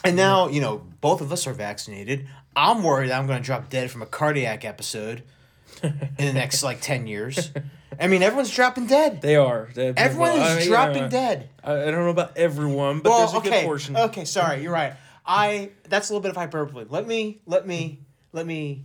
and 0.02 0.16
now 0.16 0.48
you 0.48 0.62
know 0.62 0.82
both 1.02 1.20
of 1.20 1.30
us 1.32 1.46
are 1.46 1.52
vaccinated. 1.52 2.26
I'm 2.56 2.82
worried 2.82 3.10
I'm 3.10 3.26
going 3.26 3.38
to 3.38 3.44
drop 3.44 3.68
dead 3.68 3.90
from 3.90 4.00
a 4.02 4.06
cardiac 4.06 4.64
episode 4.64 5.22
in 5.82 5.94
the 6.16 6.32
next 6.32 6.62
like 6.62 6.80
ten 6.80 7.06
years. 7.06 7.50
I 8.00 8.06
mean, 8.06 8.22
everyone's 8.22 8.54
dropping 8.54 8.86
dead. 8.86 9.20
They 9.20 9.36
are. 9.36 9.68
Everyone 9.76 10.30
well, 10.30 10.58
is 10.58 10.64
I- 10.64 10.68
dropping 10.68 11.02
uh, 11.04 11.08
dead. 11.08 11.50
I, 11.62 11.72
I 11.72 11.84
don't 11.86 12.04
know 12.04 12.08
about 12.08 12.38
everyone, 12.38 13.00
but 13.00 13.18
there's 13.18 13.34
a 13.34 13.36
okay, 13.38 13.50
good 13.50 13.64
portion. 13.64 13.96
Okay, 13.96 14.24
sorry, 14.24 14.62
you're 14.62 14.72
right. 14.72 14.94
I 15.26 15.70
that's 15.88 16.08
a 16.08 16.12
little 16.12 16.22
bit 16.22 16.30
of 16.30 16.36
hyperbole. 16.36 16.86
Let 16.88 17.06
me 17.06 17.40
let 17.46 17.66
me 17.66 18.00
let 18.32 18.46
me 18.46 18.84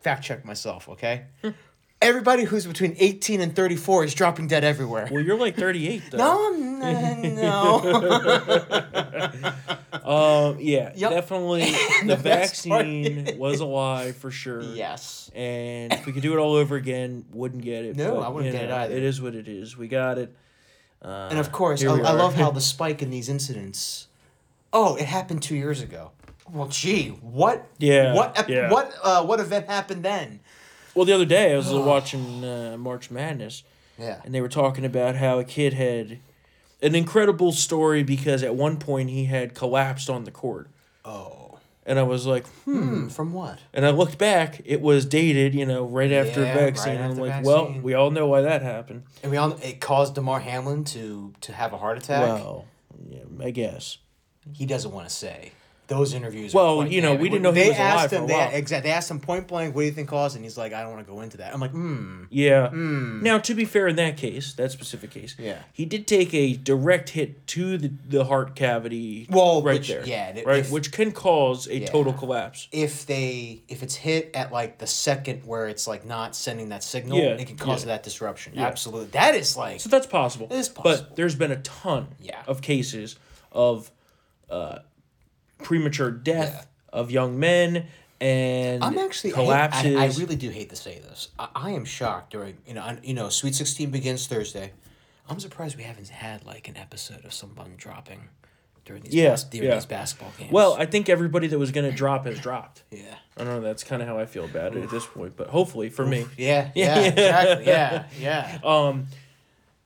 fact 0.00 0.24
check 0.24 0.44
myself, 0.44 0.88
okay? 0.90 1.24
Everybody 2.02 2.44
who's 2.44 2.66
between 2.66 2.94
18 2.98 3.40
and 3.40 3.56
34 3.56 4.04
is 4.04 4.14
dropping 4.14 4.48
dead 4.48 4.64
everywhere. 4.64 5.08
Well, 5.10 5.22
you're 5.22 5.38
like 5.38 5.56
38 5.56 6.02
though. 6.10 6.18
No, 6.18 6.50
no. 7.22 7.80
Um, 10.04 10.56
yeah, 10.60 10.92
Yep. 10.94 11.10
definitely. 11.10 11.62
The 12.02 12.06
the 12.08 12.16
vaccine 12.16 13.38
was 13.38 13.60
a 13.60 13.64
lie 13.64 14.12
for 14.12 14.30
sure. 14.30 14.60
Yes. 14.60 15.30
And 15.34 15.92
if 15.92 16.04
we 16.06 16.12
could 16.12 16.22
do 16.22 16.34
it 16.34 16.38
all 16.38 16.54
over 16.54 16.76
again, 16.76 17.24
wouldn't 17.32 17.62
get 17.62 17.84
it. 17.86 17.96
No, 17.96 18.16
but, 18.16 18.20
I 18.20 18.28
wouldn't 18.28 18.52
get 18.52 18.64
it 18.64 18.68
know, 18.68 18.76
either. 18.76 18.94
It 18.94 19.02
is 19.02 19.20
what 19.22 19.34
it 19.34 19.48
is. 19.48 19.76
We 19.76 19.88
got 19.88 20.18
it. 20.18 20.36
Uh, 21.02 21.28
and 21.30 21.38
of 21.38 21.50
course, 21.50 21.82
I, 21.82 21.88
I 21.88 22.12
love 22.12 22.34
how 22.34 22.50
the 22.58 22.60
spike 22.60 23.00
in 23.02 23.10
these 23.10 23.28
incidents. 23.30 24.08
Oh, 24.72 24.96
it 24.96 25.06
happened 25.06 25.42
two 25.42 25.56
years 25.56 25.80
ago. 25.80 26.10
Well, 26.52 26.68
gee, 26.68 27.08
what? 27.08 27.66
Yeah, 27.78 28.14
What? 28.14 28.48
yeah. 28.48 28.70
What? 28.70 28.94
Uh, 29.02 29.24
what 29.24 29.40
event 29.40 29.66
happened 29.66 30.04
then? 30.04 30.40
Well, 30.96 31.04
the 31.04 31.12
other 31.12 31.24
day 31.26 31.52
I 31.52 31.56
was 31.56 31.70
watching 31.72 32.44
uh, 32.44 32.76
March 32.78 33.10
Madness. 33.10 33.62
Yeah. 33.98 34.20
And 34.24 34.34
they 34.34 34.40
were 34.40 34.48
talking 34.48 34.84
about 34.84 35.16
how 35.16 35.38
a 35.38 35.44
kid 35.44 35.72
had 35.74 36.18
an 36.82 36.94
incredible 36.94 37.52
story 37.52 38.02
because 38.02 38.42
at 38.42 38.54
one 38.54 38.78
point 38.78 39.10
he 39.10 39.26
had 39.26 39.54
collapsed 39.54 40.10
on 40.10 40.24
the 40.24 40.30
court. 40.30 40.68
Oh. 41.04 41.58
And 41.88 41.98
I 41.98 42.02
was 42.02 42.26
like, 42.26 42.46
hmm. 42.64 42.82
Hmm. 42.88 43.08
From 43.08 43.32
what? 43.32 43.58
And 43.72 43.86
I 43.86 43.90
looked 43.90 44.18
back, 44.18 44.60
it 44.64 44.80
was 44.80 45.06
dated, 45.06 45.54
you 45.54 45.64
know, 45.64 45.84
right 45.84 46.10
after 46.10 46.42
Yeah, 46.42 46.54
vaccine. 46.54 46.94
right 46.94 46.96
and 46.96 47.04
I'm 47.04 47.10
after 47.12 47.22
like, 47.22 47.44
well, 47.44 47.64
vaccine. 47.66 47.82
we 47.84 47.94
all 47.94 48.10
know 48.10 48.26
why 48.26 48.40
that 48.42 48.62
happened. 48.62 49.04
And 49.22 49.30
we 49.30 49.38
all 49.38 49.52
it 49.62 49.80
caused 49.80 50.14
Damar 50.16 50.40
Hamlin 50.40 50.82
to 50.84 51.32
to 51.42 51.52
have 51.52 51.72
a 51.72 51.78
heart 51.78 51.96
attack. 51.98 52.22
Well, 52.22 52.64
yeah, 53.08 53.20
I 53.40 53.50
guess. 53.50 53.98
he 54.52 54.66
doesn't 54.66 54.90
want 54.92 55.08
to 55.08 55.14
say. 55.14 55.52
Those 55.88 56.14
interviews. 56.14 56.52
Well, 56.52 56.84
you 56.84 57.00
know, 57.00 57.10
damning. 57.10 57.22
we 57.22 57.28
didn't 57.28 57.42
know 57.42 57.52
he 57.52 57.60
they 57.60 57.68
was 57.68 57.78
alive 57.78 57.94
asked 57.94 58.08
for 58.10 58.16
him. 58.16 58.24
a 58.24 58.26
They, 58.26 58.54
exactly. 58.54 58.90
They 58.90 58.94
asked 58.96 59.08
him 59.10 59.20
point 59.20 59.46
blank, 59.46 59.72
"What 59.74 59.82
do 59.82 59.86
you 59.86 59.92
think 59.92 60.08
caused?" 60.08 60.34
And 60.34 60.44
he's 60.44 60.58
like, 60.58 60.72
"I 60.72 60.82
don't 60.82 60.92
want 60.92 61.06
to 61.06 61.12
go 61.12 61.20
into 61.20 61.36
that." 61.36 61.54
I'm 61.54 61.60
like, 61.60 61.70
"Hmm." 61.70 62.24
Yeah. 62.28 62.70
Hmm. 62.70 63.22
Now, 63.22 63.38
to 63.38 63.54
be 63.54 63.64
fair, 63.64 63.86
in 63.86 63.94
that 63.96 64.16
case, 64.16 64.52
that 64.54 64.72
specific 64.72 65.10
case, 65.12 65.36
Yeah. 65.38 65.58
he 65.72 65.84
did 65.84 66.08
take 66.08 66.34
a 66.34 66.54
direct 66.54 67.10
hit 67.10 67.46
to 67.48 67.78
the, 67.78 67.92
the 68.08 68.24
heart 68.24 68.56
cavity. 68.56 69.28
Well, 69.30 69.62
right 69.62 69.78
which- 69.78 69.86
there. 69.88 70.04
yeah, 70.04 70.30
if- 70.36 70.44
right, 70.46 70.66
which 70.70 70.90
can 70.90 71.12
cause 71.12 71.68
a 71.68 71.78
Yeah. 71.78 71.86
total 71.86 72.12
collapse. 72.12 72.66
If 72.72 73.06
they 73.06 73.62
if 73.68 73.84
it's 73.84 73.94
hit 73.94 74.32
at 74.34 74.50
like 74.52 74.78
the 74.78 74.88
second 74.88 75.42
where 75.46 75.68
it's 75.68 75.86
like 75.86 76.04
not 76.04 76.34
sending 76.34 76.70
that 76.70 76.82
signal, 76.82 77.18
Yeah, 77.18 77.24
it 77.34 77.46
can 77.46 77.56
cause 77.56 77.82
yeah. 77.84 77.92
that 77.92 78.02
disruption. 78.02 78.54
Yeah. 78.56 78.66
Absolutely. 78.66 79.06
That 79.12 79.36
is 79.36 79.56
like 79.56 79.80
So 79.80 79.88
that's 79.88 80.06
possible. 80.08 80.48
It 80.50 80.56
is 80.56 80.68
possible. 80.68 81.06
But 81.06 81.14
there's 81.16 81.36
been 81.36 81.52
a 81.52 81.56
ton 81.62 82.08
Yeah. 82.20 82.42
of 82.48 82.60
cases 82.60 83.14
of 83.52 83.92
uh, 84.50 84.78
premature 85.62 86.10
death 86.10 86.66
of 86.92 87.10
young 87.10 87.38
men 87.38 87.86
and 88.20 88.82
I'm 88.82 88.96
actually 88.98 89.32
I 89.32 89.36
collapses. 89.36 89.96
I, 89.96 90.04
I 90.04 90.06
really 90.18 90.36
do 90.36 90.50
hate 90.50 90.70
to 90.70 90.76
say 90.76 90.98
this. 91.00 91.28
I, 91.38 91.48
I 91.54 91.70
am 91.72 91.84
shocked 91.84 92.32
during 92.32 92.56
you 92.66 92.74
know 92.74 92.82
I- 92.82 92.98
you 93.02 93.14
know 93.14 93.28
Sweet 93.28 93.54
Sixteen 93.54 93.90
begins 93.90 94.26
Thursday. 94.26 94.72
I'm 95.28 95.40
surprised 95.40 95.76
we 95.76 95.82
haven't 95.82 96.08
had 96.08 96.44
like 96.46 96.68
an 96.68 96.76
episode 96.76 97.24
of 97.24 97.32
someone 97.34 97.74
dropping 97.76 98.28
during 98.84 99.02
these 99.02 99.14
yeah, 99.14 99.30
bas- 99.30 99.44
during 99.44 99.68
yeah. 99.68 99.74
these 99.74 99.86
basketball 99.86 100.32
games. 100.38 100.52
Well, 100.52 100.74
I 100.78 100.86
think 100.86 101.08
everybody 101.08 101.48
that 101.48 101.58
was 101.58 101.72
going 101.72 101.90
to 101.90 101.96
drop 102.04 102.24
has 102.26 102.38
dropped. 102.38 102.84
Yeah. 102.90 103.16
I 103.36 103.44
don't 103.44 103.56
know. 103.56 103.60
That's 103.60 103.84
kind 103.84 104.00
of 104.00 104.08
how 104.08 104.18
I 104.18 104.24
feel 104.26 104.44
about 104.44 104.76
it 104.76 104.82
at 104.82 104.90
this 104.90 105.04
point. 105.04 105.36
But 105.36 105.48
hopefully 105.48 105.90
for 105.90 106.06
me. 106.06 106.26
Yeah, 106.38 106.70
yeah, 106.74 106.98
exactly. 107.00 107.66
Yeah, 107.66 108.06
yeah. 108.18 108.58
Um, 108.64 109.08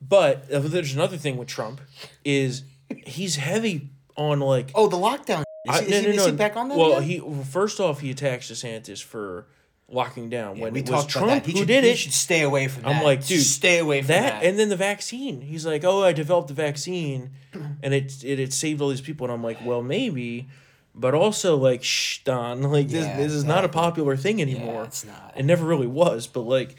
but 0.06 0.50
uh, 0.52 0.60
there's 0.60 0.94
another 0.94 1.16
thing 1.16 1.36
with 1.36 1.48
Trump 1.48 1.80
is 2.24 2.62
he's 3.06 3.36
heavy 3.36 3.88
on 4.16 4.40
like 4.40 4.70
oh 4.74 4.86
the 4.88 4.96
lockdown. 4.96 5.42
Is 5.68 5.76
I- 5.76 5.82
he- 5.84 5.92
is 5.94 6.04
he- 6.04 6.10
is 6.12 6.26
he 6.26 6.32
back 6.32 6.56
on 6.56 6.68
that 6.68 6.78
Well, 6.78 6.92
again? 6.96 7.02
he 7.08 7.20
well, 7.20 7.44
first 7.44 7.80
off 7.80 8.00
he 8.00 8.10
attacks 8.10 8.50
DeSantis 8.50 9.02
for 9.02 9.46
locking 9.92 10.30
down 10.30 10.58
when 10.60 10.72
we 10.72 10.80
it 10.80 10.88
was 10.88 11.00
talked 11.02 11.16
about 11.16 11.26
Trump 11.26 11.44
that. 11.44 11.46
He 11.46 11.52
who 11.52 11.58
should- 11.60 11.68
did 11.68 11.84
it. 11.84 11.98
should 11.98 12.12
stay 12.12 12.42
away 12.42 12.68
from 12.68 12.86
I'm 12.86 12.96
that. 12.98 13.04
like, 13.04 13.26
dude, 13.26 13.42
Stay 13.42 13.78
away 13.78 14.00
from 14.02 14.08
that. 14.08 14.42
And 14.44 14.58
then 14.58 14.68
the 14.68 14.76
vaccine. 14.76 15.40
He's 15.40 15.66
like, 15.66 15.84
oh, 15.84 16.02
I 16.04 16.12
developed 16.12 16.48
the 16.48 16.54
vaccine, 16.54 17.30
and 17.82 17.92
it 17.92 18.22
it, 18.24 18.38
it 18.40 18.52
saved 18.52 18.80
all 18.80 18.88
these 18.88 19.00
people. 19.00 19.26
And 19.26 19.32
I'm 19.34 19.42
like, 19.42 19.58
well, 19.64 19.82
maybe. 19.82 20.48
But 20.94 21.14
also, 21.14 21.56
like, 21.56 21.84
shh, 21.84 22.18
Don, 22.24 22.62
like 22.70 22.88
this, 22.88 23.04
Yeah, 23.04 23.16
this 23.16 23.32
is 23.32 23.44
not 23.44 23.64
a 23.64 23.68
popular 23.68 24.16
thing 24.16 24.40
anymore. 24.40 24.84
it's 24.84 25.04
not. 25.04 25.34
It 25.36 25.44
never 25.44 25.64
really 25.66 25.86
was, 25.86 26.26
but 26.26 26.40
like, 26.42 26.76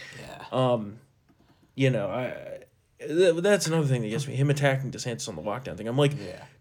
um, 0.51 0.97
you 1.75 1.89
know, 1.89 2.07
I 2.07 2.50
that's 3.09 3.67
another 3.67 3.87
thing 3.87 4.01
that 4.01 4.09
gets 4.09 4.27
me. 4.27 4.35
Him 4.35 4.49
attacking 4.49 4.91
DeSantis 4.91 5.27
on 5.27 5.35
the 5.35 5.41
lockdown 5.41 5.77
thing. 5.77 5.87
I'm 5.87 5.97
like, 5.97 6.13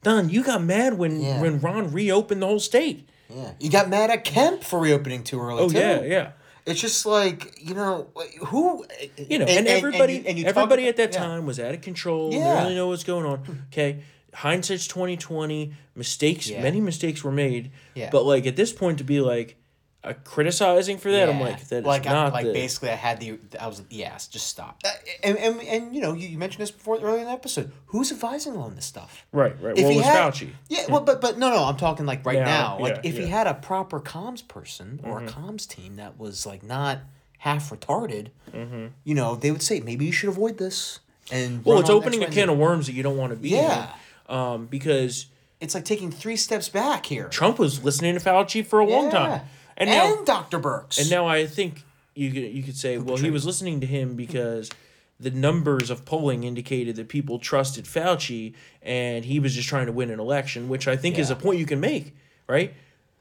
Don, 0.03 0.29
you 0.31 0.43
got 0.43 0.63
mad 0.63 0.95
when 0.99 1.21
Yeah. 1.21 1.41
when 1.41 1.61
Ron 1.61 1.93
reopened 1.93 2.43
the 2.43 2.47
whole 2.47 2.61
state. 2.61 3.09
Yeah, 3.29 3.53
you 3.61 3.71
got 3.71 3.89
mad 3.89 4.11
at 4.11 4.25
Kemp 4.25 4.65
for 4.65 4.81
reopening 4.81 5.23
too 5.23 5.41
early. 5.41 5.63
Oh 5.63 5.69
too. 5.69 5.79
yeah, 5.79 6.03
yeah. 6.03 6.31
It's 6.67 6.81
just 6.81 7.07
like 7.07 7.57
you 7.61 7.75
know 7.75 8.09
who 8.47 8.85
uh, 8.85 8.87
You 9.17 9.39
know, 9.39 9.45
and, 9.47 9.67
everybody, 9.67 10.15
you- 10.15 10.35
you 10.35 10.45
talk 10.45 10.57
everybody 10.57 10.89
about- 10.89 11.01
at 11.01 11.13
that 11.13 11.15
yeah. 11.15 11.27
time 11.27 11.47
was 11.47 11.59
out 11.61 11.75
of 11.75 11.81
control. 11.81 12.33
Yeah, 12.33 12.39
They 12.39 12.45
Yeah. 12.45 12.63
really 12.63 12.75
know 12.75 12.89
what's 12.89 13.05
going 13.05 13.27
on. 13.27 13.65
Okay, 13.73 14.03
hindsight's 14.35 14.87
twenty 14.87 15.17
twenty. 15.17 15.73
Mistakes, 15.95 16.49
Yeah. 16.49 16.63
many 16.63 16.81
mistakes 16.81 17.23
were 17.23 17.33
made. 17.33 17.71
Yeah. 17.95 18.09
But 18.11 18.25
like 18.25 18.47
at 18.47 18.57
this 18.57 18.73
point, 18.73 18.99
to 18.99 19.05
be 19.05 19.21
like 19.21 19.57
uh, 20.03 20.15
criticizing 20.25 20.97
for 20.97 21.11
that, 21.13 21.29
I'm 21.29 21.41
like 21.41 21.69
that 21.69 21.79
is 21.81 21.85
like 21.85 22.07
I- 22.07 22.13
not 22.13 22.33
like 22.33 22.47
the, 22.47 22.53
basically 22.53 22.89
I 22.91 22.95
had 22.95 23.21
the 23.21 23.39
I 23.61 23.67
was 23.67 23.83
yes 23.91 24.29
just 24.29 24.47
stop 24.47 24.81
Uh, 24.85 24.89
and, 25.23 25.37
and 25.37 25.61
and 25.63 25.95
you 25.95 26.01
know 26.01 26.15
you, 26.15 26.27
you 26.29 26.39
mentioned 26.39 26.63
this 26.63 26.71
before 26.71 26.97
earlier 27.01 27.19
in 27.21 27.27
the 27.27 27.31
episode 27.33 27.71
who's 27.87 28.11
advising 28.11 28.55
him 28.55 28.61
on 28.63 28.75
this 28.77 28.87
stuff 28.87 29.27
right, 29.33 29.55
right. 29.61 29.77
If 29.77 29.83
well, 29.85 29.91
he 29.93 29.97
was 29.99 30.07
had- 30.07 30.33
Fauci. 30.33 30.51
yeah 30.69 30.87
well 30.89 31.03
but 31.03 31.21
but 31.21 31.39
no 31.39 31.51
no 31.51 31.65
I'm 31.65 31.77
talking 31.77 32.07
like 32.07 32.25
right 32.25 32.39
Now, 32.39 32.77
now, 32.77 32.79
like 32.81 32.95
yeah, 32.97 33.11
if 33.11 33.19
he 33.19 33.27
had 33.27 33.47
a 33.47 33.55
proper 33.55 34.01
comms 34.01 34.47
person 34.47 35.01
or 35.05 35.21
Mhm. 35.21 35.29
a 35.29 35.31
comms 35.33 35.69
team 35.69 35.97
that 35.97 36.19
was 36.19 36.47
like 36.47 36.63
not 36.63 37.01
half 37.39 37.69
retarded 37.71 38.29
Mhm. 38.55 38.91
you 39.05 39.15
know 39.15 39.35
they 39.37 39.51
would 39.51 39.63
say 39.63 39.81
maybe 39.81 40.07
you 40.07 40.13
should 40.13 40.31
avoid 40.31 40.57
this 40.59 41.01
and 41.31 41.63
Well, 41.65 41.79
it's 41.79 41.91
opening 41.91 42.25
a 42.25 42.31
can 42.31 42.49
of 42.49 42.57
worms 42.59 42.87
that 42.87 42.93
you 42.95 43.03
don't 43.03 43.17
want 43.19 43.31
to 43.33 43.37
be 43.39 43.51
Yeah. 43.51 43.93
in. 44.29 44.35
Um, 44.35 44.67
because 44.67 45.27
it's 45.61 45.75
like 45.75 45.85
taking 45.85 46.11
three 46.11 46.37
steps 46.37 46.69
back 46.69 47.07
here. 47.07 47.29
Trump 47.29 47.59
was 47.59 47.85
listening 47.85 48.15
to 48.15 48.21
Fauci 48.21 48.65
for 48.67 48.81
a 48.81 48.85
long 48.87 49.05
Yeah. 49.05 49.11
time, 49.11 49.41
and 49.81 49.91
And, 49.91 50.19
now 50.19 50.25
Dr. 50.25 50.61
Birx. 50.61 51.01
and 51.01 51.11
now 51.11 51.27
I 51.27 51.47
think 51.47 51.83
you 52.15 52.31
could 52.31 52.43
you 52.53 52.63
could 52.63 52.77
say, 52.77 52.99
well, 52.99 53.17
he 53.17 53.31
was 53.31 53.45
listening 53.45 53.81
to 53.81 53.87
him 53.87 54.15
because 54.15 54.71
the 55.19 55.31
numbers 55.31 55.91
of 55.91 56.05
polling 56.05 56.45
indicated 56.45 56.97
that 56.97 57.09
people 57.09 57.39
trusted 57.39 57.85
Fauci, 57.87 58.55
and 58.83 59.25
he 59.25 59.39
was 59.41 59.55
just 59.55 59.69
trying 59.69 59.87
to 59.87 59.93
win 59.93 60.11
an 60.11 60.19
election, 60.21 60.69
which 60.69 60.87
I 60.89 60.97
think 60.97 61.19
is 61.19 61.29
a 61.31 61.37
point 61.37 61.59
you 61.59 61.67
can 61.67 61.81
make, 61.81 62.15
right? 62.49 62.73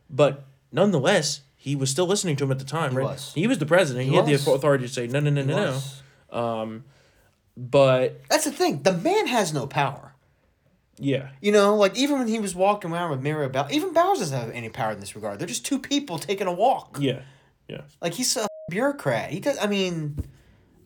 But 0.09 0.45
nonetheless, 0.71 1.41
he 1.57 1.75
was 1.75 1.89
still 1.89 2.07
listening 2.07 2.35
to 2.37 2.45
him 2.45 2.51
at 2.51 2.59
the 2.59 2.63
time, 2.65 2.91
He 2.91 2.97
right? 2.97 3.03
was. 3.07 3.33
He 3.33 3.47
was 3.47 3.57
the 3.57 3.65
president. 3.65 4.05
He, 4.05 4.11
He 4.11 4.15
had 4.15 4.25
the 4.25 4.33
authority 4.35 4.87
to 4.87 4.93
say 4.93 5.07
no, 5.07 5.19
no, 5.19 5.29
no, 5.29 5.41
He 5.41 5.47
no, 5.47 5.55
was. 5.71 6.01
no. 6.31 6.37
Um, 6.39 6.83
but 7.57 8.21
That's 8.29 8.45
the 8.45 8.51
thing. 8.53 8.83
The 8.83 8.93
man 8.93 9.27
has 9.27 9.53
no 9.53 9.67
power. 9.67 10.08
Yeah, 10.99 11.29
You 11.41 11.51
know, 11.51 11.75
like 11.75 11.97
even 11.97 12.19
when 12.19 12.27
he 12.27 12.39
was 12.39 12.53
walking 12.53 12.91
around 12.91 13.11
with 13.11 13.21
Mira 13.21 13.49
Bowers, 13.49 13.71
even 13.71 13.93
Bowers 13.93 14.19
doesn't 14.19 14.37
have 14.37 14.51
any 14.51 14.69
power 14.69 14.91
in 14.91 14.99
this 14.99 15.15
regard. 15.15 15.39
They're 15.39 15.47
just 15.47 15.65
two 15.65 15.79
people 15.79 16.19
taking 16.19 16.47
a 16.47 16.53
walk. 16.53 16.97
yeah, 16.99 17.21
yeah. 17.67 17.81
Like 18.01 18.13
he's 18.13 18.35
a 18.35 18.47
bureaucrat. 18.69 19.31
He 19.31 19.39
does. 19.39 19.57
I 19.59 19.67
mean, 19.67 20.17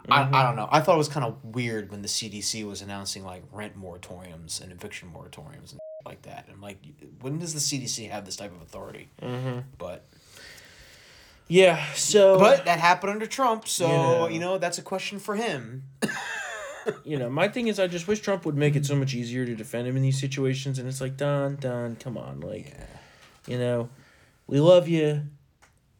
I, 0.09 0.24
I 0.24 0.43
don't 0.43 0.55
know. 0.55 0.68
I 0.72 0.82
thought 0.82 0.95
it 0.95 0.97
was 0.97 1.07
kind 1.07 1.26
of 1.26 1.43
weird 1.43 1.89
when 1.91 2.01
the 2.01 2.07
CDC 2.07 2.68
was 2.68 2.82
announcing 2.82 3.24
like 3.24 3.43
rent 3.51 3.80
moratoriums 3.80 4.61
and 4.61 4.72
eviction 4.72 5.11
moratoriums 5.14 5.72
and 5.72 5.80
like 6.05 6.24
that. 6.24 6.47
I'm 6.51 6.61
like, 6.61 6.78
when 7.22 7.39
does 7.39 7.53
the 7.53 7.59
CDC 7.59 8.09
have 8.09 8.26
this 8.26 8.36
type 8.36 8.53
of 8.53 8.61
authority? 8.61 9.09
Mm-hmm. 9.22 9.59
But 9.78 10.05
Yeah, 11.47 11.84
so 11.93 12.38
but 12.38 12.66
that 12.66 12.80
happened 12.80 13.14
under 13.14 13.26
Trump, 13.26 13.68
so 13.68 13.88
You 13.88 13.93
know. 13.93 14.28
you 14.28 14.39
know 14.39 14.57
that's 14.57 14.78
a 14.78 14.82
question 14.82 15.20
for 15.20 15.36
him. 15.36 15.84
you 17.04 17.18
know, 17.18 17.30
my 17.30 17.48
thing 17.48 17.68
is, 17.68 17.80
I 17.80 17.88
just 17.88 18.08
wish 18.08 18.20
Trump 18.22 18.46
would 18.46 18.56
make 18.56 18.76
it 18.76 18.86
so 18.86 18.96
much 18.96 19.14
easier 19.14 19.46
to 19.46 19.56
defend 19.56 19.88
him 19.88 19.96
in 19.96 20.02
these 20.04 20.20
situations. 20.20 20.80
And 20.80 20.88
it's 20.88 21.02
like, 21.02 21.18
Don, 21.18 21.56
Don, 21.58 21.96
come 21.98 22.18
on, 22.18 22.40
like, 22.42 22.74
you 23.48 23.58
know, 23.58 23.90
we 24.48 24.60
love 24.60 24.88
you. 24.88 25.24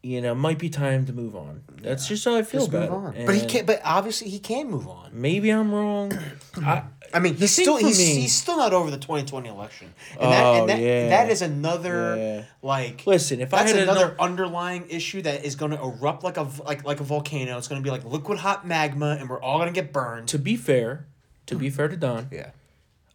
You 0.02 0.20
know, 0.20 0.34
might 0.34 0.58
be 0.58 0.68
time 0.68 1.06
to 1.06 1.14
move 1.14 1.34
on. 1.34 1.62
That's 1.80 2.06
just 2.06 2.26
how 2.26 2.36
I 2.36 2.42
feel 2.42 2.60
Just 2.60 2.68
about 2.68 2.82
it. 2.82 2.90
on. 3.20 3.26
But 3.26 3.36
he 3.36 3.46
can't. 3.46 3.66
But 3.66 3.80
obviously 3.82 4.28
he 4.28 4.38
can 4.38 4.70
move 4.70 4.86
on. 4.86 5.08
Maybe 5.14 5.48
I'm 5.48 5.72
wrong. 5.74 6.12
I, 6.56 6.82
I 7.14 7.20
mean, 7.20 7.36
he's 7.36 7.52
still 7.52 7.76
he's, 7.76 7.96
he's 7.96 8.34
still 8.34 8.56
not 8.56 8.72
over 8.74 8.90
the 8.90 8.98
twenty 8.98 9.24
twenty 9.24 9.48
election, 9.48 9.94
and 10.20 10.32
that 10.32 10.44
Oh, 10.44 10.54
and 10.60 10.68
that, 10.68 10.80
yeah. 10.80 11.08
that 11.10 11.30
is 11.30 11.40
another 11.42 12.16
Yeah. 12.16 12.44
like. 12.60 13.06
Listen, 13.06 13.40
if 13.40 13.54
I 13.54 13.58
that's 13.58 13.72
had 13.72 13.82
another 13.84 14.00
another- 14.00 14.20
underlying 14.20 14.86
issue 14.90 15.22
that 15.22 15.44
is 15.44 15.54
going 15.56 15.70
to 15.70 15.80
erupt 15.80 16.24
like 16.24 16.36
a 16.36 16.48
like 16.66 16.84
like 16.84 17.00
a 17.00 17.04
volcano. 17.04 17.56
It's 17.56 17.68
going 17.68 17.80
to 17.80 17.84
be 17.84 17.90
like 17.90 18.04
liquid 18.04 18.38
hot 18.40 18.66
magma, 18.66 19.16
and 19.18 19.30
we're 19.30 19.40
all 19.40 19.58
going 19.58 19.72
to 19.72 19.80
get 19.80 19.92
burned. 19.92 20.26
to 20.28 20.38
be 20.38 20.56
fair, 20.56 21.06
to 21.46 21.54
be 21.54 21.70
fair 21.70 21.86
to 21.88 21.96
Don, 21.96 22.28
Yeah, 22.32 22.50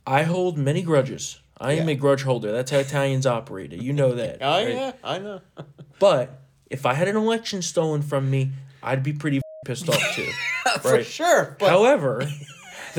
I 0.07 0.23
hold 0.23 0.57
many 0.57 0.81
grudges. 0.81 1.39
I 1.61 1.73
am 1.73 1.87
Yeah. 1.89 1.95
a 1.95 1.97
grudge 1.97 2.23
holder. 2.23 2.53
That's 2.53 2.71
how 2.71 2.77
Italians 2.77 3.25
operate. 3.27 3.73
You 3.73 3.91
know 3.91 4.13
that. 4.15 4.37
oh 4.41 4.63
right? 4.63 4.69
yeah, 4.73 4.91
I 5.03 5.19
know. 5.19 5.41
But 5.99 6.39
if 6.69 6.85
I 6.85 6.93
had 6.93 7.09
an 7.09 7.17
election 7.17 7.61
stolen 7.61 8.01
from 8.01 8.31
me, 8.31 8.51
I'd 8.81 9.03
be 9.03 9.11
pretty 9.11 9.41
pissed 9.65 9.89
off 9.89 10.01
too. 10.15 10.29
For 10.81 11.03
sure. 11.03 11.57
But 11.59 11.69
However, 11.69 12.25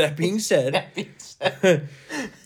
that 0.09 0.17
being 0.17 0.39
said, 0.39 0.87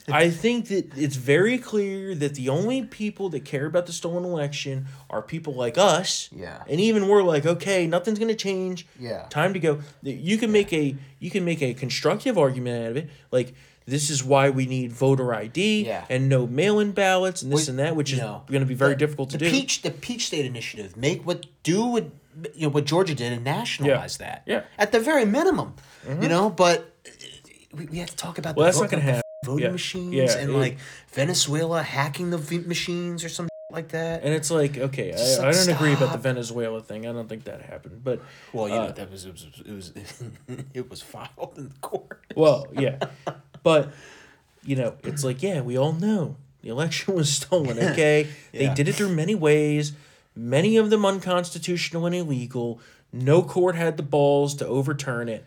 I 0.08 0.30
think 0.30 0.68
that 0.68 0.96
it's 0.96 1.16
very 1.16 1.58
clear 1.58 2.14
that 2.14 2.34
the 2.34 2.48
only 2.48 2.82
people 2.82 3.30
that 3.30 3.44
care 3.44 3.66
about 3.66 3.86
the 3.86 3.92
stolen 3.92 4.24
election 4.24 4.86
are 5.08 5.22
people 5.22 5.54
like 5.54 5.78
us. 5.78 6.28
Yeah. 6.32 6.62
And 6.68 6.80
even 6.80 7.08
we're 7.08 7.22
like, 7.22 7.46
okay, 7.46 7.86
nothing's 7.86 8.18
gonna 8.18 8.34
change. 8.34 8.86
Yeah. 8.98 9.26
Time 9.30 9.54
to 9.54 9.58
go. 9.58 9.80
You 10.02 10.36
can 10.36 10.52
make 10.52 10.72
a 10.72 10.96
you 11.20 11.30
can 11.30 11.44
make 11.44 11.62
a 11.62 11.74
constructive 11.74 12.36
argument 12.36 12.84
out 12.84 12.90
of 12.90 12.96
it. 12.96 13.10
Like 13.30 13.54
this 13.86 14.10
is 14.10 14.24
why 14.24 14.50
we 14.50 14.66
need 14.66 14.92
voter 14.92 15.34
ID 15.34 15.86
Yeah. 15.86 16.04
and 16.08 16.28
no 16.28 16.46
mail-in 16.46 16.92
ballots 16.92 17.42
and 17.42 17.52
this 17.52 17.60
Wait, 17.60 17.68
and 17.68 17.78
that, 17.78 17.96
which 17.96 18.12
is 18.12 18.18
no. 18.18 18.42
going 18.46 18.60
to 18.60 18.66
be 18.66 18.74
very 18.74 18.96
difficult 18.96 19.30
to 19.30 19.38
the 19.38 19.44
do. 19.44 19.50
Peach, 19.50 19.82
the 19.82 19.90
Peach 19.90 20.26
State 20.26 20.46
Initiative, 20.46 20.96
make 20.96 21.26
what 21.26 21.46
do 21.62 21.84
what 21.84 22.10
you 22.54 22.62
know 22.62 22.68
what 22.70 22.84
Georgia 22.84 23.14
did 23.14 23.32
and 23.32 23.44
nationalize 23.44 24.16
that. 24.18 24.42
Yeah. 24.46 24.64
At 24.78 24.92
the 24.92 25.00
very 25.00 25.24
minimum, 25.24 25.74
you 26.04 26.14
mm-hmm. 26.14 26.26
know. 26.26 26.50
But 26.50 26.94
we, 27.76 27.86
we 27.86 27.98
have 27.98 28.10
to 28.10 28.16
talk 28.16 28.38
about 28.38 28.56
Well, 28.56 28.64
the, 28.64 28.68
that's 28.68 28.78
vote- 28.78 28.82
not 28.84 28.90
gonna 28.90 29.02
happen. 29.02 29.22
voting 29.44 29.64
Yeah. 29.66 29.70
machines 29.72 30.14
Yeah, 30.14 30.36
and 30.38 30.50
it- 30.50 30.56
like 30.56 30.78
Venezuela 31.12 31.82
hacking 31.82 32.30
the 32.30 32.38
v- 32.38 32.58
machines 32.58 33.24
or 33.24 33.28
something 33.28 33.50
like 33.70 33.88
that. 33.88 34.22
And 34.22 34.32
it's 34.32 34.50
like, 34.50 34.78
okay, 34.78 35.12
I, 35.12 35.16
like, 35.16 35.40
I 35.40 35.50
don't 35.52 35.68
agree 35.76 35.92
about 35.94 36.12
the. 36.12 36.18
Venezuela 36.18 36.80
thing. 36.80 37.06
I 37.06 37.12
don't 37.12 37.28
think 37.28 37.44
that 37.44 37.60
happened. 37.62 38.02
But 38.04 38.20
well, 38.52 38.68
you 38.68 38.74
uh, 38.74 38.86
know 38.86 38.92
that 38.92 39.10
was 39.10 39.24
it 39.26 39.32
was 39.32 39.46
it 39.66 39.72
was, 39.72 39.92
it 40.74 40.90
was 40.90 41.02
filed 41.12 41.54
in 41.56 41.68
the 41.68 41.74
court. 41.80 42.24
Well, 42.36 42.66
yeah. 42.72 42.98
But, 43.62 43.92
you 44.62 44.76
know, 44.76 44.96
it's 45.04 45.24
like, 45.24 45.42
yeah, 45.42 45.62
we 45.62 45.78
all 45.78 45.92
know 45.94 46.36
the 46.62 46.68
election 46.68 47.14
was 47.14 47.30
stolen, 47.32 47.78
okay? 47.78 48.28
They 48.52 48.68
did 48.74 48.88
it 48.88 48.94
through 48.94 49.14
many 49.14 49.34
ways, 49.34 49.92
many 50.36 50.76
of 50.76 50.90
them 50.90 51.06
unconstitutional 51.06 52.04
and 52.04 52.14
illegal. 52.14 52.78
No 53.10 53.42
court 53.42 53.74
had 53.74 53.96
the 53.96 54.02
balls 54.02 54.54
to 54.56 54.66
overturn 54.66 55.28
it. 55.30 55.46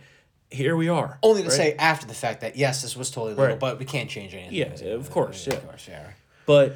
Here 0.49 0.75
we 0.75 0.87
are. 0.89 1.19
Only 1.23 1.41
to 1.43 1.49
right? 1.49 1.57
say 1.57 1.73
after 1.75 2.07
the 2.07 2.13
fact 2.13 2.41
that 2.41 2.55
yes, 2.55 2.81
this 2.81 2.95
was 2.95 3.11
totally 3.11 3.31
legal, 3.33 3.45
Right. 3.47 3.59
but 3.59 3.79
we 3.79 3.85
can't 3.85 4.09
change 4.09 4.33
anything. 4.33 4.53
Yeah, 4.53 4.93
of 4.93 5.09
course, 5.11 5.45
yeah. 5.45 5.55
Of 5.55 5.67
course, 5.67 5.87
yeah. 5.89 6.07
But, 6.45 6.75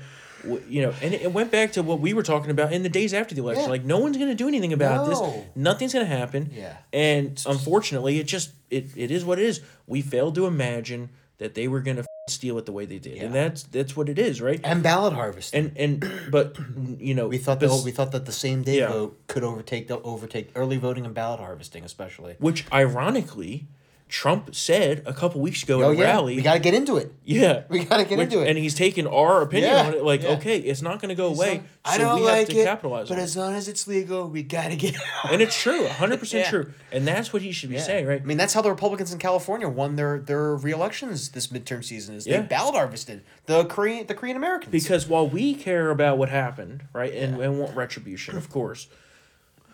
you 0.67 0.82
know, 0.82 0.93
and 1.01 1.13
it 1.13 1.32
went 1.32 1.51
back 1.51 1.72
to 1.74 1.84
what 1.84 2.01
we 2.01 2.13
were 2.13 2.24
talking 2.24 2.51
about 2.51 2.74
in 2.74 2.84
the 2.84 2.89
days 2.89 3.13
after 3.13 3.34
the 3.34 3.41
election. 3.41 3.63
Yeah. 3.63 3.69
Like, 3.69 3.86
no 3.86 3.99
one's 3.99 4.17
going 4.17 4.30
to 4.30 4.36
do 4.36 4.49
anything 4.49 4.74
about 4.74 5.07
this. 5.07 5.22
Nothing's 5.55 5.93
going 5.93 6.05
to 6.05 6.13
happen. 6.13 6.51
Yeah. 6.53 6.76
And 6.91 7.41
unfortunately, 7.47 8.19
it 8.19 8.26
just 8.28 8.51
it, 8.69 8.88
it 8.97 9.11
is 9.11 9.24
what 9.24 9.39
it 9.39 9.45
is. 9.45 9.61
We 9.88 10.01
failed 10.01 10.36
to 10.36 10.47
imagine 10.47 11.09
that 11.42 11.56
they 11.56 11.68
were 11.68 11.82
going 11.82 11.98
to 11.98 12.06
steal 12.28 12.60
it 12.60 12.66
the 12.68 12.72
way 12.72 12.86
they 12.86 13.00
did, 13.00 13.18
and 13.18 13.34
that's 13.34 13.64
that's 13.64 13.98
what 13.98 14.08
it 14.08 14.20
is, 14.20 14.39
right? 14.39 14.62
And 14.64 14.84
ballot 14.84 15.14
harvest. 15.14 15.56
And 15.56 15.74
and 15.76 16.08
but 16.30 16.56
you 17.00 17.16
know 17.16 17.28
We 17.28 17.39
thought 17.39 17.60
that 17.60 17.82
we 17.84 17.92
thought 17.92 18.12
that 18.12 18.26
the 18.26 18.32
same 18.32 18.62
day 18.62 18.78
Yeah. 18.78 18.89
vote 18.89 19.20
could 19.28 19.44
overtake 19.44 19.88
the 19.88 20.00
overtake 20.02 20.52
early 20.56 20.78
voting 20.78 21.04
and 21.04 21.16
ballot 21.16 21.39
harvesting, 21.39 21.84
especially. 21.84 22.36
which 22.38 22.66
ironically, 22.72 23.68
Trump 24.12 24.53
said 24.53 25.03
a 25.05 25.14
couple 25.14 25.39
weeks 25.39 25.64
ago 25.64 25.80
at 25.82 25.86
Oh 25.86 25.91
a 25.91 25.95
yeah, 25.95 26.03
rally. 26.03 26.36
we 26.36 26.41
got 26.41 26.55
to 26.55 26.59
get 26.59 26.74
into 26.74 26.97
it. 26.97 27.14
yeah, 27.24 27.64
we 27.70 27.86
gotta 27.86 28.03
get 28.03 28.18
which- 28.18 28.26
into 28.34 28.41
it. 28.43 28.49
and 28.49 28.57
he's 28.57 28.76
taken 28.76 29.07
our 29.07 29.41
opinion 29.41 29.72
Yeah, 29.72 29.86
on 29.86 29.93
it. 29.93 30.03
Like, 30.03 30.22
yeah. 30.24 30.32
okay, 30.32 30.57
it's 30.59 30.82
not 30.82 30.99
going 31.01 31.07
to 31.09 31.16
go 31.16 31.28
away. 31.28 31.64
I 31.86 31.95
so 31.95 32.03
don't 32.03 32.20
we 32.20 32.26
like 32.26 32.39
have 32.39 32.49
to 32.49 32.57
it, 32.59 32.66
capitalize 32.66 33.07
but 33.07 33.18
on 33.18 33.24
as 33.24 33.38
long 33.38 33.53
as 33.55 33.70
it's 33.70 33.88
legal, 33.88 34.28
we 34.28 34.43
got 34.43 34.70
to 34.70 34.76
get. 34.76 34.95
out. 35.24 35.32
And 35.32 35.41
it's 35.41 35.57
true, 35.59 35.88
hundred 35.88 36.20
percent 36.20 36.43
Yeah. 36.43 36.49
true, 36.49 36.74
and 36.91 37.07
that's 37.07 37.32
what 37.32 37.41
he 37.41 37.53
should 37.53 37.70
be 37.70 37.76
Yeah. 37.76 37.84
saying, 37.84 38.05
right? 38.05 38.22
I 38.22 38.26
mean, 38.26 38.36
that's 38.36 38.53
how 38.53 38.62
the 38.62 38.70
Republicans 38.70 39.14
in 39.14 39.18
California 39.20 39.70
won 39.70 39.95
their 39.95 40.20
their 40.20 40.55
re-elections 40.57 41.30
this 41.30 41.47
midterm 41.47 41.82
season. 41.82 42.16
Is 42.16 42.28
Yeah. 42.28 42.41
they 42.41 42.47
ballot 42.47 42.76
harvested 42.76 43.24
the 43.45 43.64
Korean 43.64 44.07
the 44.07 44.14
Korean 44.14 44.36
Americans. 44.36 44.74
Because 44.74 45.07
while 45.07 45.26
we 45.28 45.53
care 45.55 45.89
about 45.89 46.18
what 46.18 46.28
happened, 46.28 46.84
right, 46.91 47.14
and, 47.14 47.39
and 47.41 47.57
want 47.59 47.78
retribution, 47.78 48.36
of 48.36 48.49
course, 48.49 48.88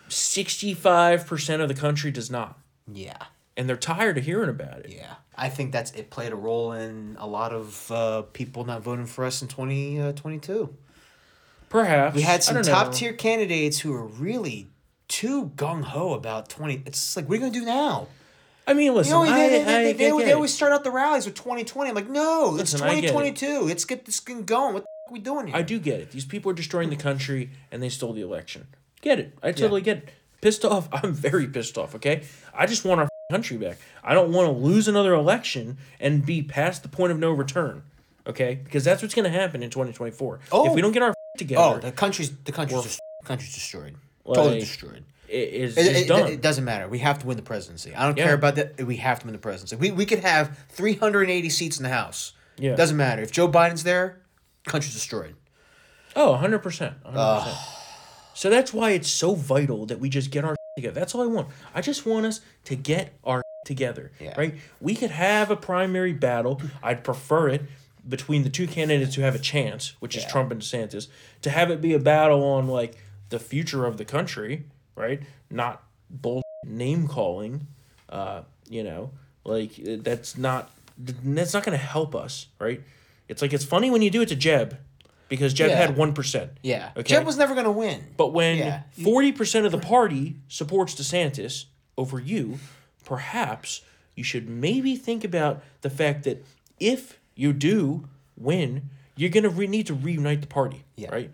sixty-five 0.08 1.26
percent 1.26 1.60
of 1.60 1.66
the 1.68 1.74
country 1.74 2.10
does 2.12 2.30
not, 2.30 2.56
yeah, 2.92 3.16
and 3.58 3.68
they're 3.68 3.76
tired 3.76 4.16
of 4.16 4.24
hearing 4.24 4.48
about 4.48 4.78
it. 4.78 4.94
yeah, 4.96 5.16
I 5.36 5.50
think 5.50 5.72
that's 5.72 5.90
it 5.90 6.08
played 6.08 6.32
a 6.32 6.36
role 6.36 6.72
in 6.72 7.16
a 7.18 7.26
lot 7.26 7.52
of 7.52 7.90
uh, 7.90 8.22
people 8.32 8.64
not 8.64 8.82
voting 8.82 9.04
for 9.04 9.24
us 9.26 9.42
in 9.42 9.48
twenty 9.48 10.00
twenty 10.14 10.38
two. 10.38 10.74
Perhaps 11.68 12.14
We 12.16 12.22
had 12.22 12.42
some 12.42 12.54
know. 12.56 12.62
top 12.62 12.94
tier 12.94 13.12
candidates 13.12 13.80
who 13.80 13.92
were 13.92 14.06
really 14.06 14.68
too 15.08 15.52
gung 15.56 15.82
ho 15.82 16.14
about 16.14 16.48
twenty. 16.48 16.82
It's 16.86 17.14
like, 17.16 17.28
what 17.28 17.34
are 17.34 17.36
you 17.36 17.40
gonna 17.42 17.52
do 17.60 17.66
now? 17.66 18.08
I 18.66 18.74
mean, 18.74 18.94
listen, 18.94 19.18
you 19.18 19.24
know, 19.24 19.30
I, 19.30 19.36
they, 19.48 19.48
they, 19.48 19.60
I, 19.60 19.92
they, 19.94 20.10
I 20.10 20.24
they, 20.24 20.32
always 20.32 20.52
start 20.52 20.72
out 20.72 20.84
the 20.84 20.90
rallies 20.90 21.24
with 21.24 21.34
2020. 21.36 21.88
I'm 21.88 21.96
like, 21.96 22.06
no, 22.10 22.50
it's 22.58 22.74
Listen, 22.74 22.82
I 22.86 22.96
get 22.96 23.04
it. 23.04 23.08
2022. 23.08 23.60
Let's 23.66 23.86
get 23.86 24.04
this 24.04 24.20
thing 24.20 24.44
going. 24.44 24.74
What 24.74 24.82
the 24.82 24.88
f- 25.06 25.10
are 25.10 25.12
we 25.14 25.20
doing 25.20 25.46
here? 25.46 25.56
I 25.56 25.62
do 25.62 25.78
get 25.78 26.00
it. 26.00 26.10
These 26.10 26.26
people 26.26 26.50
are 26.50 26.54
destroying 26.54 26.90
the 26.90 26.96
country, 26.96 27.48
and 27.72 27.82
they 27.82 27.88
stole 27.88 28.12
the 28.12 28.20
election. 28.20 28.66
Get 29.00 29.18
it? 29.18 29.38
I 29.42 29.52
totally 29.52 29.80
get 29.80 29.96
it. 29.98 30.08
Pissed 30.42 30.66
off. 30.66 30.88
I'm 30.92 31.14
very 31.14 31.46
pissed 31.46 31.78
off. 31.78 31.94
Okay, 31.94 32.24
I 32.54 32.66
just 32.66 32.84
want 32.84 33.00
our 33.00 33.08
country 33.30 33.58
back. 33.58 33.76
I 34.02 34.14
don't 34.14 34.32
want 34.32 34.46
to 34.48 34.52
lose 34.52 34.88
another 34.88 35.12
election 35.12 35.76
and 36.00 36.24
be 36.24 36.42
past 36.42 36.82
the 36.82 36.88
point 36.88 37.12
of 37.12 37.18
no 37.18 37.30
return. 37.30 37.82
Okay, 38.26 38.58
because 38.64 38.84
that's 38.84 39.02
what's 39.02 39.14
going 39.14 39.30
to 39.30 39.38
happen 39.38 39.62
in 39.62 39.68
2024. 39.70 40.40
Oh. 40.52 40.66
if 40.68 40.74
we 40.74 40.80
don't 40.80 40.92
get 40.92 41.02
our 41.02 41.14
together, 41.36 41.62
Oh, 41.62 41.78
the 41.78 41.92
country's 41.92 42.30
the 42.44 42.52
country's 42.52 42.82
just, 42.82 43.00
country's 43.24 43.52
destroyed. 43.54 43.96
Like, 44.24 44.34
totally 44.36 44.60
destroyed. 44.60 45.04
it 45.28 45.48
is 45.54 45.76
It, 45.76 45.86
it- 45.96 46.08
done. 46.08 46.26
it 46.32 46.40
doesn't 46.40 46.64
matter. 46.64 46.88
We 46.88 46.98
have 47.00 47.18
to 47.20 47.26
win 47.26 47.36
the 47.36 47.42
presidency. 47.42 47.94
I 47.94 48.04
don't 48.06 48.16
Yeah. 48.16 48.24
care 48.24 48.34
about 48.34 48.56
that. 48.56 48.80
We 48.82 48.96
have 48.96 49.20
to 49.20 49.26
win 49.26 49.32
the 49.34 49.38
presidency. 49.38 49.76
We, 49.76 49.90
we 49.90 50.06
could 50.06 50.20
have 50.20 50.58
380 50.70 51.50
seats 51.50 51.76
in 51.78 51.82
the 51.82 51.90
House. 51.90 52.32
Yeah. 52.58 52.76
Doesn't 52.76 52.96
matter. 52.96 53.22
If 53.22 53.30
Joe 53.30 53.46
Biden's 53.48 53.84
there, 53.84 54.20
country's 54.66 54.94
destroyed. 54.94 55.34
Oh, 56.16 56.38
100%. 56.42 56.94
100%. 57.04 57.56
So 58.34 58.48
that's 58.50 58.72
why 58.72 58.90
it's 58.92 59.08
so 59.10 59.34
vital 59.34 59.84
that 59.86 60.00
we 60.00 60.08
just 60.08 60.30
get 60.30 60.44
our 60.44 60.56
together. 60.78 60.98
That's 60.98 61.14
all 61.14 61.22
I 61.22 61.26
want. 61.26 61.48
I 61.74 61.80
just 61.80 62.06
want 62.06 62.26
us 62.26 62.40
to 62.64 62.74
get 62.76 63.12
our 63.24 63.42
together, 63.66 64.10
Yeah. 64.20 64.34
right? 64.38 64.54
We 64.80 64.94
could 64.94 65.10
have 65.10 65.50
a 65.50 65.56
primary 65.56 66.12
battle. 66.12 66.60
I'd 66.82 67.04
prefer 67.04 67.48
it 67.48 67.62
between 68.08 68.42
the 68.42 68.48
two 68.50 68.66
candidates 68.66 69.14
who 69.16 69.22
have 69.22 69.34
a 69.34 69.38
chance, 69.38 69.94
which 70.00 70.16
is 70.16 70.24
Trump 70.24 70.50
and 70.50 70.62
DeSantis, 70.62 71.08
to 71.42 71.50
have 71.50 71.70
it 71.70 71.80
be 71.82 71.92
a 71.92 71.98
battle 71.98 72.42
on 72.44 72.66
like 72.68 72.96
the 73.28 73.38
future 73.38 73.84
of 73.84 73.98
the 73.98 74.04
country, 74.06 74.64
right? 74.96 75.20
Not 75.50 75.82
bull 76.08 76.42
name 76.66 77.06
calling. 77.08 77.66
Uh, 78.08 78.42
you 78.70 78.82
know, 78.82 79.10
like 79.44 79.72
that's 80.02 80.38
not 80.38 80.70
that's 80.98 81.52
not 81.54 81.62
going 81.64 81.78
to 81.78 81.84
help 81.84 82.14
us, 82.14 82.46
right? 82.58 82.80
It's 83.28 83.42
like 83.42 83.52
it's 83.52 83.64
funny 83.64 83.90
when 83.90 84.00
you 84.00 84.10
do 84.10 84.22
it 84.22 84.28
to 84.28 84.36
Jeb, 84.36 84.78
because 85.28 85.52
Jeb 85.54 85.70
Yeah. 85.70 85.76
had 85.76 85.96
one 85.96 86.12
percent. 86.14 86.52
Yeah. 86.62 86.90
Okay. 86.96 87.14
Jeb 87.14 87.24
was 87.26 87.36
never 87.36 87.54
going 87.54 87.64
to 87.66 87.70
win. 87.70 88.02
But 88.16 88.28
when 88.32 88.82
forty 89.02 89.32
percent 89.32 89.66
of 89.66 89.72
the 89.72 89.78
party 89.78 90.36
supports 90.48 90.94
DeSantis 90.94 91.66
over 91.96 92.18
you, 92.20 92.58
perhaps 93.04 93.82
you 94.14 94.24
should 94.24 94.48
maybe 94.48 94.96
think 94.96 95.24
about 95.24 95.62
the 95.82 95.90
fact 95.90 96.24
that 96.24 96.44
if 96.80 97.18
you 97.34 97.52
do 97.52 98.08
win, 98.36 98.90
you're 99.16 99.30
gonna 99.30 99.48
re- 99.48 99.66
need 99.66 99.86
to 99.86 99.94
reunite 99.94 100.40
the 100.40 100.46
party, 100.46 100.84
Yeah. 100.96 101.10
right? 101.10 101.30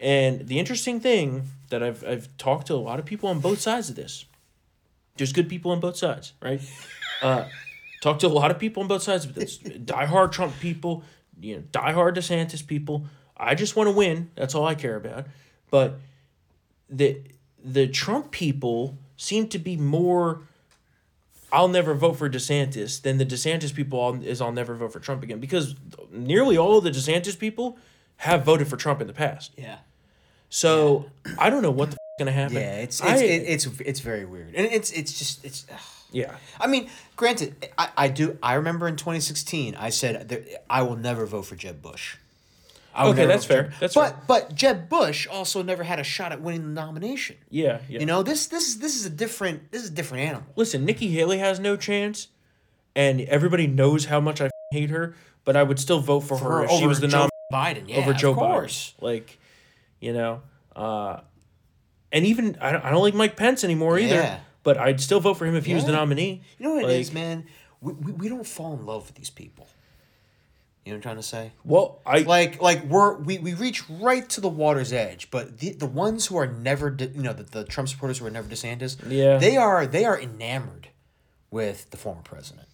And 0.00 0.46
the 0.46 0.58
interesting 0.58 1.00
thing 1.00 1.48
that 1.70 1.82
I've 1.82 2.04
I've 2.06 2.28
talked 2.38 2.66
to 2.68 2.74
a 2.74 2.76
lot 2.76 2.98
of 2.98 3.04
people 3.04 3.28
on 3.28 3.40
both 3.40 3.60
sides 3.60 3.90
of 3.90 3.96
this. 3.96 4.24
There's 5.16 5.32
good 5.32 5.48
people 5.48 5.72
on 5.72 5.80
both 5.80 5.96
sides, 5.96 6.32
right? 6.42 6.60
Uh, 7.20 7.48
talked 8.00 8.20
to 8.20 8.28
a 8.28 8.28
lot 8.28 8.48
of 8.52 8.60
people 8.60 8.80
on 8.80 8.88
both 8.88 9.02
sides 9.02 9.24
of 9.24 9.34
this. 9.34 9.58
diehard 9.58 10.30
Trump 10.30 10.54
people, 10.60 11.02
you 11.40 11.56
know, 11.56 11.62
diehard 11.72 12.14
DeSantis 12.14 12.64
people. 12.64 13.06
I 13.38 13.54
just 13.54 13.76
want 13.76 13.88
to 13.88 13.92
win. 13.94 14.30
That's 14.34 14.54
all 14.54 14.66
I 14.66 14.74
care 14.74 14.96
about. 14.96 15.26
But 15.70 15.98
the 16.90 17.20
the 17.64 17.86
Trump 17.86 18.30
people 18.30 18.96
seem 19.16 19.48
to 19.48 19.58
be 19.58 19.76
more 19.76 20.40
I'll 21.50 21.68
never 21.68 21.94
vote 21.94 22.14
for 22.18 22.28
DeSantis 22.28 23.00
than 23.00 23.16
the 23.16 23.24
DeSantis 23.24 23.74
people 23.74 24.20
is 24.22 24.40
I'll 24.42 24.52
never 24.52 24.74
vote 24.74 24.92
for 24.92 25.00
Trump 25.00 25.22
again 25.22 25.40
because 25.40 25.74
nearly 26.12 26.58
all 26.58 26.78
of 26.78 26.84
the 26.84 26.90
DeSantis 26.90 27.38
people 27.38 27.78
have 28.18 28.44
voted 28.44 28.68
for 28.68 28.76
Trump 28.76 29.00
in 29.00 29.06
the 29.06 29.14
past. 29.14 29.52
Yeah. 29.56 29.78
So 30.50 31.06
I 31.38 31.48
don't 31.50 31.62
know 31.62 31.70
what 31.70 31.90
the 31.90 31.94
f- 31.96 32.18
gonna 32.18 32.32
happen. 32.32 32.56
Yeah, 32.56 32.76
it's 32.80 33.00
it's, 33.00 33.08
I- 33.10 33.16
it, 33.24 33.42
it's 33.46 33.66
it's 33.80 34.00
very 34.00 34.24
weird, 34.24 34.54
and 34.54 34.66
it's 34.66 34.90
it's 34.92 35.18
just 35.18 35.44
it's. 35.44 35.66
ugh. 35.72 35.78
yeah. 36.10 36.34
I 36.60 36.66
mean, 36.66 36.88
granted, 37.16 37.68
I, 37.78 37.88
I 37.96 38.08
do. 38.08 38.38
I 38.42 38.54
remember 38.54 38.88
in 38.88 38.96
2016, 38.96 39.74
I 39.74 39.90
said 39.90 40.28
that 40.30 40.64
I 40.70 40.82
will 40.82 40.96
never 40.96 41.26
vote 41.26 41.42
for 41.42 41.54
Jeb 41.54 41.82
Bush. 41.82 42.16
I 42.94 43.06
Okay, 43.08 43.26
that's 43.26 43.44
fair. 43.44 43.64
Jeb- 43.64 43.72
That's 43.80 43.94
but 43.94 44.10
fair. 44.10 44.22
but 44.26 44.54
Jeb 44.54 44.88
Bush 44.88 45.26
also 45.28 45.62
never 45.62 45.84
had 45.84 46.00
a 46.00 46.04
shot 46.04 46.32
at 46.32 46.40
winning 46.40 46.62
the 46.74 46.80
nomination. 46.80 47.36
Yeah, 47.50 47.80
yeah. 47.88 48.00
You 48.00 48.06
know 48.06 48.22
this 48.22 48.46
this 48.48 48.66
is 48.68 48.78
this 48.78 48.96
is 48.96 49.06
a 49.06 49.10
different 49.10 49.70
this 49.70 49.82
is 49.84 49.90
a 49.90 49.92
different 49.92 50.24
animal. 50.24 50.46
Listen, 50.56 50.84
Nikki 50.84 51.08
Haley 51.08 51.38
has 51.38 51.60
no 51.60 51.76
chance, 51.76 52.28
and 52.96 53.20
everybody 53.22 53.66
knows 53.66 54.06
how 54.06 54.20
much 54.20 54.40
I 54.40 54.46
f- 54.46 54.50
hate 54.72 54.90
her. 54.90 55.14
But 55.44 55.56
I 55.56 55.62
would 55.62 55.78
still 55.78 56.00
vote 56.00 56.20
for, 56.20 56.36
For 56.36 56.44
her 56.44 56.50
her 56.58 56.64
if 56.64 56.70
she 56.72 56.86
was 56.86 57.00
the 57.00 57.08
nominee 57.08 57.30
over 57.30 57.30
Joe 57.50 57.56
Biden, 57.56 57.88
yeah, 57.88 57.96
over 57.98 58.10
of 58.10 58.16
Joe 58.16 58.34
course. 58.34 58.94
Biden. 58.98 59.02
Like, 59.02 59.38
you 60.00 60.12
know, 60.12 60.42
uh, 60.76 61.20
and 62.12 62.26
even 62.26 62.58
I 62.60 62.72
don't, 62.72 62.84
I 62.84 62.90
don't 62.90 63.02
like 63.02 63.14
Mike 63.14 63.36
Pence 63.36 63.64
anymore 63.64 63.98
either. 63.98 64.14
Yeah. 64.16 64.40
But 64.64 64.76
I'd 64.76 65.00
still 65.00 65.20
vote 65.20 65.34
for 65.34 65.46
him 65.46 65.54
if 65.54 65.64
he 65.64 65.74
was 65.74 65.86
the 65.86 65.92
nominee. 65.92 66.42
You 66.58 66.66
know 66.66 66.74
what 66.74 66.84
it 66.84 66.90
is, 66.90 67.12
man. 67.12 67.46
We, 67.80 67.92
we 67.94 68.12
we 68.12 68.28
don't 68.28 68.46
fall 68.46 68.74
in 68.74 68.84
love 68.84 69.06
with 69.06 69.14
these 69.14 69.30
people. 69.30 69.68
You 70.88 70.94
know 70.94 71.00
what 71.00 71.00
I'm 71.00 71.02
trying 71.02 71.16
to 71.16 71.22
say? 71.22 71.52
Well, 71.64 72.00
I 72.06 72.20
like 72.20 72.62
like 72.62 72.82
we're 72.84 73.18
we, 73.18 73.36
we 73.36 73.52
reach 73.52 73.88
right 73.90 74.26
to 74.30 74.40
the 74.40 74.48
water's 74.48 74.90
edge, 74.90 75.30
but 75.30 75.58
the 75.58 75.72
the 75.72 75.84
ones 75.84 76.24
who 76.26 76.38
are 76.38 76.46
never 76.46 76.96
you 76.98 77.22
know 77.22 77.34
the, 77.34 77.42
the 77.42 77.64
Trump 77.64 77.90
supporters 77.90 78.16
who 78.18 78.24
are 78.26 78.30
never 78.30 78.48
DeSantis, 78.48 78.96
Yeah. 79.06 79.36
they 79.36 79.58
are 79.58 79.86
they 79.86 80.06
are 80.06 80.18
enamored 80.18 80.88
with 81.50 81.90
the 81.90 81.98
former 81.98 82.22
president. 82.22 82.67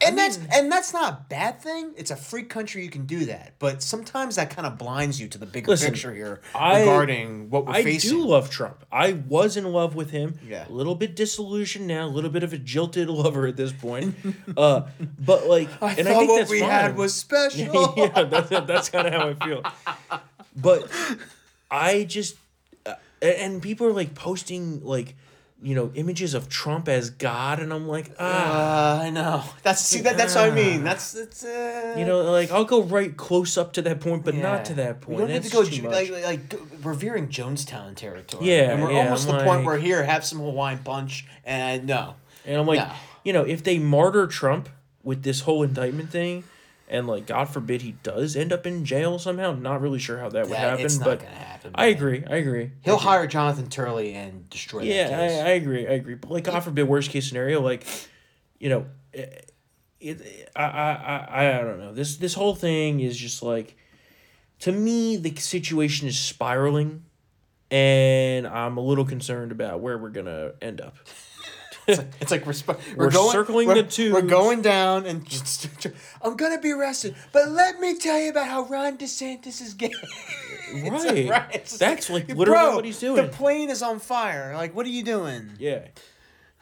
And 0.00 0.16
that's 0.16 0.38
and 0.54 0.70
that's 0.70 0.92
not 0.92 1.12
a 1.12 1.18
bad 1.28 1.60
thing. 1.60 1.90
It's 1.96 2.12
a 2.12 2.16
free 2.16 2.44
country. 2.44 2.84
You 2.84 2.88
can 2.90 3.04
do 3.04 3.24
that, 3.26 3.54
but 3.58 3.82
sometimes 3.82 4.36
that 4.36 4.48
kind 4.48 4.64
of 4.64 4.78
blinds 4.78 5.20
you 5.20 5.26
to 5.28 5.38
the 5.38 5.44
bigger 5.46 5.72
Listen, 5.72 5.90
picture 5.92 6.14
here 6.14 6.40
I- 6.54 6.80
regarding 6.80 7.50
what 7.50 7.66
we're 7.66 7.72
I 7.72 7.82
facing. 7.82 8.10
do 8.10 8.24
love 8.24 8.48
Trump. 8.48 8.84
I 8.92 9.14
was 9.14 9.56
in 9.56 9.64
love 9.64 9.96
with 9.96 10.10
him. 10.10 10.38
Yeah. 10.46 10.68
A 10.68 10.70
little 10.70 10.94
bit 10.94 11.16
disillusioned 11.16 11.88
now, 11.88 12.06
a 12.06 12.08
little 12.08 12.30
bit 12.30 12.44
of 12.44 12.52
a 12.52 12.58
jilted 12.58 13.08
lover 13.10 13.46
at 13.48 13.56
this 13.56 13.72
point. 13.72 14.14
uh, 14.56 14.82
but 15.18 15.46
like, 15.48 15.68
I 15.82 15.94
and 15.94 16.08
I 16.08 16.14
think 16.14 16.30
what 16.30 16.48
we 16.48 16.60
fine. 16.60 16.70
had 16.70 16.96
was 16.96 17.12
special. 17.14 17.94
yeah, 17.96 18.22
that's 18.22 18.50
that's 18.50 18.88
kind 18.90 19.08
of 19.08 19.12
how 19.14 19.28
I 19.30 19.34
feel. 19.46 19.62
But 20.54 20.88
I 21.70 22.04
just 22.04 22.36
uh, 22.86 22.94
and 23.20 23.60
people 23.60 23.86
are 23.88 23.92
like 23.92 24.14
posting 24.14 24.84
like 24.84 25.16
you 25.60 25.74
know 25.74 25.90
images 25.94 26.34
of 26.34 26.48
Trump 26.48 26.88
as 26.88 27.10
God, 27.10 27.58
and 27.58 27.72
I'm 27.72 27.88
like, 27.88 28.12
ah, 28.20 28.98
Uh, 28.98 29.02
I 29.02 29.10
know. 29.10 29.42
That's 29.62 29.80
see 29.80 30.00
that 30.02 30.16
that's 30.16 30.34
what 30.36 30.50
I 30.50 30.54
mean. 30.54 30.84
That's 30.84 31.12
that's 31.12 31.44
uh, 31.44 31.96
you 31.98 32.04
know, 32.04 32.22
like 32.30 32.50
I'll 32.52 32.64
go 32.64 32.82
right 32.82 33.16
close 33.16 33.58
up 33.58 33.72
to 33.74 33.82
that 33.82 34.00
point, 34.00 34.24
but 34.24 34.34
Yeah. 34.34 34.42
not 34.42 34.64
to 34.66 34.74
that 34.74 35.00
point. 35.00 35.18
We 35.18 35.24
don't 35.26 35.32
need 35.32 35.42
to 35.42 35.50
go 35.50 35.60
like, 35.88 36.10
like 36.10 36.24
like 36.24 36.48
go- 36.48 36.66
revering 36.82 37.28
Jonestown 37.28 37.96
territory. 37.96 38.46
Yeah, 38.46 38.70
and 38.72 38.82
we're 38.82 38.92
yeah, 38.92 38.98
almost 39.04 39.28
I'm 39.28 39.38
the 39.38 39.44
point 39.44 39.64
where 39.64 39.78
here 39.78 40.04
have 40.04 40.24
some 40.24 40.38
Hawaiian 40.38 40.78
punch 40.78 41.26
and 41.44 41.86
no. 41.86 42.14
And 42.46 42.56
I'm 42.60 42.66
like, 42.66 42.78
No. 42.78 42.92
you 43.24 43.32
know, 43.32 43.42
if 43.44 43.64
they 43.64 43.78
martyr 43.78 44.26
Trump 44.28 44.68
with 45.02 45.22
this 45.24 45.40
whole 45.40 45.62
indictment 45.64 46.10
thing, 46.10 46.44
and 46.88 47.06
like 47.08 47.26
God 47.26 47.46
forbid 47.48 47.82
he 47.82 47.92
does 48.02 48.36
end 48.36 48.52
up 48.52 48.64
in 48.66 48.84
jail 48.84 49.18
somehow, 49.18 49.52
not 49.54 49.80
really 49.80 49.98
sure 49.98 50.18
how 50.18 50.28
that 50.30 50.48
would 50.48 50.56
happen, 50.56 50.84
it's 50.84 50.98
not 50.98 51.04
but 51.04 51.22
happen, 51.58 51.72
I 51.74 51.86
agree. 51.86 52.24
I 52.28 52.36
agree. 52.36 52.70
He'll 52.82 52.96
hire 52.98 53.26
Jonathan 53.26 53.68
Turley 53.68 54.14
and 54.14 54.48
destroy 54.50 54.82
Yeah, 54.82 55.08
that 55.08 55.46
I. 55.46 55.50
I 55.50 55.52
agree. 55.54 55.86
I 55.86 55.92
agree. 55.92 56.14
But 56.14 56.30
like 56.30 56.44
God 56.44 56.60
forbid, 56.60 56.88
worst 56.88 57.10
case 57.10 57.28
scenario, 57.28 57.60
like, 57.60 57.86
you 58.58 58.68
know, 58.68 58.86
it, 59.12 59.52
it, 60.00 60.50
I, 60.54 60.62
I, 60.64 61.26
I, 61.28 61.58
I 61.58 61.62
don't 61.62 61.78
know. 61.78 61.92
This 61.92 62.16
this 62.16 62.34
whole 62.34 62.54
thing 62.54 63.00
is 63.00 63.16
just 63.16 63.42
like, 63.42 63.76
to 64.60 64.72
me, 64.72 65.16
the 65.16 65.34
situation 65.36 66.08
is 66.08 66.18
spiraling, 66.18 67.04
and 67.70 68.46
I'm 68.46 68.76
a 68.76 68.80
little 68.80 69.04
concerned 69.04 69.52
about 69.52 69.80
where 69.80 69.98
we're 69.98 70.10
gonna 70.10 70.52
end 70.62 70.80
up. 70.80 70.96
It's 71.88 72.30
like 72.30 72.44
we're, 72.46 72.52
sp- 72.52 72.76
We're 72.96 73.06
we're 73.06 73.10
going, 73.10 73.32
circling 73.32 73.68
we're, 73.68 73.74
the 73.76 73.82
tubes. 73.84 74.12
We're 74.14 74.22
going 74.22 74.60
down 74.62 75.06
and 75.06 75.24
just, 75.26 75.68
I'm 76.22 76.36
gonna 76.36 76.60
be 76.60 76.72
arrested. 76.72 77.16
But 77.32 77.48
let 77.50 77.80
me 77.80 77.96
tell 77.98 78.20
you 78.20 78.30
about 78.30 78.46
how 78.46 78.64
Ron 78.64 78.98
DeSantis 78.98 79.60
is 79.62 79.74
gay. 79.74 79.92
It's 80.70 81.04
Right. 81.04 81.28
right. 81.30 81.54
It's 81.54 81.78
That's 81.78 82.10
like 82.10 82.26
Bro, 82.26 82.36
literally 82.36 82.74
what 82.74 82.84
he's 82.84 83.00
doing. 83.00 83.16
The 83.16 83.28
plane 83.28 83.70
is 83.70 83.82
on 83.82 84.00
fire. 84.00 84.52
Like, 84.54 84.76
what 84.76 84.84
are 84.84 84.90
you 84.90 85.02
doing? 85.02 85.52
Yeah. 85.58 85.86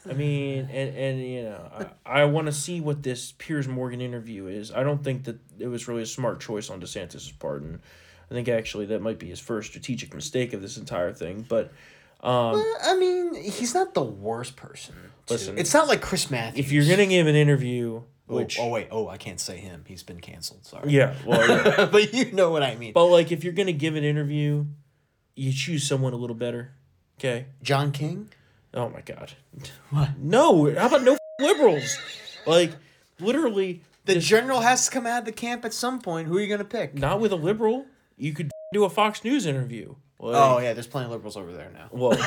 I 0.08 0.12
mean, 0.12 0.68
and, 0.70 0.96
and 0.96 1.20
you 1.20 1.42
know, 1.42 1.88
I, 2.06 2.20
I 2.20 2.24
want 2.26 2.46
to 2.46 2.52
see 2.52 2.80
what 2.80 3.02
this 3.02 3.32
Piers 3.38 3.66
Morgan 3.66 4.00
interview 4.00 4.46
is. 4.46 4.70
I 4.70 4.84
don't 4.84 5.02
think 5.02 5.24
that 5.24 5.40
it 5.58 5.66
was 5.66 5.88
really 5.88 6.02
a 6.02 6.06
smart 6.06 6.38
choice 6.40 6.70
on 6.70 6.80
DeSantis' 6.80 7.36
part, 7.36 7.62
and 7.62 7.80
I 8.30 8.34
think 8.34 8.48
actually 8.48 8.86
that 8.86 9.02
might 9.02 9.18
be 9.18 9.28
his 9.28 9.40
first 9.40 9.70
strategic 9.70 10.14
mistake 10.14 10.52
of 10.52 10.62
this 10.62 10.76
entire 10.76 11.12
thing. 11.12 11.44
But 11.48 11.72
um, 12.22 12.52
Well, 12.52 12.76
I 12.84 12.96
mean, 12.96 13.34
he's 13.34 13.74
not 13.74 13.94
the 13.94 14.02
worst 14.02 14.56
person. 14.56 14.94
to- 15.26 15.32
Listen, 15.34 15.58
it's 15.58 15.74
not 15.74 15.88
like 15.88 16.00
Chris 16.00 16.30
Matthews. 16.30 16.64
if 16.66 16.72
you're 16.72 16.84
gonna 16.88 17.06
give 17.06 17.26
an 17.26 17.34
interview, 17.36 18.02
Oh, 18.28 18.34
which 18.36 18.58
oh, 18.58 18.68
wait, 18.70 18.88
oh 18.90 19.08
I 19.08 19.18
can't 19.18 19.38
say 19.40 19.58
him. 19.58 19.84
He's 19.86 20.02
been 20.02 20.20
canceled. 20.20 20.64
Sorry. 20.66 20.90
yeah, 20.90 21.14
well, 21.24 21.48
yeah. 21.48 21.84
but 21.92 22.12
you 22.12 22.32
know 22.32 22.50
what 22.50 22.62
I 22.64 22.74
mean. 22.74 22.92
but 22.92 23.06
like 23.06 23.30
if 23.32 23.44
you're 23.44 23.52
gonna 23.52 23.72
give 23.72 23.94
an 23.96 24.02
interview, 24.04 24.64
you 25.36 25.52
choose 25.52 25.86
someone 25.86 26.12
a 26.12 26.16
little 26.16 26.34
better. 26.36 26.72
Okay. 27.20 27.46
John 27.62 27.92
King. 27.92 28.28
Oh 28.74 28.88
my 28.88 29.00
god. 29.00 29.32
What? 29.90 30.18
No. 30.18 30.72
How 30.74 30.86
about 30.86 31.02
no 31.04 31.16
liberals? 31.40 31.98
Like 32.46 32.72
literally 33.20 33.82
The 34.04 34.18
general 34.18 34.60
has 34.60 34.86
to 34.86 34.90
come 34.90 35.06
out 35.06 35.20
of 35.20 35.24
the 35.24 35.32
camp 35.32 35.64
at 35.64 35.72
some 35.72 36.00
point. 36.00 36.28
Who 36.28 36.36
are 36.36 36.40
you 36.40 36.48
gonna 36.48 36.64
pick? 36.64 36.94
not 36.94 37.20
with 37.20 37.32
a 37.32 37.36
liberal. 37.36 37.86
You 38.16 38.32
could 38.32 38.50
do 38.72 38.84
a 38.84 38.90
Fox 38.90 39.22
News 39.24 39.46
interview. 39.46 39.94
Like, 40.18 40.34
Oh 40.36 40.58
yeah, 40.58 40.72
there's 40.72 40.86
plenty 40.86 41.06
of 41.06 41.12
liberals 41.12 41.36
over 41.36 41.52
there 41.52 41.70
now. 41.72 41.88
Well, 41.90 42.12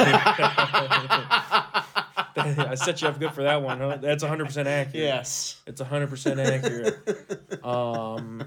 I 2.35 2.75
set 2.75 3.01
you 3.01 3.07
up 3.07 3.19
good 3.19 3.33
for 3.33 3.43
that 3.43 3.61
one. 3.61 3.79
Huh? 3.79 3.97
That's 3.99 4.23
100% 4.23 4.65
accurate. 4.65 4.95
Yes. 4.95 5.59
It's 5.65 5.81
100% 5.81 6.37
accurate. 6.45 7.65
Um, 7.65 8.43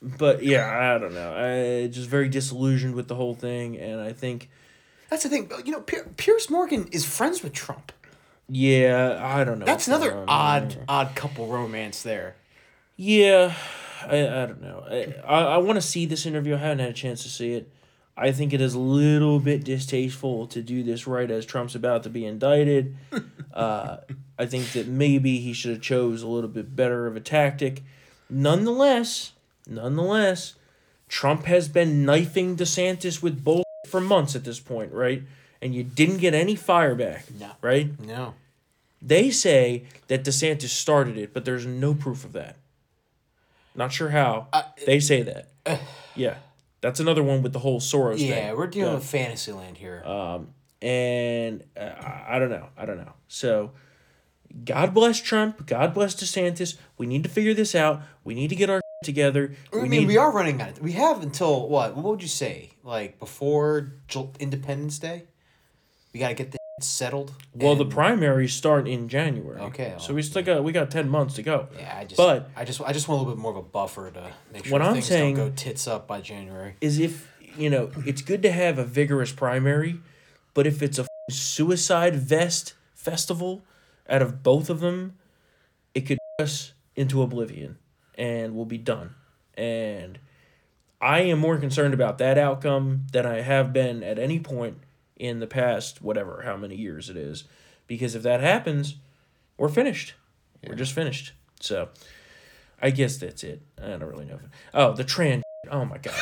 but 0.00 0.42
yeah, 0.42 0.94
I 0.94 0.98
don't 0.98 1.14
know. 1.14 1.34
I 1.34 1.88
just 1.88 2.08
very 2.08 2.28
disillusioned 2.28 2.94
with 2.94 3.08
the 3.08 3.14
whole 3.14 3.34
thing, 3.34 3.76
and 3.78 4.00
I 4.00 4.12
think, 4.12 4.48
That's 5.10 5.24
the 5.24 5.28
thing. 5.28 5.50
You 5.64 5.72
know, 5.72 5.80
Pier- 5.80 6.08
Piers 6.16 6.48
Morgan 6.50 6.88
is 6.92 7.04
friends 7.04 7.42
with 7.42 7.52
Trump. 7.52 7.92
yeah, 8.48 9.20
I 9.22 9.44
don't 9.44 9.58
know. 9.58 9.66
That's 9.66 9.88
another 9.88 10.24
odd, 10.28 10.76
odd 10.88 11.14
couple 11.14 11.48
romance 11.48 12.02
there. 12.02 12.36
Yeah, 12.96 13.52
I, 14.06 14.20
I 14.20 14.46
don't 14.46 14.62
know. 14.62 14.84
I, 14.88 15.14
I, 15.26 15.42
I 15.54 15.56
want 15.58 15.76
to 15.76 15.82
see 15.82 16.06
this 16.06 16.24
interview. 16.24 16.54
I 16.54 16.58
haven't 16.58 16.78
had 16.78 16.90
a 16.90 16.94
chance 16.94 17.22
to 17.24 17.28
see 17.28 17.52
it. 17.54 17.70
I 18.16 18.32
think 18.32 18.52
it 18.54 18.60
is 18.62 18.74
a 18.74 18.78
little 18.78 19.38
bit 19.40 19.62
distasteful 19.64 20.46
to 20.48 20.62
do 20.62 20.82
this 20.82 21.06
right 21.06 21.30
as 21.30 21.44
Trump's 21.44 21.74
about 21.74 22.02
to 22.04 22.08
be 22.08 22.24
indicted. 22.24 22.96
uh, 23.54 23.98
I 24.38 24.46
think 24.46 24.72
that 24.72 24.86
maybe 24.86 25.38
he 25.38 25.52
should 25.52 25.72
have 25.72 25.82
chose 25.82 26.22
a 26.22 26.26
little 26.26 26.48
bit 26.48 26.74
better 26.74 27.06
of 27.06 27.14
a 27.16 27.20
tactic. 27.20 27.82
Nonetheless, 28.30 29.32
nonetheless, 29.68 30.54
Trump 31.08 31.44
has 31.44 31.68
been 31.68 32.04
knifing 32.06 32.56
DeSantis 32.56 33.22
with 33.22 33.44
bull 33.44 33.64
for 33.88 34.00
months 34.00 34.34
at 34.34 34.44
this 34.44 34.60
point, 34.60 34.92
right? 34.92 35.22
And 35.62 35.74
you 35.74 35.82
didn't 35.84 36.18
get 36.18 36.34
any 36.34 36.54
fire 36.56 36.94
back, 36.94 37.26
No. 37.38 37.52
right? 37.62 37.98
No. 38.00 38.34
They 39.02 39.30
say 39.30 39.84
that 40.08 40.24
DeSantis 40.24 40.68
started 40.68 41.16
it, 41.18 41.32
but 41.34 41.44
there's 41.44 41.66
no 41.66 41.94
proof 41.94 42.24
of 42.24 42.32
that. 42.32 42.56
Not 43.74 43.92
sure 43.92 44.08
how. 44.08 44.48
they 44.86 45.00
say 45.00 45.22
that. 45.22 45.48
yeah. 46.14 46.36
That's 46.86 47.00
another 47.00 47.24
one 47.24 47.42
with 47.42 47.52
the 47.52 47.58
whole 47.58 47.80
Soros 47.80 48.18
thing. 48.18 48.28
Yeah, 48.28 48.52
we're 48.52 48.68
dealing 48.68 48.92
Yeah. 48.92 48.98
with 48.98 49.04
fantasy 49.04 49.50
land 49.50 49.76
here. 49.76 50.04
Um, 50.04 50.54
and 50.80 51.64
uh, 51.76 51.80
I 51.80 52.36
I 52.36 52.38
don't 52.38 52.50
know. 52.50 52.68
I 52.76 52.86
don't 52.86 52.98
know. 52.98 53.12
So, 53.26 53.72
God 54.64 54.94
bless 54.94 55.20
Trump. 55.20 55.66
God 55.66 55.92
bless 55.92 56.14
DeSantis. 56.14 56.76
We 56.96 57.06
need 57.06 57.24
to 57.24 57.28
figure 57.28 57.54
this 57.54 57.74
out. 57.74 58.02
We 58.22 58.34
need 58.34 58.50
to 58.50 58.54
get 58.56 58.70
our 58.70 58.80
together. 59.04 59.52
I 59.72 59.76
We 59.78 59.82
mean, 59.88 60.00
need- 60.02 60.06
we 60.06 60.16
are 60.16 60.30
running 60.30 60.62
out. 60.62 60.70
Of, 60.78 60.80
we 60.80 60.92
have 60.92 61.22
until 61.24 61.68
what? 61.68 61.96
What 61.96 62.04
would 62.04 62.22
you 62.22 62.28
say? 62.28 62.70
Like 62.84 63.18
before 63.18 63.92
Independence 64.38 65.00
Day, 65.00 65.24
we 66.12 66.20
got 66.20 66.28
to 66.28 66.34
get 66.34 66.52
the 66.52 66.58
settled. 66.86 67.32
Well, 67.54 67.74
the 67.74 67.86
primaries 67.86 68.52
start 68.52 68.86
in 68.86 69.08
January. 69.08 69.60
Okay, 69.60 69.94
so 69.98 70.12
we 70.12 70.22
still 70.22 70.42
got 70.42 70.62
we 70.62 70.72
got 70.72 70.90
ten 70.90 71.08
months 71.08 71.34
to 71.34 71.42
go. 71.42 71.68
Yeah, 71.78 71.96
I 71.98 72.04
just, 72.04 72.16
but 72.16 72.50
I 72.54 72.64
just, 72.64 72.80
I 72.82 72.92
just 72.92 73.08
want 73.08 73.18
a 73.18 73.22
little 73.22 73.34
bit 73.34 73.40
more 73.40 73.52
of 73.52 73.56
a 73.56 73.62
buffer 73.62 74.10
to 74.10 74.30
make 74.52 74.64
sure 74.66 74.72
What 74.72 74.82
I'm 74.82 74.94
things 74.94 75.06
saying- 75.06 75.36
don't 75.36 75.48
go 75.48 75.52
tits 75.56 75.86
up 75.86 76.06
by 76.06 76.20
January. 76.20 76.76
is 76.80 76.98
if 76.98 77.32
you 77.56 77.70
know 77.70 77.90
it's 78.04 78.20
good 78.22 78.42
to 78.42 78.52
have 78.52 78.78
a 78.78 78.84
vigorous 78.84 79.32
primary, 79.32 80.00
but 80.54 80.66
if 80.66 80.82
it's 80.82 80.98
a 80.98 81.06
suicide 81.30 82.14
vest 82.16 82.74
festival 82.94 83.62
out 84.08 84.20
of 84.22 84.42
both 84.42 84.68
of 84.68 84.80
them, 84.80 85.14
it 85.94 86.02
could 86.02 86.18
us 86.38 86.74
into 86.94 87.22
oblivion, 87.22 87.78
and 88.18 88.54
we'll 88.54 88.66
be 88.66 88.78
done. 88.78 89.14
And 89.54 90.18
I 91.00 91.20
am 91.20 91.38
more 91.38 91.56
concerned 91.56 91.94
about 91.94 92.18
that 92.18 92.36
outcome 92.36 93.06
than 93.12 93.24
I 93.24 93.40
have 93.40 93.72
been 93.72 94.02
at 94.02 94.18
any 94.18 94.38
point 94.40 94.76
in 95.16 95.40
the 95.40 95.46
past, 95.46 96.02
whatever 96.02 96.42
how 96.44 96.56
many 96.56 96.76
years 96.76 97.08
it 97.10 97.16
is, 97.16 97.44
because 97.86 98.14
if 98.14 98.22
that 98.22 98.40
happens, 98.40 98.96
we're 99.56 99.68
finished. 99.68 100.14
We're 100.66 100.74
just 100.74 100.92
finished. 100.92 101.32
So, 101.60 101.88
I 102.82 102.90
guess 102.90 103.16
that's 103.16 103.44
it. 103.44 103.62
I 103.82 103.88
don't 103.88 104.04
really 104.04 104.24
know. 104.26 104.38
Oh, 104.74 104.92
the 104.92 105.04
trans. 105.04 105.42
Oh 105.70 105.84
my 105.84 105.98
god. 105.98 106.14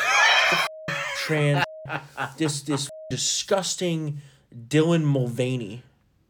The 0.87 0.95
trans. 1.17 1.65
This 2.37 2.63
this 2.63 2.89
disgusting 3.11 4.21
Dylan 4.69 5.03
Mulvaney 5.03 5.83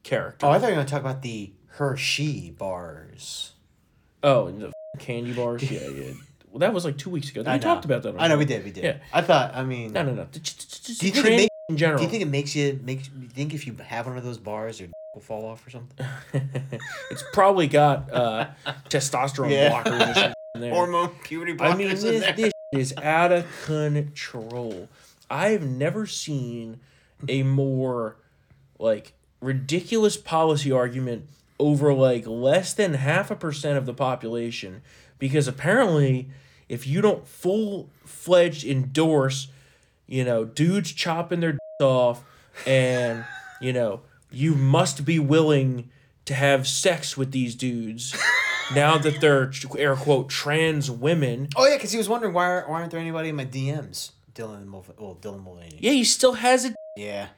character. 0.03 0.47
Oh, 0.47 0.51
I 0.51 0.59
thought 0.59 0.67
you 0.69 0.73
were 0.73 0.77
gonna 0.83 0.89
talk 0.89 1.01
about 1.01 1.23
the 1.23 1.53
Hershey 1.67 2.51
bars. 2.51 3.53
Oh, 4.23 4.47
and 4.47 4.61
the 4.61 4.73
candy 4.99 5.33
bars. 5.33 5.71
Yeah, 5.71 5.89
yeah. 5.89 6.13
Well, 6.51 6.61
that 6.61 6.73
was 6.73 6.85
like 6.85 6.97
two 6.99 7.11
weeks 7.11 7.31
ago. 7.31 7.43
We 7.53 7.59
talked 7.59 7.85
about 7.85 8.03
that. 8.05 8.15
I 8.19 8.29
know 8.29 8.39
we 8.39 8.45
did. 8.45 8.65
We 8.65 8.71
did. 8.71 8.85
Yeah. 8.85 8.97
I 9.13 9.23
thought. 9.23 9.55
I 9.55 9.65
mean, 9.65 9.93
No, 9.93 10.03
no, 10.03 10.15
no. 10.15 10.27
Just 10.33 11.01
Do 11.01 11.07
you 11.07 11.13
think 11.13 11.25
trans 11.27 11.43
it 11.43 11.49
in 11.69 11.77
general? 11.77 11.99
Do 11.99 12.05
you 12.05 12.11
think 12.11 12.23
it 12.23 12.29
makes 12.29 12.55
you 12.55 12.79
makes? 12.83 13.09
You 13.19 13.29
think 13.29 13.55
if 13.55 13.67
you 13.67 13.75
have 13.87 14.07
one 14.07 14.17
of 14.19 14.25
those 14.25 14.39
bars, 14.39 14.81
your 14.81 14.91
will 15.15 15.21
fall 15.21 15.45
off 15.47 15.67
or 15.67 15.71
something? 15.71 16.07
it's 17.11 17.25
probably 17.33 17.67
got 17.67 18.13
uh, 18.13 18.47
testosterone 18.89 19.51
Yeah. 19.51 19.71
blockers 19.83 20.33
or 20.55 20.61
there. 20.61 20.73
Hormone 20.73 21.11
puberty 21.23 21.55
blockers. 21.55 21.73
I 21.73 21.77
mean, 21.77 21.89
this, 21.89 22.03
this 22.37 22.53
is 22.73 22.95
out 22.99 23.33
of 23.33 23.47
control. 23.65 24.89
I've 25.31 25.63
never 25.65 26.07
seen 26.07 26.81
a 27.29 27.43
more 27.43 28.17
like 28.79 29.13
ridiculous 29.41 30.17
policy 30.17 30.71
argument 30.71 31.27
over 31.59 31.95
like 31.95 32.27
less 32.27 32.75
than 32.75 32.95
half 32.95 33.31
a 33.31 33.37
percent 33.37 33.79
of 33.79 33.87
the 33.87 33.95
population 33.95 34.83
because 35.19 35.47
apparently 35.49 36.29
if 36.69 36.87
you 36.87 37.01
don't 37.01 37.27
full 37.27 37.89
fledged 38.05 38.65
endorse, 38.65 39.49
you 40.07 40.25
know, 40.25 40.45
dudes 40.45 40.93
chopping 40.93 41.41
their 41.41 41.53
d- 41.53 41.59
off 41.81 42.25
and 42.67 43.25
you 43.61 43.73
know, 43.73 44.01
you 44.31 44.55
must 44.55 45.05
be 45.05 45.19
willing 45.19 45.91
to 46.25 46.35
have 46.35 46.67
sex 46.67 47.17
with 47.17 47.33
these 47.33 47.55
dudes 47.55 48.15
now 48.75 48.97
that 48.99 49.21
they're 49.21 49.51
air 49.79 49.95
quote 49.97 50.29
trans 50.29 50.91
women. 50.91 51.49
Oh 51.57 51.67
yeah, 51.67 51.77
because 51.77 51.93
he 51.93 51.99
was 51.99 52.09
wondering 52.09 52.33
why 52.33 52.61
why 52.61 52.81
aren't 52.81 52.91
there 52.91 53.01
anybody 53.01 53.29
in 53.31 53.37
my 53.37 53.47
DMs? 53.47 54.13
Dylan 54.35 54.67
Mulvaney. 54.67 54.97
Well, 54.99 55.17
Dylan 55.21 55.45
Mulvaney. 55.45 55.79
Yeah, 55.81 55.93
he 55.93 56.05
still 56.05 56.33
has 56.35 56.65
it. 56.65 56.75
Yeah. 56.97 57.29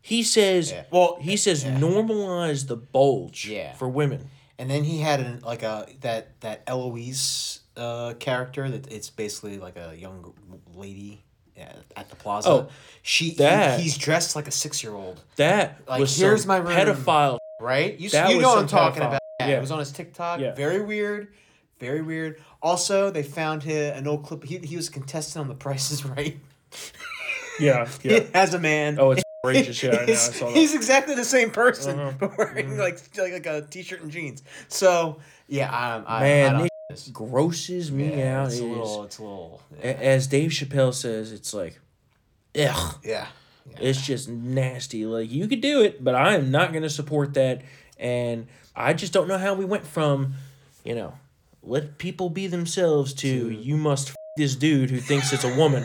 He 0.00 0.22
says 0.22 0.70
Yeah. 0.72 0.84
Well, 0.90 1.18
he 1.20 1.36
says 1.36 1.64
normalize 1.64 2.66
the 2.68 2.76
bulge 2.76 3.46
Yeah. 3.46 3.72
for 3.74 3.88
women. 3.88 4.28
And 4.58 4.70
then 4.70 4.84
he 4.84 5.00
had 5.00 5.20
an 5.20 5.40
like 5.40 5.62
a 5.62 5.86
that 6.00 6.40
that 6.40 6.62
Eloise 6.66 7.60
uh, 7.76 8.14
character 8.18 8.68
that 8.68 8.90
it's 8.92 9.10
basically 9.10 9.58
like 9.58 9.76
a 9.76 9.94
young 9.96 10.32
lady 10.74 11.24
yeah, 11.31 11.31
at 11.56 12.08
the 12.10 12.16
plaza. 12.16 12.48
Oh, 12.48 12.68
she 13.02 13.30
he- 13.30 13.34
that- 13.36 13.80
he's 13.80 13.96
dressed 13.98 14.34
like 14.36 14.48
a 14.48 14.50
six 14.50 14.82
year 14.82 14.94
old. 14.94 15.20
That 15.36 15.80
Like 15.88 16.00
was 16.00 16.16
here's 16.16 16.46
my 16.46 16.56
room, 16.58 16.68
pedophile. 16.76 17.38
right? 17.60 17.98
You, 17.98 18.10
That 18.10 18.30
you 18.30 18.40
know 18.40 18.48
what 18.50 18.58
I'm 18.58 18.66
talking 18.66 19.02
pedophile. 19.02 19.06
about. 19.08 19.20
Yeah, 19.40 19.48
Yeah. 19.48 19.56
it 19.58 19.60
was 19.60 19.70
on 19.70 19.78
his 19.78 19.92
TikTok. 19.92 20.40
Yeah. 20.40 20.54
Very 20.54 20.80
weird. 20.82 21.28
Very 21.80 22.00
weird. 22.02 22.40
Also, 22.62 23.10
they 23.10 23.22
found 23.24 23.62
him 23.64 23.96
an 23.96 24.06
old 24.06 24.24
clip. 24.24 24.44
He, 24.44 24.58
he 24.58 24.76
was 24.76 24.88
contestant 24.88 25.42
on 25.42 25.48
The 25.48 25.54
Price 25.54 25.90
is 25.90 26.04
Right. 26.04 26.38
Yeah, 27.60 27.88
yeah. 28.02 28.20
As 28.34 28.54
a 28.54 28.58
man. 28.58 28.98
Oh, 28.98 29.10
it's 29.12 29.22
outrageous. 29.44 29.82
Yeah, 29.82 29.90
I 29.90 29.94
know. 29.96 30.02
I 30.02 30.06
he's, 30.06 30.20
saw 30.38 30.46
that. 30.46 30.56
he's 30.56 30.74
exactly 30.74 31.14
the 31.16 31.24
same 31.24 31.50
person, 31.50 31.98
Uh-huh. 31.98 32.12
but 32.18 32.38
wearing 32.38 32.78
like 32.78 32.98
like, 33.18 33.32
like 33.32 33.46
a 33.46 33.62
t-shirt 33.62 34.00
and 34.02 34.10
jeans. 34.10 34.42
So 34.68 35.18
yeah, 35.48 35.68
I'm, 35.70 36.04
I, 36.06 36.16
I 36.16 36.20
Man, 36.20 36.68
grosses 37.12 37.90
me 37.90 38.16
Yeah, 38.18 38.42
out. 38.42 38.48
it's 38.48 38.60
a 38.60 38.64
little- 38.64 39.04
it's 39.04 39.18
a 39.18 39.22
little, 39.22 39.62
a- 39.82 40.04
As 40.04 40.26
Dave 40.26 40.50
Chappelle 40.50 40.94
says, 40.94 41.32
it's 41.32 41.52
like, 41.54 41.80
ugh. 42.58 42.98
Yeah. 43.04 43.26
It's 43.80 44.04
just 44.04 44.28
nasty. 44.28 45.06
Like 45.06 45.30
you 45.30 45.46
could 45.46 45.60
do 45.60 45.82
it, 45.82 46.02
but 46.02 46.14
I 46.16 46.34
am 46.34 46.50
not 46.50 46.72
going 46.72 46.82
to 46.82 46.90
support 46.90 47.34
that. 47.34 47.62
And 47.98 48.46
I 48.74 48.92
just 48.92 49.12
don't 49.12 49.28
know 49.28 49.38
how 49.38 49.54
we 49.54 49.64
went 49.64 49.86
from, 49.86 50.34
you 50.84 50.94
know, 50.96 51.14
let 51.62 51.96
people 51.98 52.28
be 52.28 52.48
themselves 52.48 53.14
to 53.14 53.28
you 53.28 53.76
must 53.76 54.08
f- 54.10 54.16
this 54.36 54.56
dude 54.56 54.90
who 54.90 54.98
thinks 54.98 55.32
it's 55.32 55.44
a 55.44 55.56
woman. 55.56 55.84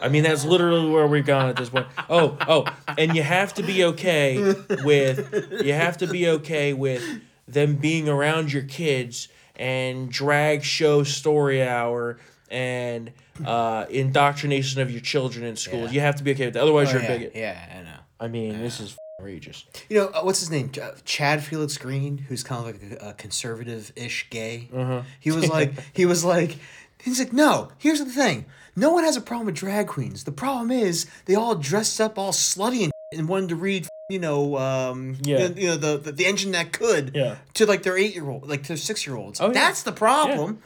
I 0.00 0.08
mean, 0.08 0.24
that's 0.24 0.44
literally 0.44 0.90
where 0.90 1.06
we've 1.06 1.24
gone 1.24 1.48
at 1.48 1.54
this 1.54 1.68
point. 1.70 1.86
Oh, 2.10 2.36
oh, 2.48 2.64
and 2.98 3.14
you 3.14 3.22
have 3.22 3.54
to 3.54 3.62
be 3.62 3.84
okay 3.84 4.54
with 4.84 5.62
you 5.64 5.72
have 5.74 5.98
to 5.98 6.08
be 6.08 6.26
okay 6.28 6.72
with 6.72 7.04
them 7.46 7.76
being 7.76 8.08
around 8.08 8.52
your 8.52 8.64
kids 8.64 9.28
and 9.56 10.10
drag 10.10 10.62
show 10.62 11.02
story 11.02 11.62
hour 11.62 12.18
and 12.50 13.12
uh, 13.44 13.86
indoctrination 13.90 14.80
of 14.80 14.90
your 14.90 15.00
children 15.00 15.44
in 15.44 15.56
schools. 15.56 15.90
Yeah. 15.90 15.94
You 15.94 16.00
have 16.00 16.16
to 16.16 16.22
be 16.22 16.32
okay 16.32 16.46
with 16.46 16.54
that. 16.54 16.62
Otherwise, 16.62 16.88
Oh, 16.90 16.92
you're 16.92 17.02
yeah, 17.02 17.08
a 17.08 17.18
bigot. 17.18 17.32
Yeah, 17.34 17.76
I 17.78 17.82
know. 17.82 17.98
I 18.20 18.28
mean, 18.28 18.60
this 18.60 18.78
is 18.80 18.96
outrageous. 19.20 19.64
You 19.88 19.98
know, 19.98 20.06
uh, 20.08 20.20
what's 20.22 20.40
his 20.40 20.50
name? 20.50 20.70
Uh, 20.80 20.90
Chad 21.04 21.42
Felix 21.42 21.76
Green, 21.78 22.18
who's 22.18 22.42
kind 22.42 22.60
of 22.60 22.66
like 22.82 23.00
a, 23.00 23.08
a 23.10 23.12
conservative-ish 23.14 24.28
gay. 24.30 24.68
Uh-huh. 24.74 25.02
He 25.18 25.30
was 25.30 25.48
like, 25.48 25.72
he 25.92 26.06
was 26.06 26.24
like, 26.24 26.58
he's 27.02 27.18
like, 27.18 27.32
no. 27.32 27.70
Here's 27.78 27.98
the 28.00 28.04
thing: 28.10 28.44
no 28.76 28.92
one 28.92 29.04
has 29.04 29.16
a 29.16 29.20
problem 29.20 29.46
with 29.46 29.56
drag 29.56 29.86
queens. 29.88 30.24
The 30.24 30.32
problem 30.32 30.70
is 30.70 31.06
they 31.24 31.34
all 31.34 31.54
dressed 31.54 32.00
up 32.00 32.18
all 32.18 32.32
slutty 32.32 32.84
and, 32.84 32.92
and 33.18 33.28
wanted 33.28 33.48
to 33.50 33.56
read, 33.56 33.88
you 34.12 34.18
know, 34.18 34.56
um, 34.58 35.16
Yeah. 35.22 35.48
you 35.48 35.66
know, 35.68 35.76
the, 35.76 35.96
the 35.98 36.12
the 36.12 36.26
engine 36.26 36.52
that 36.52 36.72
could, 36.72 37.12
Yeah. 37.14 37.36
to 37.54 37.66
like 37.66 37.82
their 37.82 37.96
eight-year-old, 37.96 38.48
like 38.48 38.66
their 38.66 38.76
six-year-olds. 38.76 39.40
Oh, 39.40 39.46
yeah. 39.46 39.52
That's 39.52 39.82
the 39.82 39.92
problem. 39.92 40.60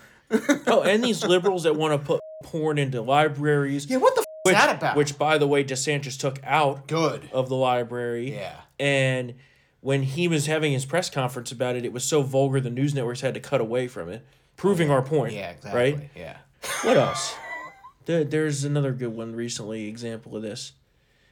oh, 0.67 0.83
and 0.83 1.03
these 1.05 1.25
liberals 1.25 1.63
that 1.63 1.77
want 1.77 1.93
to 1.93 1.99
put 2.05 2.21
porn 2.45 2.79
into 2.79 3.01
libraries. 3.01 3.87
Yeah, 3.87 3.99
what 3.99 4.15
the 4.17 4.21
f- 4.23 4.27
which, 4.43 4.55
is 4.55 4.61
that 4.61 4.77
about? 4.77 4.97
Which, 4.97 5.17
by 5.19 5.39
the 5.39 5.47
way, 5.47 5.63
DeSantis 5.65 6.19
took 6.19 6.41
out 6.45 6.87
Good. 6.89 7.29
of 7.33 7.49
the 7.49 7.57
library. 7.57 8.35
Yeah. 8.35 8.55
And 8.79 9.35
when 9.81 10.03
he 10.03 10.27
was 10.29 10.47
having 10.47 10.73
his 10.73 10.85
press 10.85 11.09
conference 11.09 11.53
about 11.53 11.77
it, 11.77 11.85
it 11.85 11.93
was 11.93 12.03
so 12.05 12.23
vulgar 12.23 12.61
the 12.61 12.71
news 12.71 12.95
networks 12.95 13.21
had 13.21 13.35
to 13.35 13.41
cut 13.41 13.61
away 13.61 13.87
from 13.89 14.09
it, 14.09 14.27
proving 14.57 14.91
our 14.91 15.03
point. 15.03 15.33
Yeah, 15.35 15.51
exactly. 15.51 15.81
Right? 15.81 16.11
Yeah. 16.17 16.37
What 16.83 16.97
else? 16.97 17.35
There, 18.07 18.25
there's 18.25 18.65
another 18.65 18.93
good 18.93 19.15
one 19.17 19.35
recently, 19.37 19.87
example 19.89 20.37
of 20.37 20.43
this. 20.43 20.73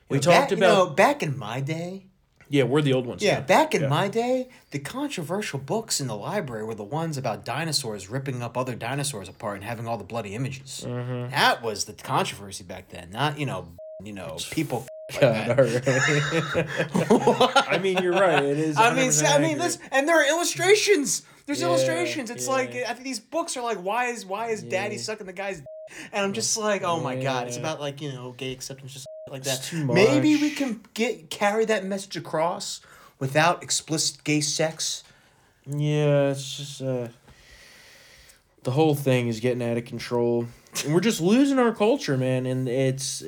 We 0.09 0.17
know, 0.19 0.21
talked 0.21 0.51
back, 0.51 0.53
about. 0.53 0.67
you 0.69 0.73
know, 0.75 0.87
back 0.91 1.23
in 1.23 1.39
my 1.39 1.61
day. 1.61 2.07
yeah, 2.51 2.65
we're 2.65 2.83
the 2.83 2.93
old 2.93 3.07
ones. 3.07 3.23
Yeah, 3.23 3.37
now. 3.39 3.47
back 3.47 3.75
in 3.75 3.83
Yeah. 3.83 3.89
my 3.89 4.09
day, 4.09 4.49
the 4.71 4.79
controversial 4.79 5.59
books 5.59 6.01
in 6.01 6.07
the 6.07 6.17
library 6.17 6.65
were 6.65 6.75
the 6.75 6.85
ones 6.85 7.17
about 7.17 7.45
dinosaurs 7.45 8.09
ripping 8.11 8.43
up 8.43 8.57
other 8.57 8.75
dinosaurs 8.75 9.29
apart 9.29 9.57
and 9.57 9.65
having 9.65 9.89
all 9.89 9.97
the 9.97 10.05
bloody 10.05 10.35
images. 10.35 10.85
Mhm. 10.87 11.31
That 11.31 11.63
was 11.63 11.87
the 11.87 11.95
controversy 11.95 12.63
back 12.65 12.91
then, 12.91 13.11
not 13.11 13.39
you 13.39 13.47
know, 13.47 13.69
you 14.03 14.13
know, 14.13 14.37
people. 14.51 14.87
like 15.21 15.89
I 17.69 17.79
mean, 17.83 17.99
you're 18.03 18.13
right. 18.13 18.43
It 18.45 18.59
is. 18.59 18.77
I 18.79 18.95
mean, 18.95 19.09
100% 19.11 19.35
I 19.35 19.39
mean, 19.39 19.59
this, 19.59 19.79
and 19.91 20.09
there 20.09 20.19
are 20.21 20.27
illustrations. 20.27 21.23
There's 21.47 21.61
Yeah, 21.61 21.67
illustrations. 21.69 22.31
It's 22.31 22.49
like. 22.49 22.75
I 22.75 22.93
think 22.95 23.05
these 23.05 23.21
books 23.21 23.57
are 23.57 23.63
like, 23.63 23.79
why 23.79 24.07
is 24.07 24.25
why 24.25 24.49
is 24.49 24.63
Daddy 24.63 24.97
sucking 24.99 25.27
the 25.27 25.33
guy's? 25.33 25.63
And 26.13 26.25
I'm 26.25 26.33
just 26.33 26.57
like, 26.57 26.83
oh 26.83 26.99
my 27.01 27.15
god, 27.23 27.47
it's 27.47 27.59
about 27.59 27.79
like 27.79 28.01
you 28.01 28.11
know, 28.11 28.33
gay 28.33 28.53
acceptance, 28.53 28.95
just 28.95 29.07
like 29.31 29.43
that. 29.45 29.71
Maybe 29.73 30.37
we 30.37 30.51
can 30.51 30.81
get 30.93 31.31
carry 31.31 31.65
that 31.65 31.85
message 31.85 32.17
across 32.17 32.81
without 33.19 33.63
explicit 33.63 34.23
gay 34.25 34.41
sex. 34.41 35.03
Yeah, 35.67 36.31
it's 36.31 36.57
just 36.57 36.83
uh 36.83 37.09
the 38.65 38.71
whole 38.73 38.95
thing 38.95 39.29
is 39.29 39.41
getting 39.41 39.63
out 39.63 39.77
of 39.77 39.85
control. 39.85 40.47
And 40.85 40.93
we're 40.95 41.01
just 41.01 41.21
losing 41.21 41.59
our 41.59 41.73
culture, 41.75 42.17
man, 42.17 42.47
and 42.47 42.69
it's 42.69 43.23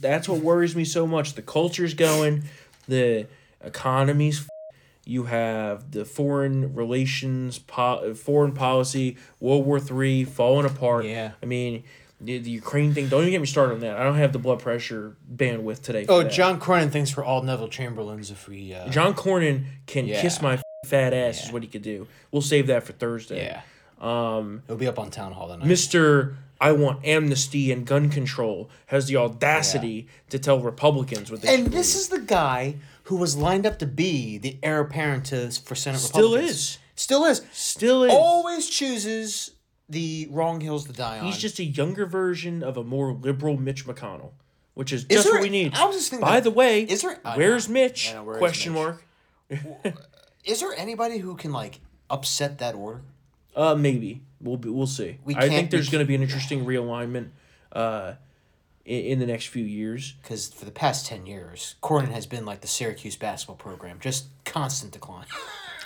that's 0.00 0.28
what 0.28 0.40
worries 0.40 0.76
me 0.76 0.84
so 0.84 1.06
much. 1.06 1.34
The 1.34 1.42
culture's 1.42 1.94
going, 1.94 2.44
the 2.88 3.26
economy's 3.60 4.40
f- 4.40 4.48
you 5.04 5.24
have 5.24 5.90
the 5.92 6.04
foreign 6.04 6.74
relations 6.74 7.58
po- 7.58 8.14
foreign 8.14 8.52
policy, 8.52 9.16
World 9.40 9.64
War 9.66 9.80
3 9.80 10.24
falling 10.24 10.66
apart. 10.66 11.04
Yeah. 11.04 11.32
I 11.42 11.46
mean, 11.46 11.84
the, 12.22 12.38
the 12.38 12.50
Ukraine 12.50 12.94
thing, 12.94 13.08
don't 13.08 13.20
even 13.22 13.32
get 13.32 13.40
me 13.40 13.46
started 13.46 13.74
on 13.74 13.80
that. 13.80 13.96
I 13.96 14.04
don't 14.04 14.16
have 14.16 14.32
the 14.32 14.38
blood 14.38 14.60
pressure 14.60 15.16
bandwidth 15.34 15.82
today. 15.82 16.06
Oh, 16.08 16.22
that. 16.22 16.32
John 16.32 16.60
Cornyn 16.60 16.90
thinks 16.90 17.16
we're 17.16 17.24
all 17.24 17.42
Neville 17.42 17.68
Chamberlains 17.68 18.30
if 18.30 18.48
we. 18.48 18.72
Uh, 18.74 18.88
John 18.88 19.14
Cornyn 19.14 19.64
can 19.86 20.06
Yeah. 20.06 20.20
kiss 20.22 20.40
my 20.40 20.60
fat 20.86 21.12
ass 21.12 21.40
Yeah. 21.40 21.46
is 21.46 21.52
what 21.52 21.62
he 21.62 21.68
could 21.68 21.82
do. 21.82 22.06
We'll 22.30 22.42
save 22.42 22.66
that 22.68 22.84
for 22.84 22.92
Thursday. 22.92 23.44
Yeah. 23.46 23.60
Um, 24.00 24.62
It'll 24.66 24.76
be 24.76 24.86
up 24.88 24.98
on 24.98 25.10
town 25.10 25.32
hall 25.32 25.48
tonight. 25.48 25.66
Mr. 25.68 26.36
I 26.60 26.72
want 26.72 27.04
amnesty 27.04 27.72
and 27.72 27.84
gun 27.84 28.08
control 28.08 28.70
has 28.86 29.06
the 29.06 29.16
audacity 29.16 30.06
to 30.30 30.38
tell 30.38 30.60
Republicans 30.60 31.30
what 31.30 31.42
they 31.42 31.52
And 31.54 31.68
this 31.68 31.94
is 31.96 32.08
the 32.08 32.20
guy 32.20 32.76
who 33.04 33.16
was 33.16 33.36
lined 33.36 33.66
up 33.66 33.78
to 33.80 33.86
be 33.86 34.38
the 34.38 34.58
heir 34.62 34.80
apparent 34.80 35.26
to 35.26 35.50
for 35.50 35.74
Senate 35.74 36.02
Republicans. 36.04 36.08
Still 36.14 36.34
is. 36.34 36.78
Still 36.94 37.24
is. 37.24 37.42
Still 37.52 38.04
is. 38.04 38.12
Always 38.12 38.68
chooses 38.68 39.50
the 39.92 40.26
wrong 40.30 40.60
hills 40.60 40.86
to 40.86 40.92
die 40.92 41.18
on. 41.20 41.26
He's 41.26 41.38
just 41.38 41.58
a 41.58 41.64
younger 41.64 42.06
version 42.06 42.62
of 42.62 42.76
a 42.76 42.82
more 42.84 43.12
liberal 43.12 43.56
Mitch 43.56 43.86
McConnell, 43.86 44.30
which 44.74 44.92
is 44.92 45.02
Is 45.02 45.08
just 45.08 45.24
there- 45.24 45.34
what 45.34 45.42
we 45.42 45.48
need. 45.50 45.74
I 45.74 45.84
was 45.84 45.96
just 45.96 46.10
thinking 46.10 46.26
By 46.26 46.34
that- 46.36 46.44
the 46.44 46.50
way, 46.50 46.82
is 46.82 47.02
there- 47.02 47.20
where's. 47.36 47.68
Mitch? 47.68 48.12
Where 48.12 48.34
is 48.34 48.38
Question 48.38 48.72
Mitch? 48.72 48.82
mark. 48.82 49.04
Is 50.44 50.60
there 50.60 50.72
anybody 50.76 51.18
who 51.18 51.36
can 51.36 51.52
like 51.52 51.80
upset 52.10 52.58
that 52.58 52.74
order? 52.74 53.02
Uh, 53.54 53.74
maybe 53.74 54.22
we'll 54.40 54.56
be, 54.56 54.68
we'll 54.70 54.86
see. 54.86 55.18
We 55.24 55.36
I 55.36 55.48
think 55.48 55.70
there's 55.70 55.90
going 55.90 56.02
to 56.02 56.08
be 56.08 56.14
an 56.14 56.22
interesting 56.22 56.64
realignment, 56.64 57.28
uh, 57.72 58.14
in, 58.86 59.04
in 59.04 59.18
the 59.18 59.26
next 59.26 59.48
few 59.48 59.64
years. 59.64 60.14
Because 60.22 60.48
for 60.48 60.64
the 60.64 60.70
past 60.72 61.06
ten 61.06 61.26
years, 61.26 61.74
Cornyn 61.82 62.10
has 62.12 62.26
been 62.26 62.44
like 62.46 62.62
the 62.62 62.66
Syracuse 62.66 63.14
basketball 63.16 63.56
program, 63.56 63.98
just 64.00 64.24
constant 64.46 64.92
decline. 64.92 65.26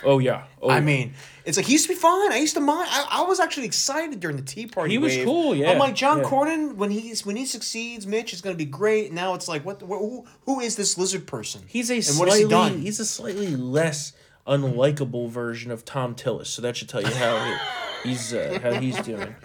Oh 0.03 0.19
yeah. 0.19 0.43
Oh, 0.61 0.69
I 0.69 0.75
yeah. 0.75 0.81
mean, 0.81 1.13
it's 1.45 1.57
like 1.57 1.65
he 1.65 1.73
used 1.73 1.87
to 1.87 1.93
be 1.93 1.99
fine. 1.99 2.31
I 2.31 2.37
used 2.37 2.53
to 2.55 2.59
mind. 2.59 2.87
I, 2.91 3.07
I 3.09 3.21
was 3.23 3.39
actually 3.39 3.65
excited 3.65 4.19
during 4.19 4.37
the 4.37 4.43
Tea 4.43 4.67
Party. 4.67 4.91
He 4.91 4.97
was 4.97 5.15
wave. 5.15 5.25
cool, 5.25 5.55
yeah, 5.55 5.71
I'm 5.71 5.79
like 5.79 5.95
John 5.95 6.19
yeah. 6.19 6.23
Cornyn 6.25 6.75
when 6.75 6.91
he's 6.91 7.25
when 7.25 7.35
he 7.35 7.45
succeeds, 7.45 8.05
Mitch 8.05 8.33
is 8.33 8.41
going 8.41 8.53
to 8.53 8.57
be 8.57 8.69
great. 8.69 9.11
Now 9.11 9.33
it's 9.33 9.47
like, 9.47 9.65
what? 9.65 9.81
what 9.83 9.99
who, 9.99 10.25
who 10.45 10.59
is 10.59 10.75
this 10.75 10.97
lizard 10.97 11.25
person? 11.25 11.63
He's 11.67 11.89
a 11.89 11.95
and 11.95 12.19
what 12.19 12.27
has 12.29 12.37
slightly 12.39 12.43
he 12.43 12.49
done? 12.49 12.79
he's 12.79 12.99
a 12.99 13.05
slightly 13.05 13.55
less 13.55 14.13
unlikable 14.45 15.29
version 15.29 15.71
of 15.71 15.83
Thom 15.85 16.15
Tillis. 16.15 16.47
So 16.47 16.61
that 16.61 16.77
should 16.77 16.89
tell 16.89 17.01
you 17.01 17.13
how 17.13 17.57
he, 18.03 18.09
he's 18.09 18.33
uh, 18.33 18.59
how 18.61 18.73
he's 18.73 18.99
doing. 19.01 19.35